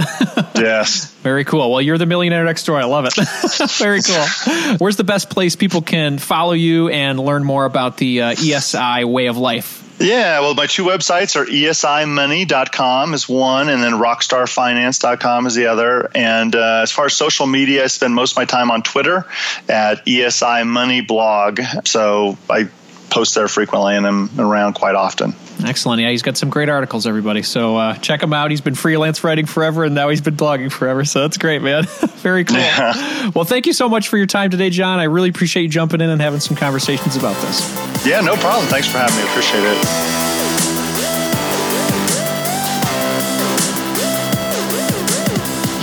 Yes. 0.56 1.12
Very 1.24 1.44
cool. 1.46 1.72
Well 1.72 1.82
you're 1.82 1.98
the 1.98 2.06
millionaire 2.06 2.46
next 2.46 2.66
door. 2.66 2.78
I 2.80 2.84
love 2.84 3.06
it. 3.06 3.16
Very 3.80 4.02
cool. 4.02 4.78
Where's 4.78 4.98
the 4.98 5.04
best 5.04 5.30
place 5.30 5.56
people 5.56 5.82
can 5.82 6.20
follow 6.20 6.54
you 6.54 6.90
and 6.90 7.20
learn 7.20 7.44
more 7.44 7.66
about 7.66 7.98
the 7.98 8.22
uh, 8.22 8.32
esi 8.34 9.04
way 9.04 9.26
of 9.26 9.38
life 9.38 9.83
yeah, 10.00 10.40
well, 10.40 10.54
my 10.54 10.68
two 10.68 10.84
websites 10.84 11.36
are 11.36 11.46
esimoney.com 11.46 13.14
is 13.14 13.30
one, 13.30 13.70
and 13.70 13.84
then 13.84 13.94
rockstarfinance.com 13.94 15.48
is 15.48 15.56
the 15.56 15.68
other. 15.68 16.10
And 16.16 16.56
uh, 16.56 16.82
as 16.84 16.92
far 16.92 17.06
as 17.06 17.14
social 17.14 17.48
media, 17.48 17.84
I 17.84 17.88
spend 17.88 18.14
most 18.14 18.32
of 18.32 18.38
my 18.38 18.46
time 18.46 18.72
on 18.72 18.84
Twitter 18.84 19.26
at 19.70 20.06
ESI 20.06 20.68
Money 20.68 21.02
Blog. 21.02 21.60
So 21.86 22.38
I 22.50 22.70
post 23.14 23.36
there 23.36 23.48
frequently 23.48 23.96
and 23.96 24.06
am 24.08 24.30
around 24.40 24.74
quite 24.74 24.96
often. 24.96 25.36
Excellent. 25.64 26.02
Yeah, 26.02 26.10
he's 26.10 26.24
got 26.24 26.36
some 26.36 26.50
great 26.50 26.68
articles, 26.68 27.06
everybody. 27.06 27.44
So 27.44 27.78
uh, 27.78 27.96
check 27.98 28.24
him 28.24 28.34
out. 28.34 28.50
He's 28.50 28.62
been 28.62 28.74
freelance 28.74 29.24
writing 29.24 29.46
forever, 29.46 29.84
and 29.84 29.94
now 29.94 30.10
he's 30.10 30.22
been 30.22 30.36
blogging 30.36 30.72
forever. 30.72 31.06
So 31.06 31.22
that's 31.22 31.38
great, 31.38 31.62
man. 31.62 31.84
Very 32.24 32.44
cool. 32.44 32.58
Yeah. 32.58 33.30
Well, 33.36 33.46
thank 33.46 33.68
you 33.68 33.74
so 33.74 33.88
much 33.88 34.08
for 34.08 34.18
your 34.18 34.26
time 34.26 34.50
today, 34.50 34.72
John. 34.72 35.00
I 35.00 35.04
really 35.04 35.30
appreciate 35.30 35.64
you 35.64 35.70
jumping 35.70 36.02
in 36.02 36.10
and 36.10 36.20
having 36.20 36.40
some 36.40 36.58
conversations 36.58 37.16
about 37.16 37.40
this. 37.44 38.06
Yeah, 38.06 38.22
no 38.22 38.36
problem. 38.36 38.66
Thanks 38.68 38.88
for 38.88 38.98
having 38.98 39.16
me. 39.16 39.24
Appreciate 39.30 39.64
it. 39.64 40.24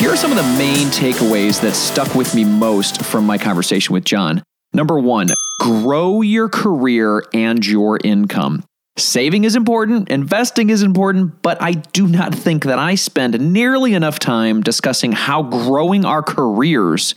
Here 0.01 0.11
are 0.11 0.17
some 0.17 0.33
of 0.33 0.37
the 0.37 0.59
main 0.59 0.89
takeaways 0.89 1.61
that 1.61 1.75
stuck 1.77 2.15
with 2.15 2.35
me 2.35 2.45
most 2.45 3.03
from 3.03 3.25
my 3.25 3.39
conversation 3.39 3.93
with 3.93 4.05
John. 4.05 4.43
Number 4.73 4.99
one, 4.99 5.29
grow 5.61 6.23
your 6.23 6.49
career 6.49 7.23
and 7.35 7.65
your 7.65 7.99
income. 8.03 8.65
Saving 8.97 9.45
is 9.45 9.57
important, 9.57 10.09
investing 10.09 10.71
is 10.71 10.83
important, 10.83 11.43
but 11.43 11.61
I 11.61 11.73
do 11.73 12.09
not 12.09 12.35
think 12.35 12.65
that 12.65 12.79
I 12.79 12.95
spend 12.95 13.39
nearly 13.53 13.93
enough 13.93 14.19
time 14.19 14.63
discussing 14.63 15.13
how 15.13 15.43
growing 15.43 16.07
our 16.07 16.23
careers 16.23 17.15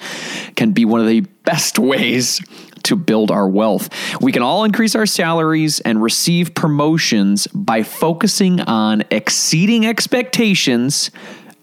can 0.58 0.74
be 0.74 0.84
one 0.84 1.00
of 1.00 1.08
the 1.08 1.22
best 1.46 1.80
ways 1.80 2.41
to 2.84 2.98
build 2.98 3.32
our 3.32 3.48
wealth. 3.48 3.89
We 4.22 4.34
can 4.34 4.41
all 4.44 4.66
increase 4.66 4.94
our 4.94 5.06
salaries 5.06 5.80
and 5.80 6.04
receive 6.04 6.54
promotions 6.54 7.48
by 7.48 7.84
focusing 7.84 8.60
on 8.60 9.04
exceeding 9.10 9.86
expectations 9.86 11.12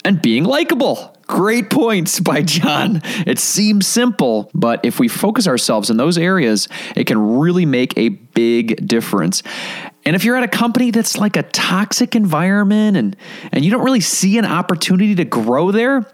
and 0.03 0.21
being 0.21 0.45
likable. 0.45 1.15
Great 1.31 1.71
points 1.71 2.19
by 2.19 2.43
John. 2.43 3.03
It 3.25 3.39
seems 3.39 3.87
simple, 3.87 4.51
but 4.53 4.85
if 4.85 4.99
we 4.99 5.07
focus 5.07 5.47
ourselves 5.47 5.89
in 5.89 5.97
those 5.97 6.19
areas, 6.19 6.67
it 6.97 7.07
can 7.07 7.39
really 7.39 7.65
make 7.65 7.97
a 7.97 8.09
big 8.09 8.85
difference. 8.85 9.45
And 10.05 10.17
if 10.17 10.25
you're 10.25 10.35
at 10.35 10.43
a 10.43 10.49
company 10.49 10.91
that's 10.91 11.17
like 11.17 11.37
a 11.37 11.45
toxic 11.45 12.17
environment 12.17 12.97
and, 12.97 13.17
and 13.53 13.65
you 13.65 13.71
don't 13.71 13.85
really 13.85 14.01
see 14.01 14.39
an 14.39 14.45
opportunity 14.45 15.15
to 15.15 15.25
grow 15.25 15.71
there, 15.71 16.05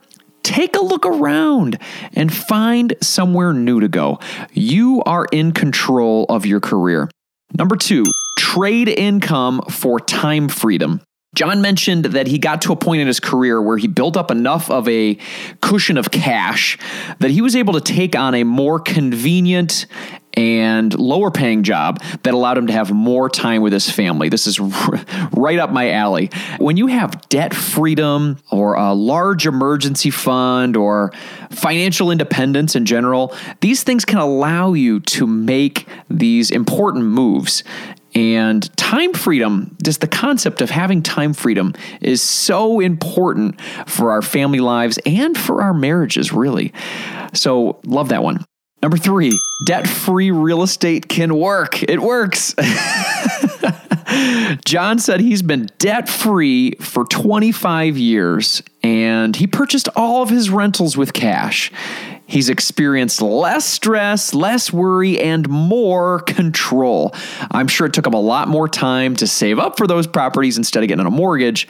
take 0.42 0.76
a 0.76 0.80
look 0.80 1.06
around 1.06 1.78
and 2.12 2.32
find 2.32 2.94
somewhere 3.00 3.54
new 3.54 3.80
to 3.80 3.88
go. 3.88 4.20
You 4.52 5.02
are 5.06 5.24
in 5.32 5.52
control 5.52 6.26
of 6.28 6.44
your 6.44 6.60
career. 6.60 7.08
Number 7.56 7.76
two, 7.76 8.04
trade 8.38 8.90
income 8.90 9.62
for 9.70 9.98
time 9.98 10.50
freedom. 10.50 11.00
John 11.36 11.60
mentioned 11.60 12.06
that 12.06 12.26
he 12.26 12.38
got 12.38 12.62
to 12.62 12.72
a 12.72 12.76
point 12.76 13.02
in 13.02 13.06
his 13.06 13.20
career 13.20 13.60
where 13.60 13.76
he 13.76 13.86
built 13.86 14.16
up 14.16 14.30
enough 14.30 14.70
of 14.70 14.88
a 14.88 15.18
cushion 15.60 15.98
of 15.98 16.10
cash 16.10 16.78
that 17.18 17.30
he 17.30 17.42
was 17.42 17.54
able 17.54 17.74
to 17.74 17.80
take 17.80 18.16
on 18.16 18.34
a 18.34 18.42
more 18.42 18.80
convenient 18.80 19.86
and 20.32 20.98
lower 20.98 21.30
paying 21.30 21.62
job 21.62 22.02
that 22.22 22.34
allowed 22.34 22.58
him 22.58 22.66
to 22.66 22.72
have 22.72 22.90
more 22.90 23.28
time 23.28 23.62
with 23.62 23.72
his 23.72 23.90
family. 23.90 24.28
This 24.28 24.46
is 24.46 24.58
right 25.32 25.58
up 25.58 25.70
my 25.70 25.90
alley. 25.90 26.30
When 26.58 26.78
you 26.78 26.86
have 26.88 27.28
debt 27.28 27.54
freedom 27.54 28.38
or 28.50 28.74
a 28.74 28.92
large 28.92 29.46
emergency 29.46 30.10
fund 30.10 30.76
or 30.76 31.12
financial 31.50 32.10
independence 32.10 32.76
in 32.76 32.86
general, 32.86 33.34
these 33.60 33.82
things 33.82 34.04
can 34.04 34.18
allow 34.18 34.72
you 34.72 35.00
to 35.00 35.26
make 35.26 35.86
these 36.08 36.50
important 36.50 37.04
moves. 37.06 37.62
And 38.16 38.74
time 38.78 39.12
freedom, 39.12 39.76
just 39.82 40.00
the 40.00 40.06
concept 40.06 40.62
of 40.62 40.70
having 40.70 41.02
time 41.02 41.34
freedom, 41.34 41.74
is 42.00 42.22
so 42.22 42.80
important 42.80 43.60
for 43.86 44.10
our 44.10 44.22
family 44.22 44.58
lives 44.58 44.98
and 45.04 45.36
for 45.36 45.60
our 45.60 45.74
marriages, 45.74 46.32
really. 46.32 46.72
So, 47.34 47.78
love 47.84 48.08
that 48.08 48.22
one. 48.22 48.42
Number 48.80 48.96
three, 48.96 49.38
debt 49.66 49.86
free 49.86 50.30
real 50.30 50.62
estate 50.62 51.10
can 51.10 51.36
work. 51.36 51.82
It 51.82 52.00
works. 52.00 52.54
John 54.64 54.98
said 54.98 55.20
he's 55.20 55.42
been 55.42 55.68
debt 55.76 56.08
free 56.08 56.72
for 56.80 57.04
25 57.04 57.98
years 57.98 58.62
and 58.82 59.36
he 59.36 59.46
purchased 59.46 59.90
all 59.94 60.22
of 60.22 60.30
his 60.30 60.48
rentals 60.48 60.96
with 60.96 61.12
cash. 61.12 61.70
He's 62.28 62.48
experienced 62.48 63.22
less 63.22 63.64
stress, 63.64 64.34
less 64.34 64.72
worry, 64.72 65.20
and 65.20 65.48
more 65.48 66.20
control. 66.20 67.14
I'm 67.52 67.68
sure 67.68 67.86
it 67.86 67.92
took 67.92 68.06
him 68.06 68.14
a 68.14 68.20
lot 68.20 68.48
more 68.48 68.68
time 68.68 69.14
to 69.16 69.28
save 69.28 69.60
up 69.60 69.76
for 69.76 69.86
those 69.86 70.08
properties 70.08 70.58
instead 70.58 70.82
of 70.82 70.88
getting 70.88 71.06
a 71.06 71.10
mortgage, 71.10 71.68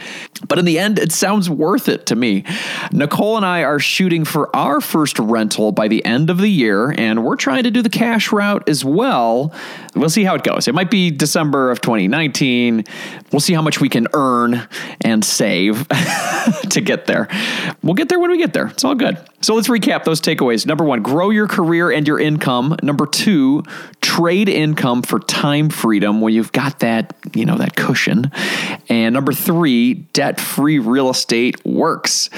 but 0.49 0.59
in 0.59 0.65
the 0.65 0.79
end, 0.79 0.99
it 0.99 1.13
sounds 1.13 1.51
worth 1.51 1.91
it 1.91 2.07
to 2.07 2.17
me. 2.17 2.45
Nicole 2.91 3.37
and 3.37 3.45
I 3.45 3.65
are 3.65 3.79
shooting 3.79 4.25
for 4.25 4.55
our 4.57 4.81
first 4.81 5.19
rental 5.19 5.73
by 5.73 5.89
the 5.89 6.03
end 6.07 6.31
of 6.31 6.39
the 6.39 6.49
year, 6.49 6.91
and 6.97 7.23
we're 7.23 7.37
trying 7.37 7.65
to 7.65 7.71
do 7.71 7.83
the 7.83 7.91
cash 7.91 8.33
route 8.33 8.67
as 8.67 8.83
well. 8.83 9.53
We'll 9.95 10.09
see 10.09 10.25
how 10.25 10.37
it 10.37 10.43
goes. 10.43 10.69
It 10.69 10.75
might 10.75 10.91
be 10.91 11.11
December 11.11 11.71
of 11.71 11.83
2019. 11.83 12.85
We'll 13.31 13.41
see 13.41 13.53
how 13.53 13.63
much 13.63 13.81
we 13.81 13.91
can 13.91 14.09
earn 14.15 14.67
and 15.03 15.23
save 15.23 15.87
to 16.71 16.81
get 16.81 17.07
there. 17.07 17.29
We'll 17.83 17.95
get 17.95 18.09
there 18.09 18.19
when 18.19 18.31
we 18.31 18.39
get 18.39 18.55
there. 18.55 18.69
It's 18.69 18.85
all 18.85 18.95
good. 18.95 19.19
So 19.41 19.55
let's 19.55 19.69
recap 19.69 20.05
those 20.05 20.21
takeaways. 20.21 20.67
Number 20.67 20.85
one, 20.85 21.03
grow 21.03 21.31
your 21.31 21.47
career 21.47 21.91
and 21.91 22.07
your 22.07 22.19
income. 22.19 22.77
Number 22.83 23.07
two, 23.07 23.63
trade 24.01 24.49
income 24.49 25.03
for 25.03 25.21
time 25.21 25.69
freedom 25.69 26.21
when 26.21 26.33
you've 26.33 26.53
got 26.53 26.81
that, 26.81 27.15
you 27.35 27.45
know, 27.45 27.57
that 27.59 27.77
cushion. 27.77 28.33
And 28.89 29.13
number 29.13 29.33
three, 29.33 29.95
debt 29.95 30.41
free 30.41 30.79
real 30.79 31.11
estate 31.11 31.65
works. 31.65 32.31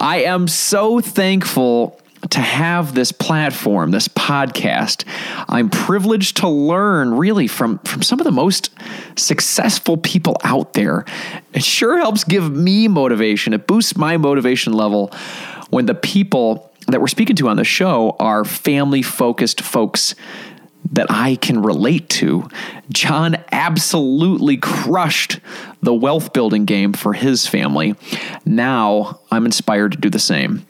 I 0.00 0.22
am 0.22 0.48
so 0.48 1.00
thankful 1.00 2.00
to 2.30 2.40
have 2.40 2.94
this 2.94 3.12
platform, 3.12 3.90
this 3.90 4.08
podcast. 4.08 5.04
I'm 5.48 5.70
privileged 5.70 6.38
to 6.38 6.48
learn 6.48 7.14
really 7.14 7.46
from, 7.46 7.78
from 7.80 8.02
some 8.02 8.20
of 8.20 8.24
the 8.24 8.32
most 8.32 8.70
successful 9.16 9.96
people 9.96 10.36
out 10.44 10.74
there. 10.74 11.04
It 11.52 11.64
sure 11.64 11.98
helps 11.98 12.24
give 12.24 12.50
me 12.50 12.88
motivation. 12.88 13.52
It 13.52 13.66
boosts 13.66 13.96
my 13.96 14.16
motivation 14.16 14.72
level 14.72 15.12
when 15.70 15.86
the 15.86 15.94
people 15.94 16.72
that 16.88 17.00
we're 17.00 17.08
speaking 17.08 17.36
to 17.36 17.48
on 17.48 17.56
the 17.56 17.64
show 17.64 18.16
are 18.18 18.44
family 18.44 19.02
focused 19.02 19.60
folks 19.60 20.14
that 20.92 21.06
I 21.10 21.36
can 21.36 21.62
relate 21.62 22.08
to. 22.10 22.48
John 22.90 23.36
absolutely 23.52 24.56
crushed 24.56 25.40
the 25.82 25.92
wealth 25.92 26.32
building 26.32 26.64
game 26.64 26.92
for 26.92 27.12
his 27.12 27.46
family. 27.46 27.94
Now 28.44 29.20
I'm 29.30 29.44
inspired 29.44 29.92
to 29.92 29.98
do 29.98 30.08
the 30.08 30.18
same. 30.18 30.66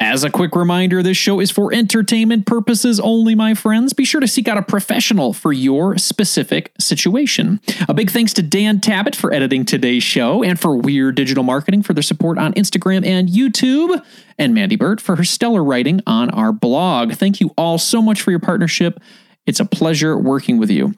As 0.00 0.22
a 0.22 0.30
quick 0.30 0.54
reminder, 0.54 1.02
this 1.02 1.16
show 1.16 1.40
is 1.40 1.50
for 1.50 1.74
entertainment 1.74 2.46
purposes 2.46 3.00
only, 3.00 3.34
my 3.34 3.54
friends. 3.54 3.92
Be 3.92 4.04
sure 4.04 4.20
to 4.20 4.28
seek 4.28 4.46
out 4.46 4.56
a 4.56 4.62
professional 4.62 5.32
for 5.32 5.52
your 5.52 5.98
specific 5.98 6.70
situation. 6.78 7.60
A 7.88 7.94
big 7.94 8.08
thanks 8.08 8.32
to 8.34 8.42
Dan 8.42 8.78
Tabbitt 8.78 9.16
for 9.16 9.34
editing 9.34 9.64
today's 9.64 10.04
show 10.04 10.44
and 10.44 10.58
for 10.58 10.76
Weird 10.76 11.16
Digital 11.16 11.42
Marketing 11.42 11.82
for 11.82 11.94
their 11.94 12.02
support 12.04 12.38
on 12.38 12.54
Instagram 12.54 13.04
and 13.04 13.28
YouTube, 13.28 14.00
and 14.38 14.54
Mandy 14.54 14.76
Burt 14.76 15.00
for 15.00 15.16
her 15.16 15.24
stellar 15.24 15.64
writing 15.64 16.00
on 16.06 16.30
our 16.30 16.52
blog. 16.52 17.14
Thank 17.14 17.40
you 17.40 17.50
all 17.58 17.76
so 17.76 18.00
much 18.00 18.22
for 18.22 18.30
your 18.30 18.38
partnership. 18.38 19.00
It's 19.46 19.58
a 19.58 19.64
pleasure 19.64 20.16
working 20.16 20.58
with 20.58 20.70
you. 20.70 20.94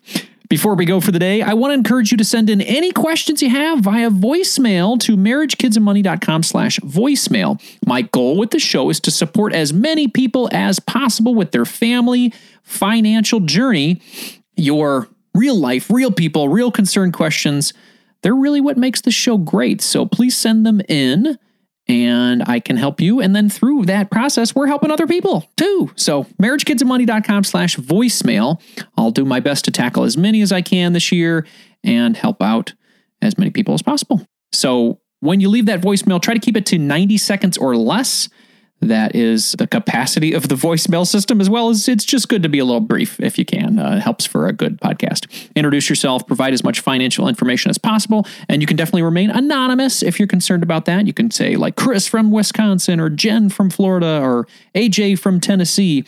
Before 0.51 0.74
we 0.74 0.84
go 0.84 1.01
for 1.01 1.12
the 1.12 1.20
day, 1.20 1.42
I 1.42 1.55
want 1.55 1.70
to 1.70 1.74
encourage 1.74 2.11
you 2.11 2.16
to 2.18 2.24
send 2.24 2.51
in 2.51 2.61
any 2.61 2.90
questions 2.90 3.40
you 3.40 3.48
have 3.51 3.78
via 3.78 4.11
voicemail 4.11 4.98
to 4.98 5.16
marriagekidsandmoney.com 5.16 6.42
slash 6.42 6.80
voicemail. 6.80 7.62
My 7.86 8.03
goal 8.03 8.36
with 8.36 8.51
the 8.51 8.59
show 8.59 8.90
is 8.90 8.98
to 9.01 9.12
support 9.12 9.53
as 9.53 9.72
many 9.72 10.09
people 10.09 10.48
as 10.53 10.80
possible 10.80 11.36
with 11.36 11.53
their 11.53 11.64
family 11.64 12.34
financial 12.64 13.38
journey. 13.38 14.03
Your 14.57 15.07
real 15.36 15.55
life, 15.55 15.88
real 15.88 16.11
people, 16.11 16.48
real 16.48 16.72
concern 16.72 17.12
questions, 17.12 17.72
they're 18.22 18.34
really 18.34 18.61
what 18.61 18.76
makes 18.76 19.01
the 19.03 19.12
show 19.12 19.38
great. 19.38 19.80
So 19.80 20.05
please 20.05 20.36
send 20.36 20.66
them 20.66 20.80
in 20.88 21.38
and 21.91 22.45
I 22.47 22.61
can 22.61 22.76
help 22.76 23.01
you. 23.01 23.20
And 23.20 23.34
then 23.34 23.51
through 23.51 23.86
that 23.86 24.12
process, 24.12 24.55
we're 24.55 24.68
helping 24.68 24.93
other 24.93 25.09
people 25.09 25.51
too. 25.57 25.91
So 25.97 26.24
marriagekidsandmoney.com 26.41 27.43
slash 27.43 27.76
voicemail. 27.76 28.61
I'll 28.97 29.11
do 29.11 29.24
my 29.24 29.41
best 29.41 29.64
to 29.64 29.72
tackle 29.72 30.05
as 30.05 30.16
many 30.16 30.41
as 30.41 30.53
I 30.53 30.62
can 30.62 30.93
this 30.93 31.11
year 31.11 31.45
and 31.82 32.16
help 32.16 32.43
out 32.43 32.74
as 33.20 33.36
many 33.36 33.51
people 33.51 33.74
as 33.74 33.82
possible. 33.82 34.24
So 34.53 35.01
when 35.18 35.41
you 35.41 35.49
leave 35.49 35.66
that 35.66 35.80
voicemail, 35.80 36.22
try 36.22 36.32
to 36.32 36.41
keep 36.41 36.57
it 36.57 36.64
to 36.66 36.78
90 36.78 37.16
seconds 37.16 37.59
or 37.59 37.76
less 37.76 38.28
that 38.80 39.14
is 39.14 39.52
the 39.52 39.66
capacity 39.66 40.32
of 40.32 40.48
the 40.48 40.54
voicemail 40.54 41.06
system, 41.06 41.40
as 41.40 41.50
well 41.50 41.68
as 41.68 41.88
it's 41.88 42.04
just 42.04 42.28
good 42.28 42.42
to 42.42 42.48
be 42.48 42.58
a 42.58 42.64
little 42.64 42.80
brief 42.80 43.20
if 43.20 43.38
you 43.38 43.44
can. 43.44 43.78
Uh, 43.78 44.00
helps 44.00 44.24
for 44.24 44.46
a 44.46 44.52
good 44.52 44.80
podcast. 44.80 45.26
Introduce 45.54 45.88
yourself, 45.88 46.26
provide 46.26 46.54
as 46.54 46.64
much 46.64 46.80
financial 46.80 47.28
information 47.28 47.70
as 47.70 47.78
possible, 47.78 48.26
and 48.48 48.62
you 48.62 48.66
can 48.66 48.76
definitely 48.76 49.02
remain 49.02 49.30
anonymous 49.30 50.02
if 50.02 50.18
you're 50.18 50.28
concerned 50.28 50.62
about 50.62 50.86
that. 50.86 51.06
You 51.06 51.12
can 51.12 51.30
say, 51.30 51.56
like 51.56 51.76
Chris 51.76 52.06
from 52.06 52.30
Wisconsin, 52.30 53.00
or 53.00 53.10
Jen 53.10 53.50
from 53.50 53.70
Florida, 53.70 54.20
or 54.22 54.46
AJ 54.74 55.18
from 55.18 55.40
Tennessee. 55.40 56.04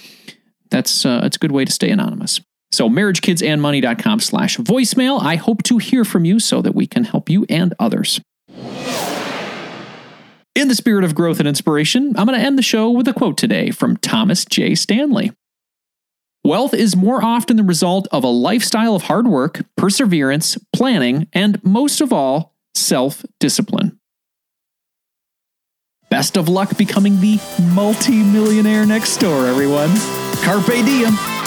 That's 0.70 1.04
uh, 1.04 1.20
it's 1.24 1.36
a 1.36 1.38
good 1.38 1.52
way 1.52 1.64
to 1.64 1.72
stay 1.72 1.90
anonymous. 1.90 2.40
So 2.70 2.88
marriagekidsandmoney.com 2.88 4.20
slash 4.20 4.56
voicemail. 4.56 5.22
I 5.22 5.36
hope 5.36 5.62
to 5.64 5.76
hear 5.76 6.06
from 6.06 6.24
you 6.24 6.40
so 6.40 6.62
that 6.62 6.74
we 6.74 6.86
can 6.86 7.04
help 7.04 7.28
you 7.28 7.44
and 7.50 7.74
others. 7.78 8.20
In 10.54 10.68
the 10.68 10.74
spirit 10.74 11.04
of 11.04 11.14
growth 11.14 11.38
and 11.38 11.48
inspiration, 11.48 12.12
I'm 12.16 12.26
going 12.26 12.38
to 12.38 12.44
end 12.44 12.58
the 12.58 12.62
show 12.62 12.90
with 12.90 13.08
a 13.08 13.14
quote 13.14 13.38
today 13.38 13.70
from 13.70 13.96
Thomas 13.96 14.44
J. 14.44 14.74
Stanley. 14.74 15.32
Wealth 16.44 16.74
is 16.74 16.94
more 16.94 17.24
often 17.24 17.56
the 17.56 17.62
result 17.62 18.06
of 18.12 18.22
a 18.22 18.28
lifestyle 18.28 18.94
of 18.94 19.04
hard 19.04 19.26
work, 19.26 19.64
perseverance, 19.76 20.58
planning, 20.74 21.28
and 21.32 21.62
most 21.64 22.02
of 22.02 22.12
all, 22.12 22.54
self 22.74 23.24
discipline. 23.40 23.98
Best 26.10 26.36
of 26.36 26.50
luck 26.50 26.76
becoming 26.76 27.20
the 27.20 27.40
multi-millionaire 27.72 28.84
next 28.84 29.16
door, 29.18 29.46
everyone. 29.46 29.90
Carpe 30.42 30.84
diem. 30.84 31.41